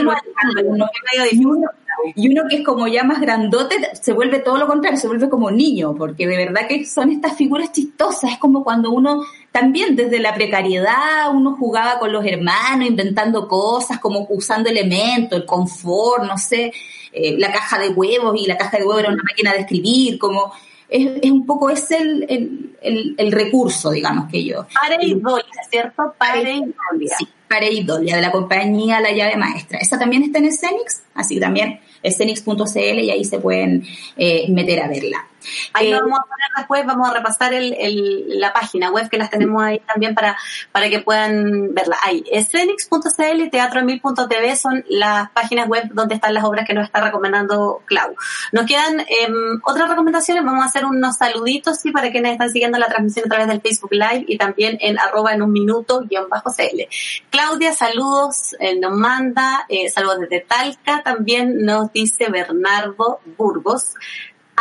y 2.15 2.29
uno 2.29 2.43
que 2.49 2.57
es 2.57 2.65
como 2.65 2.89
ya 2.89 3.05
más 3.05 3.21
grandote 3.21 3.77
se 4.01 4.13
vuelve 4.13 4.41
todo 4.41 4.59
lo 4.59 4.67
contrario, 4.67 4.99
se 4.99 5.07
vuelve 5.07 5.29
como 5.29 5.51
niño, 5.51 5.95
porque 5.95 6.27
de 6.27 6.37
verdad 6.37 6.67
que 6.69 6.85
son 6.85 7.11
estas 7.11 7.37
figuras 7.37 7.73
chistosas, 7.73 8.33
es 8.33 8.39
como 8.39 8.65
cuando 8.65 8.91
uno 8.91 9.23
también 9.53 9.95
desde 9.95 10.19
la 10.19 10.35
precariedad 10.35 11.31
uno 11.33 11.55
jugaba 11.57 11.99
con 11.99 12.11
los 12.11 12.25
hermanos, 12.25 12.89
inventando 12.89 13.47
cosas, 13.47 14.01
como 14.01 14.27
usando 14.31 14.71
elementos, 14.71 15.39
el 15.39 15.45
confort, 15.45 16.25
no 16.25 16.39
sé, 16.39 16.73
eh, 17.13 17.37
la 17.39 17.53
caja 17.53 17.79
de 17.79 17.91
huevos 17.91 18.35
y 18.41 18.47
la 18.47 18.57
caja 18.57 18.79
de 18.79 18.85
huevos 18.85 19.03
era 19.03 19.13
una 19.13 19.23
máquina 19.23 19.53
de 19.53 19.61
escribir, 19.61 20.19
como 20.19 20.53
es, 20.89 21.31
un 21.31 21.45
poco 21.45 21.69
es 21.71 21.91
el, 21.91 22.75
el, 22.81 23.33
recurso, 23.33 23.91
digamos, 23.91 24.31
que 24.31 24.43
yo. 24.43 24.67
Pareidolia, 24.75 25.45
¿cierto? 25.71 26.15
Pareidolia. 26.19 27.17
Sí, 27.19 27.29
Pareidolia, 27.49 28.17
de 28.17 28.23
la 28.23 28.31
compañía 28.31 29.01
La 29.01 29.13
Llave 29.13 29.37
Maestra. 29.37 29.79
Esa 29.79 29.99
también 29.99 30.23
está 30.23 30.39
en 30.39 30.51
Scenics, 30.51 31.03
así 31.15 31.35
que 31.35 31.41
también 31.41 31.81
Scenics.cl 32.05 32.79
y 32.79 33.11
ahí 33.11 33.25
se 33.25 33.39
pueden 33.39 33.85
eh, 34.17 34.47
meter 34.51 34.81
a 34.81 34.89
verla. 34.89 35.27
Ahí 35.73 35.91
lo 35.91 35.99
eh, 35.99 36.01
vamos 36.01 36.19
a 36.19 36.23
poner 36.23 36.49
después, 36.57 36.87
vamos 36.87 37.09
a 37.09 37.13
repasar 37.15 37.55
el, 37.55 38.41
la 38.41 38.53
página 38.53 38.91
web 38.91 39.09
que 39.09 39.19
las 39.19 39.31
tenemos 39.31 39.63
ahí 39.63 39.81
también 39.81 40.15
para, 40.15 40.37
para 40.71 40.89
que 40.89 41.01
puedan 41.01 41.75
verla. 41.75 41.97
Ahí, 42.03 42.25
escenix.cl 42.31 43.41
y 43.41 43.51
teatroemil.tv 43.51 44.57
son 44.57 44.85
las 44.89 45.31
páginas 45.31 45.69
web 45.69 45.91
donde 45.93 46.15
están 46.15 46.35
las 46.35 46.45
obras 46.45 46.67
que 46.67 46.75
nos 46.75 46.85
está 46.85 47.01
recomendando 47.01 47.83
Clau. 47.87 48.15
Nos 48.53 48.67
quedan 48.67 49.01
em, 49.01 49.61
otras 49.65 49.89
recomendaciones, 49.89 50.45
vamos 50.45 50.63
a 50.63 50.67
hacer 50.67 50.85
unos 50.85 51.17
saluditos 51.17 51.79
sí, 51.79 51.91
para 51.91 52.11
quienes 52.11 52.33
están 52.33 52.51
siguiendo 52.51 52.79
la 52.79 52.87
transmisión 52.87 53.27
a 53.27 53.29
través 53.29 53.49
del 53.49 53.61
Facebook 53.61 53.93
Live 53.93 54.25
y 54.29 54.39
también 54.39 54.79
en 54.81 54.99
arroba 54.99 55.33
en 55.33 55.43
un 55.43 55.53
minuto 55.53 56.03
guion 56.09 56.29
bajo 56.29 56.51
CL. 56.51 56.83
Claudia, 57.31 57.73
saludos, 57.73 58.55
eh, 58.59 58.79
nos 58.79 58.93
manda, 58.93 59.65
eh, 59.69 59.91
saludos 59.91 60.21
desde 60.21 60.41
Talca, 60.41 61.03
también 61.03 61.65
nos 61.65 61.93
dice 61.93 62.29
Bernardo 62.29 63.21
Burgos. 63.37 63.95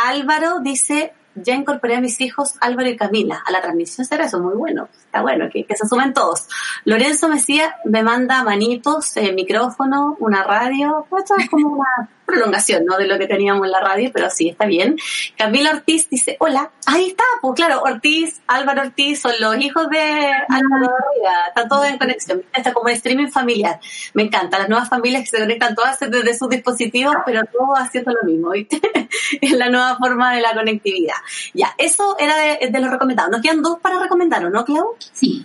Álvaro 0.04 0.58
dice 0.60 1.12
ya 1.34 1.54
incorporé 1.54 1.96
a 1.96 2.00
mis 2.00 2.20
hijos 2.20 2.54
Álvaro 2.60 2.88
y 2.88 2.96
Camila 2.96 3.42
a 3.44 3.50
la 3.50 3.60
transmisión. 3.60 4.06
Será 4.06 4.26
eso 4.26 4.40
muy 4.40 4.54
bueno. 4.54 4.88
Está 4.92 5.22
bueno 5.22 5.48
que, 5.52 5.66
se 5.74 5.86
sumen 5.86 6.12
todos. 6.12 6.46
Lorenzo 6.84 7.28
Mesía 7.28 7.74
me 7.84 8.02
manda 8.02 8.42
manitos, 8.44 9.16
eh, 9.16 9.32
micrófono, 9.32 10.16
una 10.20 10.42
radio. 10.42 11.06
Esto 11.18 11.34
es 11.38 11.48
como 11.48 11.68
una 11.68 12.08
prolongación, 12.26 12.84
¿no? 12.84 12.96
De 12.96 13.06
lo 13.06 13.18
que 13.18 13.26
teníamos 13.26 13.66
en 13.66 13.72
la 13.72 13.80
radio, 13.80 14.10
pero 14.12 14.30
sí, 14.30 14.48
está 14.48 14.66
bien. 14.66 14.96
Camila 15.36 15.70
Ortiz 15.70 16.08
dice, 16.08 16.36
hola. 16.40 16.70
Ahí 16.86 17.08
está, 17.08 17.24
pues 17.40 17.54
claro, 17.54 17.82
Ortiz, 17.82 18.40
Álvaro 18.46 18.82
Ortiz 18.82 19.20
son 19.20 19.32
los 19.38 19.56
hijos 19.58 19.88
de 19.88 20.00
Álvaro 20.00 20.96
Arriba. 20.96 21.46
Está 21.48 21.68
todo 21.68 21.84
en 21.84 21.98
conexión. 21.98 22.42
Está 22.52 22.72
como 22.72 22.88
streaming 22.88 23.28
familiar. 23.28 23.78
Me 24.14 24.24
encanta. 24.24 24.58
Las 24.58 24.68
nuevas 24.68 24.88
familias 24.88 25.22
que 25.22 25.36
se 25.36 25.38
conectan 25.38 25.74
todas 25.74 25.98
desde 26.00 26.36
sus 26.36 26.48
dispositivos, 26.48 27.14
pero 27.24 27.42
todos 27.52 27.78
haciendo 27.78 28.12
lo 28.12 28.22
mismo, 28.24 28.50
¿viste? 28.50 28.80
es 29.40 29.52
la 29.52 29.68
nueva 29.68 29.96
forma 29.96 30.34
de 30.34 30.40
la 30.40 30.54
conectividad. 30.54 31.16
Ya, 31.54 31.74
eso 31.78 32.16
era 32.18 32.36
de, 32.36 32.68
de 32.68 32.80
lo 32.80 32.90
recomendado. 32.90 33.30
Nos 33.30 33.40
quedan 33.40 33.62
dos 33.62 33.78
para 33.80 34.00
recomendar, 34.00 34.42
¿no, 34.50 34.64
Clau? 34.64 34.96
Sí, 35.12 35.44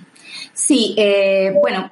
Sí, 0.57 0.95
eh, 0.97 1.53
bueno, 1.61 1.91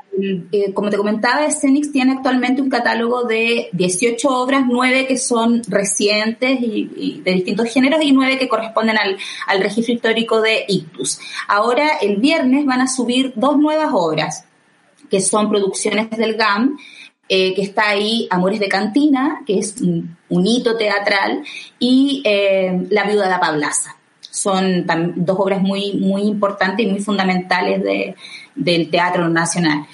eh, 0.52 0.74
como 0.74 0.90
te 0.90 0.98
comentaba, 0.98 1.46
Escenix 1.46 1.92
tiene 1.92 2.14
actualmente 2.14 2.64
un 2.64 2.70
catálogo 2.70 3.24
de 3.24 3.70
18 3.74 4.28
obras, 4.28 4.64
9 4.68 5.06
que 5.06 5.20
son 5.20 5.62
recientes 5.68 6.58
y, 6.60 7.22
de 7.24 7.32
distintos 7.32 7.72
géneros 7.72 8.02
y 8.02 8.12
9 8.12 8.40
que 8.40 8.48
corresponden 8.48 8.98
al, 8.98 9.18
al 9.46 9.62
registro 9.62 9.94
histórico 9.94 10.42
de 10.42 10.66
Ictus. 10.68 11.20
Ahora, 11.48 11.98
el 12.02 12.18
viernes 12.18 12.66
van 12.66 12.82
a 12.82 12.88
subir 12.88 13.34
dos 13.36 13.56
nuevas 13.58 13.90
obras, 13.94 14.46
que 15.12 15.22
son 15.22 15.48
producciones 15.48 16.10
del 16.10 16.34
GAM, 16.34 16.76
eh, 17.30 17.54
que 17.54 17.62
está 17.62 17.90
ahí 17.90 18.28
Amores 18.32 18.60
de 18.60 18.68
Cantina, 18.68 19.44
que 19.46 19.60
es 19.60 19.80
un, 19.82 20.18
hito 20.30 20.78
teatral, 20.78 21.44
y 21.80 22.22
eh, 22.26 22.88
La 22.90 23.04
Viuda 23.04 23.30
de 23.30 23.40
Pablaza. 23.40 23.96
Son 24.22 24.86
dos 25.16 25.38
obras 25.40 25.62
muy, 25.62 25.94
muy 25.94 26.24
importantes 26.24 26.86
y 26.86 26.90
muy 26.90 27.00
fundamentales 27.00 27.82
de, 27.82 28.16
del 28.54 28.90
Teatro 28.90 29.30
Nacional. 29.30 29.86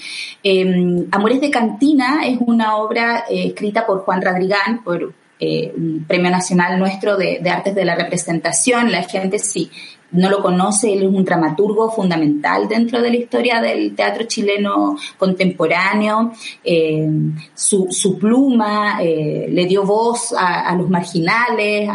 Em, 0.41 1.05
Amores 1.11 1.39
de 1.41 1.51
Cantina 1.51 2.25
es 2.25 2.39
una 2.39 2.77
obra 2.77 3.25
eh, 3.29 3.47
escrita 3.47 3.85
por 3.85 3.99
Juan 3.99 4.21
Radrigán, 4.21 4.83
por 4.83 5.13
eh, 5.39 5.71
un 5.75 6.05
premio 6.07 6.31
nacional 6.31 6.79
nuestro 6.79 7.17
de, 7.17 7.39
de, 7.41 7.49
artes 7.49 7.75
de 7.75 7.85
la 7.85 7.95
representación. 7.95 8.91
La 8.91 9.03
gente 9.03 9.37
sí 9.37 9.69
no 10.11 10.29
lo 10.29 10.41
conoce, 10.41 10.91
él 10.93 11.03
es 11.03 11.09
un 11.09 11.23
dramaturgo 11.23 11.91
fundamental 11.91 12.67
dentro 12.67 13.01
de 13.01 13.09
la 13.09 13.15
historia 13.15 13.61
del 13.61 13.95
teatro 13.95 14.25
chileno 14.25 14.97
contemporáneo. 15.17 16.31
Eh, 16.63 17.07
su, 17.53 17.87
su, 17.89 18.17
pluma 18.17 19.01
eh, 19.01 19.47
le 19.49 19.65
dio 19.65 19.83
voz 19.83 20.33
a, 20.37 20.75
los 20.75 20.89
marginales, 20.89 21.89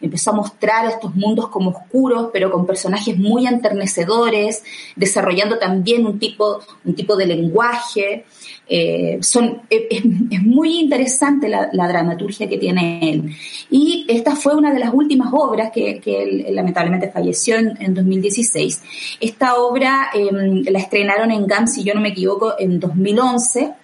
empezó 0.00 0.30
a 0.30 0.34
mostrar 0.34 0.86
estos 0.86 1.14
mundos 1.14 1.48
como 1.48 1.70
oscuros, 1.70 2.30
pero 2.32 2.50
con 2.50 2.66
personajes 2.66 3.16
muy 3.18 3.46
enternecedores, 3.46 4.62
desarrollando 4.94 5.58
también 5.58 6.06
un 6.06 6.18
tipo, 6.18 6.60
un 6.84 6.94
tipo 6.94 7.16
de 7.16 7.26
lenguaje. 7.26 8.24
Eh, 8.66 9.18
son, 9.20 9.60
es, 9.68 9.82
es, 9.90 10.42
muy 10.42 10.80
interesante 10.80 11.48
la, 11.48 11.68
dramaturgia 11.88 12.48
que 12.48 12.56
tiene 12.56 12.98
él. 13.10 13.36
Y 13.70 14.06
esta 14.08 14.34
fue 14.36 14.54
una 14.54 14.72
de 14.72 14.78
las 14.78 14.94
últimas 14.94 15.28
obras 15.32 15.70
que, 15.72 16.00
que 16.00 16.22
él 16.22 16.46
lamentablemente 16.50 17.10
falleció 17.10 17.56
en, 17.56 17.94
2016. 17.94 19.18
Esta 19.20 19.56
obra 19.56 20.10
em, 20.14 20.62
la 20.64 20.78
estrenaron 20.78 21.30
en 21.30 21.46
GAM, 21.46 21.66
si 21.66 21.84
yo 21.84 21.94
no 21.94 22.00
me 22.00 22.08
equivoco, 22.08 22.54
en 22.58 22.80
2011. 22.80 23.74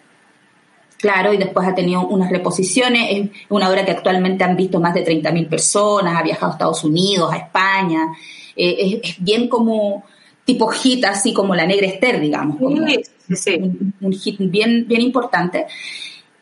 Claro, 0.97 1.33
y 1.33 1.39
después 1.39 1.67
ha 1.67 1.75
tenido 1.75 2.07
unas 2.07 2.31
reposiciones. 2.31 3.09
Es 3.11 3.31
una 3.49 3.71
obra 3.71 3.85
que 3.85 3.93
actualmente 3.93 4.45
han 4.45 4.57
visto 4.57 4.81
más 4.81 4.95
de 4.95 5.05
30.000 5.05 5.49
personas, 5.49 6.19
ha 6.19 6.23
viajado 6.23 6.53
a 6.53 6.55
Estados 6.55 6.85
Unidos, 6.85 7.33
a 7.33 7.37
España. 7.37 8.09
Eh, 8.57 9.01
es, 9.03 9.17
bien 9.19 9.49
como 9.49 10.05
tipo 10.53 10.69
hit, 10.69 11.05
así 11.05 11.33
como 11.33 11.55
La 11.55 11.67
Negra 11.67 11.87
Esther, 11.87 12.21
digamos. 12.21 12.57
sí, 13.35 13.61
Un, 14.01 14.13
hit 14.13 14.37
bien, 14.39 14.87
bien 14.89 15.01
importante. 15.01 15.67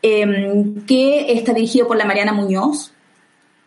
Em, 0.00 0.86
que 0.86 1.32
está 1.32 1.52
dirigido 1.52 1.88
por 1.88 1.96
la 1.96 2.04
Mariana 2.04 2.32
Muñoz, 2.32 2.92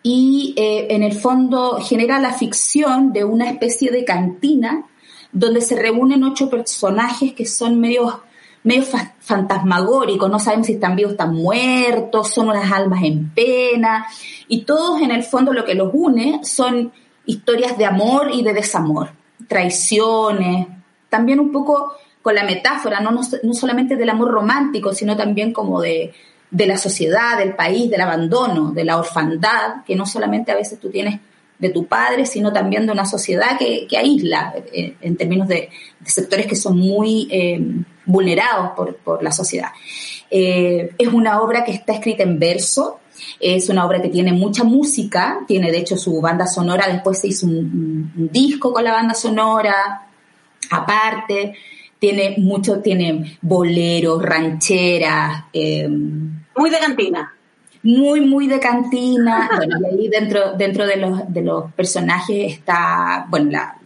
y 0.03 0.55
eh, 0.57 0.87
en 0.89 1.03
el 1.03 1.13
fondo 1.13 1.79
genera 1.79 2.19
la 2.19 2.33
ficción 2.33 3.13
de 3.13 3.23
una 3.23 3.49
especie 3.49 3.91
de 3.91 4.03
cantina 4.03 4.87
donde 5.31 5.61
se 5.61 5.75
reúnen 5.75 6.23
ocho 6.23 6.49
personajes 6.49 7.33
que 7.33 7.45
son 7.45 7.79
medio, 7.79 8.23
medio 8.63 8.83
fantasmagóricos, 9.19 10.29
no 10.29 10.39
sabemos 10.39 10.67
si 10.67 10.73
están 10.73 10.95
vivos, 10.95 11.13
están 11.13 11.35
muertos, 11.35 12.33
son 12.33 12.49
unas 12.49 12.71
almas 12.71 13.03
en 13.03 13.29
pena, 13.29 14.07
y 14.47 14.63
todos 14.63 15.01
en 15.01 15.11
el 15.11 15.23
fondo 15.23 15.53
lo 15.53 15.63
que 15.63 15.75
los 15.75 15.91
une 15.93 16.41
son 16.43 16.91
historias 17.25 17.77
de 17.77 17.85
amor 17.85 18.31
y 18.33 18.43
de 18.43 18.53
desamor, 18.53 19.11
traiciones, 19.47 20.67
también 21.09 21.39
un 21.39 21.51
poco 21.51 21.93
con 22.21 22.35
la 22.35 22.43
metáfora, 22.43 22.99
no, 22.99 23.11
no 23.11 23.53
solamente 23.53 23.95
del 23.95 24.09
amor 24.09 24.31
romántico, 24.31 24.93
sino 24.93 25.17
también 25.17 25.53
como 25.53 25.81
de, 25.81 26.13
de 26.51 26.67
la 26.67 26.77
sociedad, 26.77 27.37
del 27.37 27.55
país, 27.55 27.89
del 27.89 28.01
abandono, 28.01 28.71
de 28.71 28.83
la 28.83 28.97
orfandad, 28.97 29.83
que 29.85 29.95
no 29.95 30.05
solamente 30.05 30.51
a 30.51 30.55
veces 30.55 30.79
tú 30.79 30.89
tienes 30.89 31.19
de 31.57 31.69
tu 31.69 31.85
padre, 31.85 32.25
sino 32.25 32.51
también 32.51 32.85
de 32.87 32.91
una 32.91 33.05
sociedad 33.05 33.57
que, 33.57 33.85
que 33.87 33.97
aísla 33.97 34.53
eh, 34.73 34.95
en 34.99 35.15
términos 35.15 35.47
de, 35.47 35.69
sectores 36.03 36.47
que 36.47 36.55
son 36.55 36.77
muy 36.77 37.27
eh, 37.31 37.61
vulnerados 38.05 38.71
por, 38.71 38.95
por, 38.95 39.23
la 39.23 39.31
sociedad. 39.31 39.69
Eh, 40.31 40.91
es 40.97 41.07
una 41.07 41.39
obra 41.41 41.63
que 41.63 41.71
está 41.71 41.93
escrita 41.93 42.23
en 42.23 42.39
verso, 42.39 42.99
es 43.39 43.69
una 43.69 43.85
obra 43.85 44.01
que 44.01 44.09
tiene 44.09 44.33
mucha 44.33 44.63
música, 44.63 45.39
tiene 45.47 45.71
de 45.71 45.79
hecho 45.79 45.97
su 45.97 46.19
banda 46.21 46.47
sonora, 46.47 46.87
después 46.87 47.19
se 47.19 47.27
hizo 47.27 47.47
un, 47.47 48.11
un 48.15 48.29
disco 48.31 48.73
con 48.73 48.83
la 48.83 48.93
banda 48.93 49.13
sonora, 49.13 50.07
aparte, 50.69 51.53
tiene 51.99 52.35
mucho, 52.39 52.79
tiene 52.79 53.37
boleros, 53.41 54.23
rancheras, 54.23 55.45
eh, 55.53 55.87
muy 55.87 56.69
de 56.69 56.79
cantina. 56.79 57.33
Muy, 57.83 58.21
muy 58.21 58.47
de 58.47 58.59
cantina. 58.59 59.49
bueno, 59.55 59.77
y 59.79 59.85
ahí 59.85 60.07
dentro, 60.07 60.53
dentro 60.53 60.85
de, 60.85 60.97
los, 60.97 61.31
de 61.31 61.41
los 61.41 61.71
personajes 61.73 62.53
está, 62.53 63.25
bueno, 63.29 63.51
la, 63.51 63.77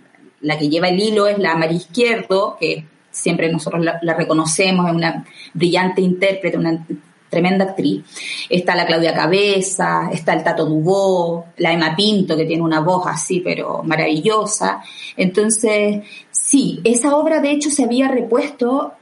la 0.42 0.58
que 0.58 0.70
lleva 0.70 0.90
el 0.90 1.00
hilo 1.00 1.28
es 1.28 1.38
la 1.40 1.56
María 1.56 1.78
Izquierdo, 1.78 2.58
que 2.60 2.86
siempre 3.12 3.52
nosotros 3.52 3.84
la, 3.84 4.14
reconocemos, 4.14 4.88
es 4.88 4.96
una 4.96 5.26
brillante 5.54 6.02
intérprete, 6.02 6.58
una 6.58 6.86
tremenda 7.30 7.66
actriz. 7.66 8.04
Está 8.50 8.76
la 8.76 8.86
Claudia 8.86 9.14
Cabeza, 9.14 10.10
está 10.12 10.34
el 10.34 10.44
Tato 10.44 10.66
Dubó, 10.66 11.48
la 11.58 11.74
Emma 11.74 11.96
Pinto, 11.96 12.36
que 12.38 12.46
tiene 12.46 12.64
una 12.64 12.80
voz 12.80 13.08
así, 13.08 13.42
pero 13.42 13.84
maravillosa. 13.84 14.82
Entonces, 15.18 16.04
sí, 16.32 16.80
esa 16.84 17.16
obra 17.16 17.42
de 17.42 17.52
hecho 17.52 17.70
se 17.70 17.84
había 17.84 18.08
repuesto 18.08 18.94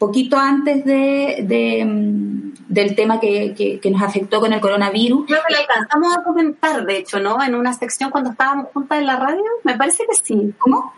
poquito 0.00 0.38
antes 0.38 0.82
de, 0.86 1.84
mm, 1.84 2.52
del 2.68 2.96
tema 2.96 3.20
que, 3.20 3.78
nos 3.84 4.02
afectó 4.02 4.40
con 4.40 4.52
el 4.52 4.60
coronavirus. 4.60 5.26
Creo 5.26 5.42
que 5.46 5.52
la 5.52 5.60
alcanzamos 5.60 6.16
a 6.16 6.22
comentar, 6.22 6.86
de 6.86 6.96
hecho, 6.96 7.20
¿no? 7.20 7.42
En 7.42 7.54
una 7.54 7.74
sección 7.74 8.10
cuando 8.10 8.30
estábamos 8.30 8.68
juntas 8.72 8.98
en 8.98 9.06
la 9.06 9.16
radio, 9.16 9.44
me 9.62 9.76
parece 9.76 10.04
que 10.08 10.14
sí. 10.14 10.54
¿Cómo? 10.58 10.94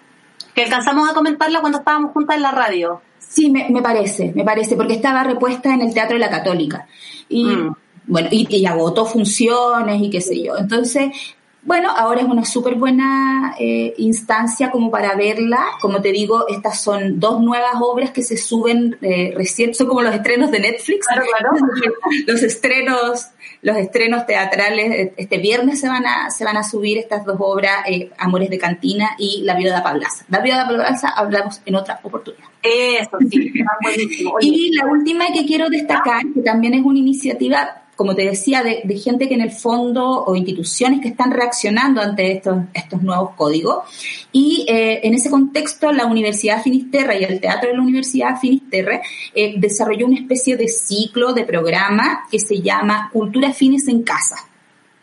Que 0.54 0.62
alcanzamos 0.64 1.10
a 1.10 1.14
comentarla 1.14 1.60
cuando 1.60 1.78
estábamos 1.78 2.12
juntas 2.12 2.36
en 2.36 2.42
la 2.42 2.52
radio. 2.52 3.02
Sí, 3.32 3.50
me, 3.50 3.80
parece, 3.80 4.30
me 4.34 4.44
parece, 4.44 4.76
porque 4.76 4.92
estaba 4.92 5.24
repuesta 5.24 5.72
en 5.72 5.80
el 5.80 5.94
Teatro 5.94 6.16
de 6.16 6.20
la 6.20 6.28
Católica. 6.28 6.86
Y, 7.30 7.46
mm. 7.46 7.74
bueno, 8.08 8.28
y, 8.30 8.46
y 8.54 8.66
agotó 8.66 9.06
funciones 9.06 10.02
y 10.02 10.10
qué 10.10 10.20
sé 10.20 10.42
yo. 10.42 10.58
Entonces, 10.58 11.06
bueno, 11.64 11.90
ahora 11.96 12.22
es 12.22 12.26
una 12.26 12.44
súper 12.44 12.74
buena 12.74 13.54
eh, 13.58 13.94
instancia 13.98 14.72
como 14.72 14.90
para 14.90 15.14
verla. 15.14 15.64
Como 15.80 16.02
te 16.02 16.10
digo, 16.10 16.48
estas 16.48 16.80
son 16.80 17.20
dos 17.20 17.40
nuevas 17.40 17.74
obras 17.80 18.10
que 18.10 18.22
se 18.22 18.36
suben 18.36 18.98
eh, 19.00 19.32
recién, 19.36 19.72
son 19.72 19.86
como 19.86 20.02
los 20.02 20.12
estrenos 20.12 20.50
de 20.50 20.58
Netflix. 20.58 21.06
Claro, 21.06 21.22
claro. 21.38 21.50
los 22.26 22.42
estrenos, 22.42 23.28
los 23.62 23.76
estrenos 23.76 24.26
teatrales 24.26 24.90
eh, 24.90 25.14
este 25.16 25.38
viernes 25.38 25.78
se 25.78 25.88
van 25.88 26.04
a, 26.04 26.30
se 26.30 26.44
van 26.44 26.56
a 26.56 26.64
subir 26.64 26.98
estas 26.98 27.24
dos 27.24 27.36
obras, 27.38 27.84
eh, 27.86 28.10
Amores 28.18 28.50
de 28.50 28.58
Cantina 28.58 29.10
y 29.16 29.42
La 29.42 29.54
Viuda 29.54 29.76
de 29.76 29.82
Pablaza. 29.82 30.24
La 30.30 30.40
Viuda 30.40 30.64
de 30.64 30.64
Pablaza 30.64 31.10
hablamos 31.10 31.60
en 31.64 31.76
otra 31.76 32.00
oportunidad. 32.02 32.48
Eso 32.60 33.18
sí, 33.30 33.52
buenísimo. 33.82 34.34
Y 34.40 34.74
la 34.74 34.86
última 34.86 35.26
que 35.32 35.46
quiero 35.46 35.68
destacar, 35.68 36.22
que 36.34 36.40
también 36.40 36.74
es 36.74 36.84
una 36.84 36.98
iniciativa 36.98 37.81
como 38.02 38.16
te 38.16 38.24
decía, 38.24 38.64
de, 38.64 38.98
gente 38.98 39.28
que 39.28 39.34
en 39.34 39.42
el 39.42 39.52
fondo 39.52 40.24
o 40.24 40.34
instituciones 40.34 41.00
que 41.00 41.06
están 41.06 41.30
reaccionando 41.30 42.00
ante 42.00 42.32
estos, 42.32 42.64
estos 42.74 43.00
nuevos 43.00 43.30
códigos. 43.36 43.84
Y 44.32 44.66
eh, 44.68 44.98
en 45.04 45.14
ese 45.14 45.30
contexto, 45.30 45.92
la 45.92 46.06
Universidad 46.06 46.60
Finisterre 46.64 47.20
y 47.20 47.24
el 47.24 47.40
Teatro 47.40 47.70
de 47.70 47.76
la 47.76 47.82
Universidad 47.82 48.40
Finisterre 48.40 49.02
eh, 49.36 49.54
desarrolló 49.56 50.06
una 50.06 50.16
especie 50.16 50.56
de 50.56 50.66
ciclo, 50.66 51.32
de 51.32 51.44
programa 51.44 52.24
que 52.28 52.40
se 52.40 52.60
llama 52.60 53.08
Cultura 53.12 53.52
Fines 53.52 53.86
en 53.86 54.02
Casa. 54.02 54.34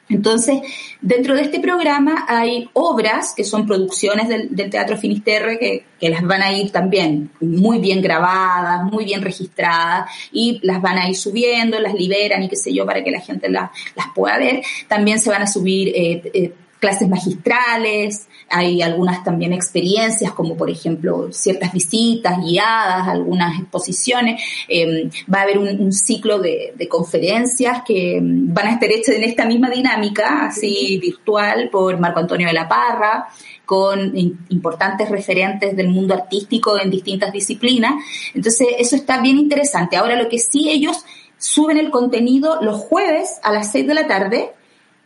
Entonces, 0.10 0.62
dentro 1.02 1.36
de 1.36 1.44
este 1.44 1.60
programa 1.60 2.26
hay 2.28 2.68
obras 2.74 3.34
que 3.36 3.44
son 3.44 3.68
producciones 3.68 4.28
del, 4.28 4.70
Teatro 4.70 4.98
Finisterre 4.98 5.60
que, 5.60 6.10
las 6.10 6.24
van 6.24 6.42
a 6.42 6.52
ir 6.52 6.72
también 6.72 7.30
muy 7.40 7.80
bien 7.80 8.02
grabadas, 8.02 8.84
muy 8.92 9.06
bien 9.06 9.22
registradas 9.22 10.10
y 10.32 10.60
las 10.64 10.82
van 10.82 10.98
a 10.98 11.10
ir 11.10 11.16
subiendo, 11.16 11.80
las 11.80 11.94
liberan 11.94 12.42
y 12.42 12.50
qué 12.50 12.56
sé 12.56 12.74
yo 12.74 12.86
para 12.86 13.04
que 13.04 13.12
la 13.12 13.20
gente 13.20 13.50
las 13.50 13.70
pueda 14.16 14.38
ver. 14.38 14.62
También 14.88 15.20
se 15.20 15.30
van 15.30 15.44
a 15.44 15.48
subir 15.48 15.90
eh, 15.90 16.32
eh, 16.34 16.54
clases 16.80 17.08
magistrales, 17.08 18.28
hay 18.50 18.82
algunas 18.82 19.24
también 19.24 19.54
experiencias, 19.54 20.32
como 20.34 20.56
por 20.56 20.70
ejemplo 20.70 21.30
ciertas 21.32 21.72
visitas 21.72 22.38
guiadas, 22.44 23.08
algunas 23.08 23.60
exposiciones. 23.60 24.42
Em, 24.68 25.10
va 25.34 25.40
a 25.40 25.44
haber 25.44 25.58
un, 25.58 25.92
ciclo 25.92 26.40
de, 26.40 26.74
conferencias 26.90 27.84
que 27.86 28.18
em, 28.18 28.54
van 28.54 28.68
a 28.68 28.72
estar 28.74 28.92
hechas 28.92 29.16
en 29.16 29.24
esta 29.24 29.46
misma 29.46 29.70
dinámica, 29.70 30.46
así 30.48 30.98
virtual, 31.02 31.70
por 31.72 32.00
Marco 32.00 32.20
Antonio 32.20 32.48
de 32.48 32.54
la 32.54 32.68
Parra 32.68 33.28
con 33.70 34.18
importantes 34.50 35.10
referentes 35.10 35.78
del 35.78 35.90
mundo 35.90 36.16
artístico 36.16 36.80
en 36.80 36.90
distintas 36.90 37.32
disciplinas. 37.32 38.04
Entonces, 38.34 38.68
eso 38.80 38.96
está 38.96 39.22
bien 39.22 39.38
interesante. 39.38 39.96
Ahora, 39.96 40.16
lo 40.16 40.28
que 40.28 40.40
sí 40.40 40.72
ellos 40.72 41.06
suben 41.38 41.78
el 41.78 41.92
contenido 41.92 42.62
los 42.62 42.78
jueves 42.78 43.40
a 43.44 43.52
las 43.52 43.72
6 43.72 43.86
de 43.86 43.94
la 43.94 44.08
tarde, 44.08 44.54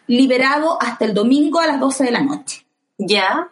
liberado 0.07 0.81
hasta 0.81 1.03
el 1.03 1.13
domingo 1.13 1.59
a 1.59 1.67
las 1.67 1.79
12 1.79 2.05
de 2.05 2.11
la 2.11 2.21
noche. 2.21 2.62
¿Ya? 2.97 3.49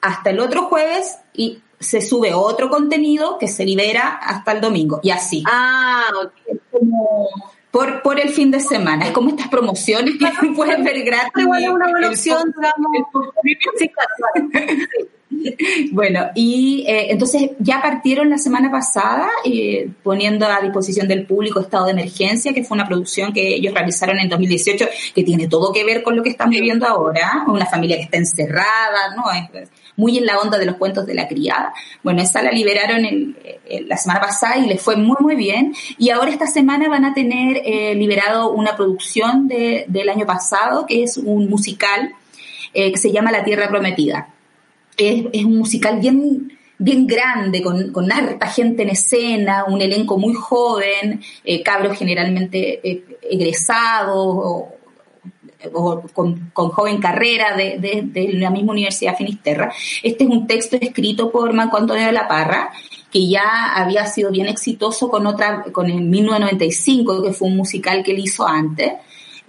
Hasta 0.00 0.30
el 0.30 0.40
otro 0.40 0.64
jueves 0.64 1.18
y 1.32 1.62
se 1.78 2.00
sube 2.00 2.34
otro 2.34 2.70
contenido 2.70 3.38
que 3.38 3.48
se 3.48 3.64
libera 3.64 4.08
hasta 4.08 4.52
el 4.52 4.60
domingo 4.60 5.00
y 5.02 5.10
así. 5.10 5.42
Ah, 5.46 6.06
ok. 6.24 6.58
Como 6.70 7.28
por, 7.72 8.02
por 8.02 8.20
el 8.20 8.30
fin 8.30 8.50
de 8.50 8.60
semana. 8.60 9.06
Es 9.06 9.12
como 9.12 9.30
estas 9.30 9.48
promociones 9.48 10.14
que 10.18 10.48
pueden 10.56 10.84
ver 10.84 11.02
gratis. 11.02 11.42
Igual 11.42 11.70
una 11.70 11.90
evolución, 11.90 12.54
Bueno, 15.92 16.30
y 16.34 16.84
eh, 16.86 17.10
entonces 17.10 17.50
ya 17.58 17.80
partieron 17.82 18.30
la 18.30 18.38
semana 18.38 18.70
pasada 18.70 19.28
eh, 19.44 19.88
poniendo 20.02 20.46
a 20.46 20.60
disposición 20.60 21.08
del 21.08 21.26
público 21.26 21.60
Estado 21.60 21.86
de 21.86 21.92
Emergencia, 21.92 22.52
que 22.52 22.64
fue 22.64 22.76
una 22.76 22.86
producción 22.86 23.32
que 23.32 23.54
ellos 23.54 23.74
realizaron 23.74 24.18
en 24.18 24.28
2018, 24.28 24.86
que 25.14 25.22
tiene 25.22 25.48
todo 25.48 25.72
que 25.72 25.84
ver 25.84 26.02
con 26.02 26.16
lo 26.16 26.22
que 26.22 26.30
estamos 26.30 26.52
viviendo 26.52 26.86
ahora, 26.86 27.44
una 27.46 27.66
familia 27.66 27.96
que 27.96 28.04
está 28.04 28.16
encerrada, 28.16 29.14
¿no? 29.16 29.24
Es, 29.32 29.68
muy 29.94 30.16
en 30.16 30.24
la 30.24 30.38
onda 30.38 30.58
de 30.58 30.64
los 30.64 30.76
cuentos 30.76 31.04
de 31.06 31.14
la 31.14 31.28
criada. 31.28 31.74
Bueno, 32.02 32.22
esa 32.22 32.42
la 32.42 32.50
liberaron 32.50 33.36
la 33.86 33.96
semana 33.98 34.20
pasada 34.20 34.56
y 34.56 34.66
les 34.66 34.80
fue 34.80 34.96
muy, 34.96 35.18
muy 35.20 35.36
bien. 35.36 35.74
Y 35.98 36.08
ahora 36.08 36.30
esta 36.30 36.46
semana 36.46 36.88
van 36.88 37.04
a 37.04 37.12
tener 37.12 37.60
eh, 37.62 37.94
liberado 37.94 38.52
una 38.52 38.74
producción 38.74 39.48
de, 39.48 39.84
del 39.88 40.08
año 40.08 40.24
pasado, 40.24 40.86
que 40.86 41.02
es 41.02 41.18
un 41.18 41.50
musical 41.50 42.14
que 42.72 42.96
se 42.96 43.12
llama 43.12 43.30
La 43.30 43.44
Tierra 43.44 43.68
Prometida 43.68 44.28
es, 44.96 45.44
un 45.44 45.58
musical 45.58 46.00
bien, 46.00 46.58
bien 46.78 47.06
grande, 47.06 47.62
con, 47.62 47.92
con, 47.92 48.10
harta 48.10 48.46
gente 48.48 48.82
en 48.82 48.90
escena, 48.90 49.64
un 49.68 49.80
elenco 49.80 50.18
muy 50.18 50.34
joven, 50.34 51.20
eh, 51.44 51.62
cabros 51.62 51.98
generalmente 51.98 52.80
eh, 52.88 53.04
egresados 53.22 54.16
o, 54.16 54.68
con, 56.12 56.50
joven 56.52 57.00
carrera 57.00 57.56
de, 57.56 58.30
la 58.34 58.50
misma 58.50 58.72
Universidad 58.72 59.16
Finisterra. 59.16 59.72
Este 60.02 60.24
es 60.24 60.30
un 60.30 60.46
texto 60.46 60.76
escrito 60.80 61.30
por 61.30 61.52
Marco 61.52 61.76
Antonio 61.76 62.06
de 62.06 62.12
la 62.12 62.28
Parra, 62.28 62.70
que 63.10 63.28
ya 63.28 63.74
había 63.74 64.06
sido 64.06 64.30
bien 64.30 64.46
exitoso 64.46 65.08
con 65.08 65.26
otra, 65.26 65.64
con 65.72 65.90
el 65.90 66.00
1995, 66.00 67.22
que 67.22 67.32
fue 67.32 67.48
un 67.48 67.56
musical 67.56 68.02
que 68.02 68.12
él 68.12 68.20
hizo 68.20 68.46
antes. 68.46 68.92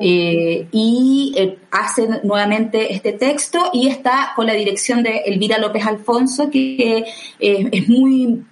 Eh, 0.05 0.67
y 0.73 1.33
eh, 1.37 1.59
hace 1.71 2.05
nuevamente 2.25 2.93
este 2.93 3.13
texto 3.13 3.69
y 3.71 3.87
está 3.87 4.33
con 4.35 4.45
la 4.45 4.53
dirección 4.53 5.01
de 5.01 5.19
Elvira 5.19 5.57
López 5.59 5.87
Alfonso, 5.87 6.49
que 6.49 7.05
eh, 7.39 7.69
es 7.71 7.87
muy, 7.87 8.43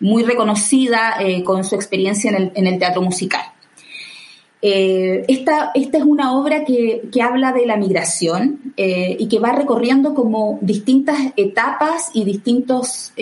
muy 0.00 0.24
reconocida 0.24 1.18
con 1.44 1.62
su 1.62 1.76
experiencia 1.76 2.30
en 2.30 2.36
el, 2.36 2.52
en 2.56 2.66
el 2.66 2.80
teatro 2.80 3.00
musical. 3.00 3.42
esta, 4.60 5.70
esta, 5.72 5.98
es 5.98 6.04
una 6.04 6.36
obra 6.36 6.64
que, 6.64 7.02
que 7.12 7.22
habla 7.22 7.52
de 7.52 7.66
la 7.66 7.76
migración 7.76 8.74
y 8.76 9.28
que 9.28 9.38
va 9.38 9.52
recorriendo 9.52 10.14
como 10.14 10.58
distintas 10.62 11.18
etapas 11.36 12.10
y 12.12 12.24
distintos 12.24 13.12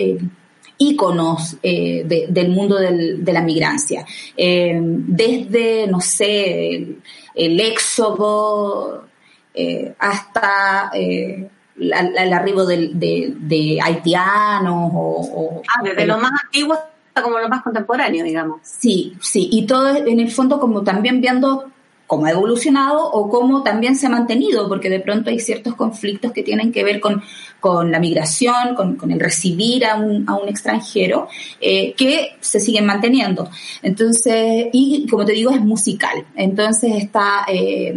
íconos 0.77 1.57
eh, 1.63 2.27
del 2.29 2.49
mundo 2.49 2.77
de 2.77 3.33
la 3.33 3.41
migrancia. 3.41 4.05
Eh, 4.35 4.79
desde, 4.81 5.87
no 5.87 6.01
sé, 6.01 6.97
el, 7.35 7.59
éxodo 7.59 9.05
eh, 9.53 9.93
hasta 9.99 10.91
el 10.93 12.33
arribo 12.33 12.65
de, 12.65 13.79
haitianos 13.83 14.91
o... 14.93 15.61
ah, 15.67 15.81
desde 15.83 16.05
lo 16.05 16.17
más 16.17 16.31
antiguo 16.43 16.73
hasta 16.73 17.21
como 17.21 17.39
lo 17.39 17.47
más 17.47 17.61
contemporáneo, 17.61 18.25
digamos. 18.25 18.61
Sí, 18.63 19.13
sí, 19.21 19.47
y 19.51 19.67
todo 19.67 19.95
en 19.95 20.19
el 20.19 20.31
fondo 20.31 20.59
como 20.59 20.83
también 20.83 21.21
viendo 21.21 21.71
cómo 22.07 22.25
ha 22.25 22.31
evolucionado 22.31 23.09
o 23.11 23.29
cómo 23.29 23.63
también 23.63 23.95
se 23.95 24.07
ha 24.07 24.09
mantenido, 24.09 24.67
porque 24.67 24.89
de 24.89 24.99
pronto 24.99 25.29
hay 25.29 25.39
ciertos 25.39 25.75
conflictos 25.75 26.31
que 26.31 26.43
tienen 26.43 26.71
que 26.71 26.83
ver 26.83 26.99
con, 26.99 27.23
con 27.59 27.91
la 27.91 27.99
migración, 27.99 28.75
con, 28.75 28.95
con, 28.95 29.11
el 29.11 29.19
recibir 29.19 29.85
a 29.85 29.95
un, 29.95 30.27
a 30.27 30.35
un 30.35 30.49
extranjero, 30.49 31.27
eh, 31.59 31.93
que 31.93 32.35
se 32.39 32.59
siguen 32.59 32.85
manteniendo. 32.85 33.49
Entonces, 33.81 34.67
y 34.73 35.07
como 35.09 35.25
te 35.25 35.33
digo, 35.33 35.51
es 35.51 35.61
musical. 35.61 36.25
Entonces 36.35 36.91
está... 36.95 37.45
Eh, 37.47 37.95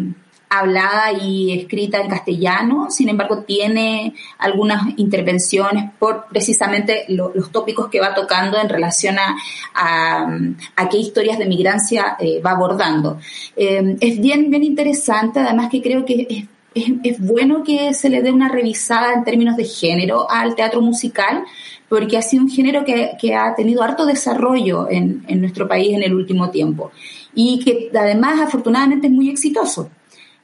hablada 0.48 1.12
y 1.12 1.58
escrita 1.58 2.00
en 2.00 2.08
castellano, 2.08 2.90
sin 2.90 3.08
embargo 3.08 3.42
tiene 3.42 4.14
algunas 4.38 4.96
intervenciones 4.96 5.90
por 5.98 6.26
precisamente 6.28 7.04
los 7.08 7.50
tópicos 7.50 7.88
que 7.88 8.00
va 8.00 8.14
tocando 8.14 8.58
en 8.58 8.68
relación 8.68 9.16
a, 9.18 9.36
a, 10.76 10.88
qué 10.88 10.98
historias 10.98 11.38
de 11.38 11.46
migrancia 11.46 12.16
eh, 12.20 12.40
va 12.40 12.52
abordando. 12.52 13.18
Eh, 13.56 13.96
es 14.00 14.20
bien, 14.20 14.50
bien 14.50 14.62
interesante, 14.62 15.40
además 15.40 15.68
que 15.70 15.82
creo 15.82 16.04
que 16.04 16.46
es, 16.74 16.92
es, 17.02 17.20
bueno 17.20 17.64
que 17.64 17.92
se 17.94 18.08
le 18.08 18.22
dé 18.22 18.30
una 18.30 18.48
revisada 18.48 19.14
en 19.14 19.24
términos 19.24 19.56
de 19.56 19.64
género 19.64 20.30
al 20.30 20.54
teatro 20.54 20.80
musical, 20.80 21.42
porque 21.88 22.18
ha 22.18 22.22
sido 22.22 22.44
un 22.44 22.50
género 22.50 22.84
que, 22.84 23.12
que 23.20 23.34
ha 23.34 23.54
tenido 23.54 23.82
harto 23.82 24.06
desarrollo 24.06 24.88
en, 24.90 25.24
en 25.28 25.40
nuestro 25.40 25.66
país 25.66 25.94
en 25.94 26.02
el 26.02 26.14
último 26.14 26.50
tiempo 26.50 26.90
y 27.34 27.60
que 27.60 27.90
además 27.96 28.40
afortunadamente 28.40 29.06
es 29.06 29.12
muy 29.12 29.28
exitoso. 29.28 29.90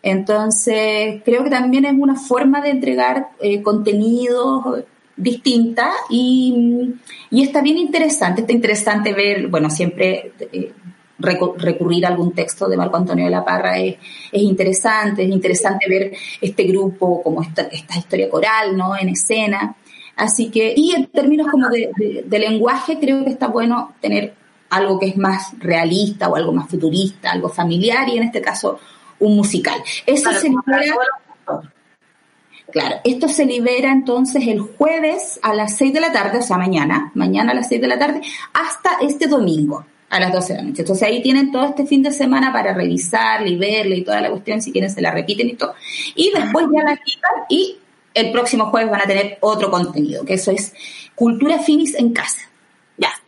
Entonces, 0.03 1.23
creo 1.25 1.45
que 1.45 1.51
también 1.51 1.85
es 1.85 1.95
una 1.97 2.17
forma 2.17 2.61
de 2.61 2.71
entregar 2.71 3.31
eh, 3.41 3.63
contenidos 3.63 4.85
distinta 5.17 5.93
y, 6.11 6.95
está 7.31 7.61
bien 7.61 7.79
interesante, 7.79 8.41
está 8.41 8.53
interesante 8.53 9.13
ver, 9.13 9.47
bueno, 9.47 9.71
siempre 9.71 10.33
eh, 10.41 10.73
recurrir 11.19 12.05
a 12.05 12.09
algún 12.09 12.33
texto 12.33 12.69
de 12.69 12.77
Marco 12.77 12.97
Antonio 12.97 13.27
de 13.27 13.31
la 13.31 13.45
Parra 13.45 13.79
es, 13.79 13.97
interesante, 14.33 15.23
es 15.23 15.31
interesante 15.31 15.89
ver 15.89 16.13
este 16.41 16.65
grupo 16.65 17.23
como 17.23 17.43
esta, 17.43 17.63
esta 17.63 17.97
historia 17.97 18.29
coral, 18.29 18.77
¿no? 18.77 18.97
En 18.97 19.11
escena. 19.11 19.77
Así 20.17 20.51
que, 20.51 20.75
y 20.77 20.95
en 20.95 21.07
términos 21.07 21.47
como 21.49 21.69
de 21.69 22.39
lenguaje, 22.39 22.99
creo 22.99 23.25
que 23.25 23.31
está 23.31 23.47
bueno 23.47 23.95
tener 24.01 24.35
algo 24.73 24.99
que 24.99 25.07
es 25.07 25.17
más 25.19 25.53
realista 25.59 26.29
o 26.29 26.37
algo 26.37 26.53
más 26.53 26.69
futurista, 26.69 27.31
algo 27.31 27.51
familiar 27.51 28.09
y 28.09 28.17
en 28.17 28.25
este 28.25 28.41
caso 28.41 28.79
un 29.23 29.37
musical. 29.37 29.83
Eso 30.07 30.33
se 30.33 30.49
libera. 30.49 30.97
Claro, 32.71 32.97
esto 33.05 33.29
se 33.29 33.45
libera 33.45 33.93
entonces 33.93 34.47
el 34.47 34.61
jueves 34.61 35.39
a 35.43 35.53
las 35.53 35.77
6 35.77 35.93
de 35.93 36.01
la 36.01 36.11
tarde, 36.11 36.39
o 36.39 36.43
sea, 36.43 36.57
mañana, 36.57 37.13
mañana 37.15 37.53
a 37.53 37.55
las 37.55 37.69
6 37.69 37.81
de 37.83 37.89
la 37.89 37.99
tarde, 37.99 38.23
hasta 38.55 38.93
este 39.03 39.27
domingo 39.27 39.85
a 40.09 40.19
las 40.21 40.33
12 40.33 40.53
de 40.53 40.59
la 40.59 40.65
noche. 40.69 40.83
Entonces 40.83 41.07
ahí 41.07 41.23
tienen 41.23 41.53
todo 41.53 41.67
este 41.67 41.87
fin 41.87 42.03
de 42.03 42.13
semana 42.13 42.53
para 42.53 42.73
revisarla 42.73 43.49
y 43.49 43.57
verla 43.57 43.95
y 43.95 44.03
toda 44.03 44.21
la 44.23 44.31
cuestión, 44.31 44.63
si 44.63 44.73
quieren 44.73 44.91
se 44.91 45.03
la 45.03 45.11
repiten 45.11 45.49
y 45.49 45.55
todo. 45.55 45.75
Y 46.15 46.33
después 46.35 46.67
ya 46.73 46.83
la 46.83 46.97
quitan 46.97 47.31
y 47.51 47.77
el 48.15 48.33
próximo 48.33 48.67
jueves 48.67 48.91
van 48.91 49.03
a 49.03 49.07
tener 49.07 49.39
otro 49.41 49.71
contenido, 49.71 50.25
que 50.25 50.35
eso 50.35 50.51
es 50.51 50.75
Cultura 51.15 51.59
Finis 51.59 51.95
en 51.95 52.13
casa. 52.13 52.52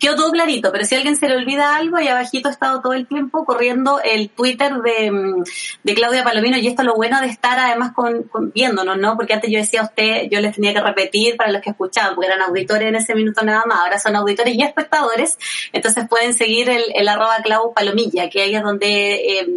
Quedó 0.04 0.16
todo 0.16 0.32
clarito, 0.32 0.70
pero 0.70 0.84
si 0.84 0.94
alguien 0.94 1.16
se 1.16 1.26
le 1.30 1.34
olvida 1.34 1.76
algo, 1.76 1.96
ahí 1.96 2.08
abajito 2.08 2.48
ha 2.48 2.52
estado 2.52 2.82
todo 2.82 2.92
el 2.92 3.06
tiempo 3.06 3.46
corriendo 3.46 4.02
el 4.04 4.28
Twitter 4.28 4.70
de, 4.82 5.10
mm, 5.10 5.44
de 5.82 5.94
Claudia 5.94 6.22
Palomino 6.22 6.58
y 6.58 6.66
esto 6.66 6.82
es 6.82 6.86
lo 6.88 6.94
bueno 6.94 7.22
de 7.22 7.28
estar 7.28 7.58
además 7.58 7.92
con, 7.94 8.30
viéndonos, 8.52 8.98
¿no? 8.98 9.16
Porque 9.16 9.32
antes 9.32 9.50
yo 9.50 9.58
decía 9.58 9.80
a 9.80 9.84
usted, 9.84 10.28
yo 10.30 10.42
les 10.42 10.54
tenía 10.54 10.74
que 10.74 10.82
repetir 10.82 11.38
para 11.38 11.50
los 11.50 11.62
que 11.62 11.70
escuchaban, 11.70 12.14
porque 12.14 12.26
eran 12.26 12.42
auditores 12.42 12.86
en 12.86 12.96
ese 12.96 13.14
minuto 13.14 13.42
nada 13.46 13.64
más, 13.64 13.78
ahora 13.78 13.98
son 13.98 14.14
auditores 14.14 14.54
y 14.54 14.62
espectadores, 14.62 15.38
entonces 15.72 16.06
pueden 16.06 16.34
seguir 16.34 16.68
el, 16.68 17.08
arroba 17.08 17.38
Clau 17.42 17.72
Palomilla, 17.72 18.28
que 18.28 18.42
ahí 18.42 18.54
es 18.54 18.62
donde 18.62 19.14
eh, 19.14 19.48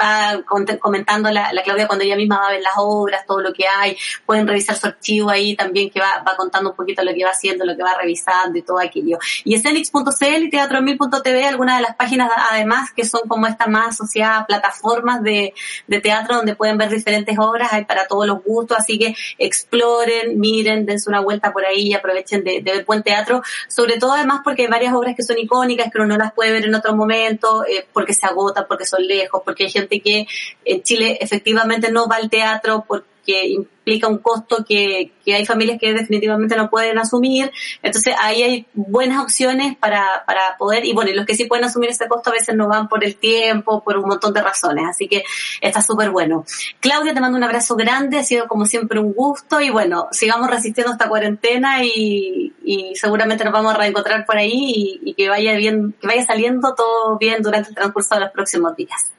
va 0.00 0.42
comentando 0.80 1.30
la, 1.30 1.52
la, 1.52 1.62
Claudia 1.62 1.86
cuando 1.86 2.06
ella 2.06 2.16
misma 2.16 2.38
va 2.38 2.48
a 2.48 2.52
ver 2.52 2.62
las 2.62 2.74
obras, 2.78 3.26
todo 3.26 3.42
lo 3.42 3.52
que 3.52 3.66
hay, 3.66 3.94
pueden 4.24 4.48
revisar 4.48 4.74
su 4.74 4.86
archivo 4.86 5.28
ahí 5.28 5.54
también 5.54 5.90
que 5.90 6.00
va, 6.00 6.24
va 6.26 6.34
contando 6.34 6.70
un 6.70 6.76
poquito 6.76 7.04
lo 7.04 7.12
que 7.12 7.24
va 7.24 7.30
haciendo, 7.30 7.66
lo 7.66 7.76
que 7.76 7.82
va 7.82 7.94
revisando 8.00 8.58
y 8.58 8.62
todo 8.62 8.78
aquello. 8.78 9.18
Y 9.44 9.54
teatromix.cl 9.90 10.44
y 10.44 10.50
teatromil.tv, 10.50 11.44
algunas 11.44 11.78
de 11.78 11.82
las 11.82 11.96
páginas 11.96 12.30
además 12.50 12.90
que 12.94 13.04
son 13.04 13.22
como 13.26 13.46
estas 13.46 13.68
más 13.68 13.88
asociadas 13.88 14.42
a 14.42 14.46
plataformas 14.46 15.22
de, 15.22 15.54
de 15.86 16.00
teatro 16.00 16.36
donde 16.36 16.54
pueden 16.54 16.78
ver 16.78 16.90
diferentes 16.90 17.36
obras, 17.38 17.72
hay 17.72 17.84
para 17.84 18.06
todos 18.06 18.26
los 18.26 18.42
gustos, 18.44 18.78
así 18.78 18.98
que 18.98 19.14
exploren, 19.38 20.38
miren, 20.38 20.86
dense 20.86 21.08
una 21.08 21.20
vuelta 21.20 21.52
por 21.52 21.64
ahí 21.64 21.88
y 21.88 21.94
aprovechen 21.94 22.44
de, 22.44 22.60
ver 22.60 22.84
buen 22.84 23.02
teatro, 23.02 23.42
sobre 23.68 23.98
todo 23.98 24.12
además 24.12 24.40
porque 24.44 24.62
hay 24.62 24.68
varias 24.68 24.94
obras 24.94 25.14
que 25.16 25.22
son 25.22 25.38
icónicas, 25.38 25.90
que 25.90 25.98
uno 25.98 26.06
no 26.06 26.16
las 26.16 26.32
puede 26.32 26.52
ver 26.52 26.64
en 26.64 26.74
otro 26.74 26.94
momento, 26.94 27.64
eh, 27.64 27.86
porque 27.92 28.14
se 28.14 28.26
agotan, 28.26 28.66
porque 28.68 28.86
son 28.86 29.06
lejos, 29.06 29.42
porque 29.44 29.64
hay 29.64 29.70
gente 29.70 30.00
que 30.00 30.26
en 30.64 30.82
Chile 30.82 31.18
efectivamente 31.20 31.90
no 31.90 32.08
va 32.08 32.16
al 32.16 32.30
teatro 32.30 32.84
porque 32.86 33.11
que 33.24 33.48
implica 33.48 34.08
un 34.08 34.18
costo 34.18 34.64
que, 34.66 35.12
que 35.24 35.34
hay 35.34 35.44
familias 35.44 35.78
que 35.80 35.92
definitivamente 35.92 36.56
no 36.56 36.70
pueden 36.70 36.98
asumir. 36.98 37.50
Entonces 37.82 38.14
ahí 38.20 38.42
hay 38.42 38.66
buenas 38.74 39.22
opciones 39.22 39.76
para, 39.76 40.24
para 40.26 40.56
poder, 40.58 40.84
y 40.84 40.92
bueno, 40.92 41.10
y 41.10 41.14
los 41.14 41.26
que 41.26 41.34
sí 41.34 41.44
pueden 41.46 41.64
asumir 41.64 41.90
ese 41.90 42.08
costo 42.08 42.30
a 42.30 42.34
veces 42.34 42.54
no 42.54 42.68
van 42.68 42.88
por 42.88 43.04
el 43.04 43.16
tiempo, 43.16 43.82
por 43.82 43.96
un 43.96 44.08
montón 44.08 44.32
de 44.32 44.42
razones. 44.42 44.84
Así 44.88 45.08
que 45.08 45.24
está 45.60 45.82
súper 45.82 46.10
bueno. 46.10 46.44
Claudia, 46.80 47.14
te 47.14 47.20
mando 47.20 47.38
un 47.38 47.44
abrazo 47.44 47.76
grande, 47.76 48.18
ha 48.18 48.24
sido 48.24 48.46
como 48.46 48.66
siempre 48.66 49.00
un 49.00 49.12
gusto 49.12 49.60
y 49.60 49.70
bueno, 49.70 50.08
sigamos 50.12 50.50
resistiendo 50.50 50.92
esta 50.92 51.08
cuarentena 51.08 51.84
y, 51.84 52.52
y 52.64 52.94
seguramente 52.94 53.44
nos 53.44 53.52
vamos 53.52 53.74
a 53.74 53.78
reencontrar 53.78 54.24
por 54.26 54.36
ahí 54.36 54.52
y, 54.52 55.10
y 55.10 55.14
que 55.14 55.28
vaya 55.28 55.54
bien, 55.54 55.94
que 56.00 56.06
vaya 56.06 56.24
saliendo 56.24 56.74
todo 56.74 57.18
bien 57.18 57.42
durante 57.42 57.70
el 57.70 57.74
transcurso 57.74 58.14
de 58.14 58.22
los 58.22 58.30
próximos 58.30 58.76
días. 58.76 59.10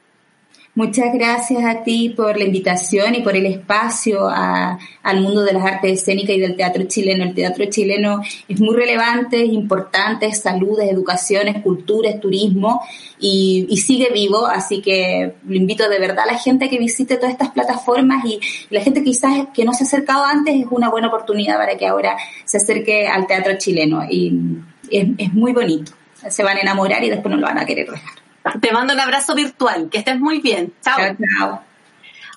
Muchas 0.76 1.14
gracias 1.14 1.64
a 1.64 1.84
ti 1.84 2.12
por 2.16 2.36
la 2.36 2.42
invitación 2.42 3.14
y 3.14 3.22
por 3.22 3.36
el 3.36 3.46
espacio 3.46 4.28
al 4.28 5.20
mundo 5.20 5.44
de 5.44 5.52
las 5.52 5.64
artes 5.64 6.00
escénicas 6.00 6.34
y 6.34 6.40
del 6.40 6.56
teatro 6.56 6.82
chileno. 6.88 7.22
El 7.22 7.32
teatro 7.32 7.66
chileno 7.66 8.22
es 8.48 8.58
muy 8.58 8.74
relevante, 8.74 9.40
es 9.44 9.52
importante, 9.52 10.26
es 10.26 10.40
salud, 10.40 10.80
es 10.80 10.90
educación, 10.90 11.46
es 11.46 11.62
cultura, 11.62 12.10
es 12.10 12.20
turismo 12.20 12.80
y, 13.20 13.68
sigue 13.76 14.08
vivo, 14.12 14.46
así 14.46 14.82
que 14.82 15.34
lo 15.46 15.54
invito 15.54 15.88
de 15.88 16.00
verdad 16.00 16.24
a 16.28 16.32
la 16.32 16.38
gente 16.38 16.64
a 16.64 16.68
que 16.68 16.78
visite 16.78 17.18
todas 17.18 17.30
estas 17.30 17.50
plataformas 17.50 18.24
y, 18.24 18.40
la 18.70 18.80
gente 18.80 19.04
quizás 19.04 19.46
que 19.54 19.64
no 19.64 19.74
se 19.74 19.84
ha 19.84 19.86
acercado 19.86 20.24
antes 20.24 20.56
es 20.56 20.66
una 20.70 20.90
buena 20.90 21.06
oportunidad 21.06 21.56
para 21.56 21.76
que 21.76 21.86
ahora 21.86 22.16
se 22.44 22.56
acerque 22.56 23.06
al 23.06 23.28
teatro 23.28 23.56
chileno 23.58 24.02
y 24.10 24.58
es 24.90 25.32
muy 25.32 25.52
bonito. 25.52 25.92
Se 26.28 26.42
van 26.42 26.56
a 26.56 26.60
enamorar 26.62 27.04
y 27.04 27.10
después 27.10 27.32
no 27.32 27.40
lo 27.40 27.46
van 27.46 27.58
a 27.58 27.64
querer 27.64 27.88
dejar. 27.88 28.23
Te 28.60 28.72
mando 28.72 28.94
un 28.94 29.00
abrazo 29.00 29.34
virtual. 29.34 29.88
Que 29.90 29.98
estés 29.98 30.18
muy 30.18 30.40
bien. 30.40 30.74
Chao. 30.82 30.98
Chao. 31.38 31.62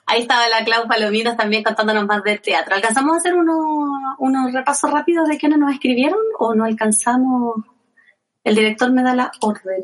Ahí 0.05 0.21
estaba 0.21 0.47
la 0.47 0.63
Clau 0.63 0.87
Palominos 0.87 1.35
también 1.35 1.63
contándonos 1.63 2.05
más 2.05 2.23
del 2.23 2.41
teatro. 2.41 2.75
¿Alcanzamos 2.75 3.13
a 3.13 3.17
hacer 3.17 3.35
unos, 3.35 4.15
unos 4.19 4.53
repasos 4.53 4.89
rápidos 4.89 5.27
de 5.27 5.37
quiénes 5.37 5.59
nos 5.59 5.73
escribieron 5.73 6.19
o 6.39 6.55
no 6.55 6.63
alcanzamos? 6.63 7.57
El 8.43 8.55
director 8.55 8.89
me 8.91 9.03
da 9.03 9.13
la 9.13 9.31
orden. 9.41 9.83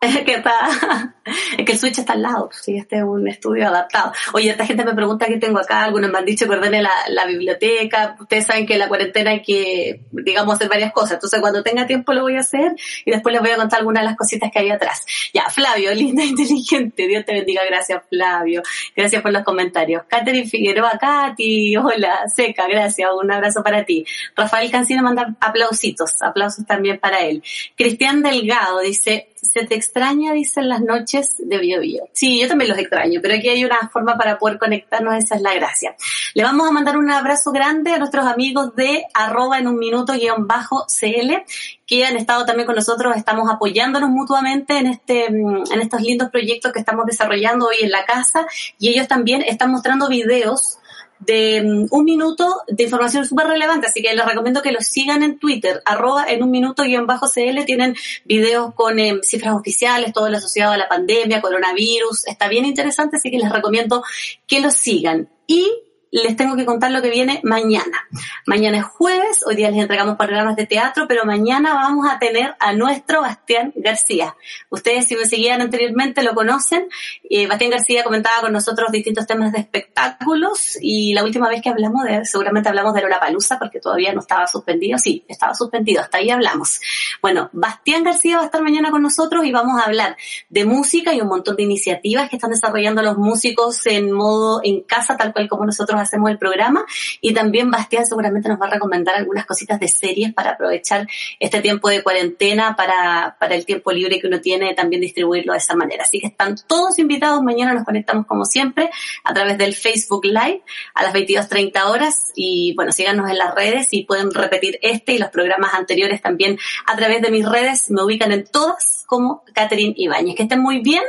que 0.24 0.34
está, 0.34 1.14
es 1.56 1.64
que 1.64 1.72
el 1.72 1.78
switch 1.78 1.98
está 1.98 2.14
al 2.14 2.22
lado, 2.22 2.50
sí, 2.52 2.76
este 2.76 2.96
es 2.96 3.02
un 3.02 3.26
estudio 3.28 3.68
adaptado. 3.68 4.12
Oye, 4.32 4.50
esta 4.50 4.66
gente 4.66 4.84
me 4.84 4.94
pregunta 4.94 5.26
qué 5.26 5.36
tengo 5.36 5.58
acá, 5.58 5.84
algunos 5.84 6.10
me 6.10 6.18
han 6.18 6.24
dicho 6.24 6.46
que 6.46 6.52
ordene 6.52 6.82
la, 6.82 6.92
la 7.08 7.26
biblioteca, 7.26 8.16
ustedes 8.20 8.46
saben 8.46 8.66
que 8.66 8.74
en 8.74 8.78
la 8.78 8.88
cuarentena 8.88 9.30
hay 9.30 9.42
que, 9.42 10.02
digamos, 10.10 10.54
hacer 10.54 10.68
varias 10.68 10.92
cosas, 10.92 11.12
entonces 11.12 11.40
cuando 11.40 11.62
tenga 11.62 11.86
tiempo 11.86 12.12
lo 12.12 12.22
voy 12.22 12.36
a 12.36 12.40
hacer 12.40 12.72
y 13.04 13.10
después 13.10 13.32
les 13.32 13.42
voy 13.42 13.50
a 13.50 13.56
contar 13.56 13.80
algunas 13.80 14.02
de 14.02 14.08
las 14.08 14.16
cositas 14.16 14.50
que 14.52 14.58
hay 14.58 14.70
atrás. 14.70 15.04
Ya, 15.32 15.48
Flavio, 15.50 15.94
linda, 15.94 16.24
inteligente, 16.24 17.06
Dios 17.06 17.24
te 17.24 17.32
bendiga, 17.32 17.62
gracias 17.64 18.02
Flavio, 18.08 18.62
gracias 18.96 19.22
por 19.22 19.32
los 19.32 19.42
comentarios. 19.42 20.02
Catherine 20.08 20.46
Figueroa, 20.46 20.98
Katy, 20.98 21.76
hola, 21.76 22.28
seca, 22.34 22.66
gracias, 22.68 23.08
un 23.20 23.30
abrazo 23.30 23.62
para 23.62 23.84
ti. 23.84 24.04
Rafael 24.36 24.70
Cancino 24.70 25.02
manda 25.02 25.34
aplausitos, 25.40 26.20
aplausos 26.22 26.66
también 26.66 26.98
para 26.98 27.20
él. 27.20 27.42
Cristian 27.76 28.22
Delgado 28.22 28.80
dice, 28.80 29.28
se 29.34 29.66
te 29.66 29.74
extraña, 29.74 30.32
dicen 30.32 30.68
las 30.68 30.80
noches 30.80 31.19
de 31.38 31.58
Bio 31.58 31.80
Bio. 31.80 32.08
Sí, 32.12 32.40
yo 32.40 32.48
también 32.48 32.70
los 32.70 32.78
extraño, 32.78 33.20
pero 33.22 33.34
aquí 33.34 33.48
hay 33.48 33.64
una 33.64 33.88
forma 33.92 34.16
para 34.16 34.38
poder 34.38 34.58
conectarnos, 34.58 35.14
esa 35.14 35.36
es 35.36 35.42
la 35.42 35.54
gracia. 35.54 35.94
Le 36.34 36.42
vamos 36.42 36.68
a 36.68 36.72
mandar 36.72 36.96
un 36.96 37.10
abrazo 37.10 37.52
grande 37.52 37.92
a 37.92 37.98
nuestros 37.98 38.26
amigos 38.26 38.74
de 38.74 39.04
arroba 39.14 39.58
en 39.58 39.68
un 39.68 39.78
minuto 39.78 40.12
guion 40.14 40.46
bajo 40.46 40.86
CL, 40.86 41.44
que 41.86 42.04
han 42.04 42.16
estado 42.16 42.44
también 42.44 42.66
con 42.66 42.76
nosotros, 42.76 43.16
estamos 43.16 43.50
apoyándonos 43.50 44.10
mutuamente 44.10 44.78
en 44.78 44.86
este, 44.86 45.26
en 45.26 45.80
estos 45.80 46.00
lindos 46.00 46.30
proyectos 46.30 46.72
que 46.72 46.80
estamos 46.80 47.06
desarrollando 47.06 47.66
hoy 47.66 47.76
en 47.82 47.90
la 47.90 48.04
casa, 48.04 48.46
y 48.78 48.88
ellos 48.88 49.08
también 49.08 49.42
están 49.42 49.70
mostrando 49.70 50.08
videos 50.08 50.79
de 51.20 51.62
mm, 51.62 51.86
un 51.90 52.04
minuto 52.04 52.62
de 52.66 52.84
información 52.84 53.24
súper 53.26 53.46
relevante, 53.46 53.86
así 53.86 54.02
que 54.02 54.14
les 54.14 54.24
recomiendo 54.24 54.62
que 54.62 54.72
los 54.72 54.86
sigan 54.86 55.22
en 55.22 55.38
Twitter, 55.38 55.82
arroba 55.84 56.26
en 56.28 56.42
un 56.42 56.50
minuto 56.50 56.82
guion 56.82 57.06
bajo 57.06 57.28
CL, 57.28 57.64
tienen 57.64 57.94
videos 58.24 58.74
con 58.74 58.98
em, 58.98 59.20
cifras 59.22 59.54
oficiales, 59.54 60.12
todo 60.12 60.28
lo 60.28 60.38
asociado 60.38 60.72
a 60.72 60.76
la 60.76 60.88
pandemia, 60.88 61.40
coronavirus, 61.40 62.26
está 62.26 62.48
bien 62.48 62.64
interesante, 62.64 63.16
así 63.16 63.30
que 63.30 63.38
les 63.38 63.52
recomiendo 63.52 64.02
que 64.46 64.60
los 64.60 64.74
sigan. 64.74 65.28
Y 65.46 65.70
les 66.10 66.36
tengo 66.36 66.56
que 66.56 66.64
contar 66.64 66.90
lo 66.90 67.02
que 67.02 67.10
viene 67.10 67.40
mañana. 67.44 68.08
Mañana 68.46 68.78
es 68.78 68.84
jueves, 68.84 69.44
hoy 69.46 69.54
día 69.54 69.70
les 69.70 69.80
entregamos 69.80 70.16
programas 70.16 70.56
de 70.56 70.66
teatro, 70.66 71.06
pero 71.06 71.24
mañana 71.24 71.74
vamos 71.74 72.06
a 72.10 72.18
tener 72.18 72.56
a 72.58 72.72
nuestro 72.72 73.22
Bastián 73.22 73.72
García. 73.76 74.36
Ustedes 74.70 75.06
si 75.06 75.14
me 75.14 75.26
seguían 75.26 75.60
anteriormente 75.60 76.22
lo 76.22 76.34
conocen. 76.34 76.88
Eh, 77.28 77.46
Bastián 77.46 77.70
García 77.70 78.02
comentaba 78.02 78.40
con 78.40 78.52
nosotros 78.52 78.90
distintos 78.90 79.26
temas 79.26 79.52
de 79.52 79.60
espectáculos 79.60 80.76
y 80.80 81.14
la 81.14 81.22
última 81.22 81.48
vez 81.48 81.62
que 81.62 81.68
hablamos 81.68 82.04
de, 82.04 82.24
seguramente 82.24 82.68
hablamos 82.68 82.92
de 82.94 83.02
Lola 83.02 83.20
Palusa 83.20 83.58
porque 83.58 83.78
todavía 83.78 84.12
no 84.12 84.20
estaba 84.20 84.46
suspendido. 84.48 84.98
Sí, 84.98 85.24
estaba 85.28 85.54
suspendido, 85.54 86.02
hasta 86.02 86.18
ahí 86.18 86.30
hablamos. 86.30 86.80
Bueno, 87.22 87.50
Bastián 87.52 88.02
García 88.02 88.36
va 88.36 88.42
a 88.42 88.46
estar 88.46 88.62
mañana 88.62 88.90
con 88.90 89.02
nosotros 89.02 89.44
y 89.44 89.52
vamos 89.52 89.80
a 89.80 89.84
hablar 89.84 90.16
de 90.48 90.64
música 90.64 91.14
y 91.14 91.20
un 91.20 91.28
montón 91.28 91.54
de 91.54 91.62
iniciativas 91.62 92.28
que 92.28 92.36
están 92.36 92.50
desarrollando 92.50 93.02
los 93.02 93.16
músicos 93.16 93.86
en 93.86 94.10
modo 94.10 94.60
en 94.64 94.80
casa, 94.82 95.16
tal 95.16 95.32
cual 95.32 95.48
como 95.48 95.64
nosotros 95.64 95.99
hacemos 96.00 96.30
el 96.30 96.38
programa 96.38 96.84
y 97.20 97.34
también 97.34 97.70
Bastián 97.70 98.06
seguramente 98.06 98.48
nos 98.48 98.60
va 98.60 98.66
a 98.66 98.70
recomendar 98.70 99.16
algunas 99.16 99.46
cositas 99.46 99.78
de 99.80 99.88
series 99.88 100.32
para 100.32 100.50
aprovechar 100.50 101.06
este 101.38 101.60
tiempo 101.60 101.88
de 101.88 102.02
cuarentena 102.02 102.76
para, 102.76 103.36
para 103.38 103.54
el 103.54 103.64
tiempo 103.64 103.92
libre 103.92 104.20
que 104.20 104.26
uno 104.26 104.40
tiene 104.40 104.74
también 104.74 105.00
distribuirlo 105.00 105.52
de 105.52 105.58
esa 105.58 105.74
manera. 105.74 106.04
Así 106.04 106.20
que 106.20 106.28
están 106.28 106.56
todos 106.66 106.98
invitados, 106.98 107.42
mañana 107.42 107.74
nos 107.74 107.84
conectamos 107.84 108.26
como 108.26 108.44
siempre 108.44 108.90
a 109.24 109.34
través 109.34 109.58
del 109.58 109.74
Facebook 109.74 110.24
Live 110.24 110.62
a 110.94 111.02
las 111.02 111.14
22.30 111.14 111.84
horas 111.84 112.32
y 112.34 112.74
bueno, 112.74 112.92
síganos 112.92 113.30
en 113.30 113.38
las 113.38 113.54
redes 113.54 113.88
y 113.92 114.04
pueden 114.04 114.32
repetir 114.32 114.78
este 114.82 115.14
y 115.14 115.18
los 115.18 115.30
programas 115.30 115.74
anteriores 115.74 116.22
también 116.22 116.58
a 116.86 116.96
través 116.96 117.22
de 117.22 117.30
mis 117.30 117.48
redes, 117.48 117.90
me 117.90 118.02
ubican 118.02 118.32
en 118.32 118.44
todas 118.44 119.04
como 119.06 119.44
Catherine 119.54 119.94
Ibáñez. 119.96 120.36
Que 120.36 120.44
estén 120.44 120.60
muy 120.60 120.80
bien 120.80 121.02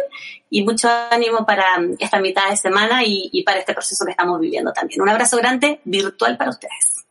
y 0.53 0.63
mucho 0.63 0.89
ánimo 1.09 1.45
para 1.45 1.63
esta 1.97 2.19
mitad 2.19 2.49
de 2.49 2.57
semana 2.57 3.03
y, 3.05 3.41
para 3.43 3.59
este 3.59 3.73
proceso 3.73 4.05
que 4.05 4.11
estamos 4.11 4.39
viviendo 4.39 4.73
también. 4.73 5.01
Un 5.01 5.09
abrazo 5.09 5.37
grande 5.37 5.79
virtual 5.85 6.37
para 6.37 6.51
ustedes. 6.51 7.05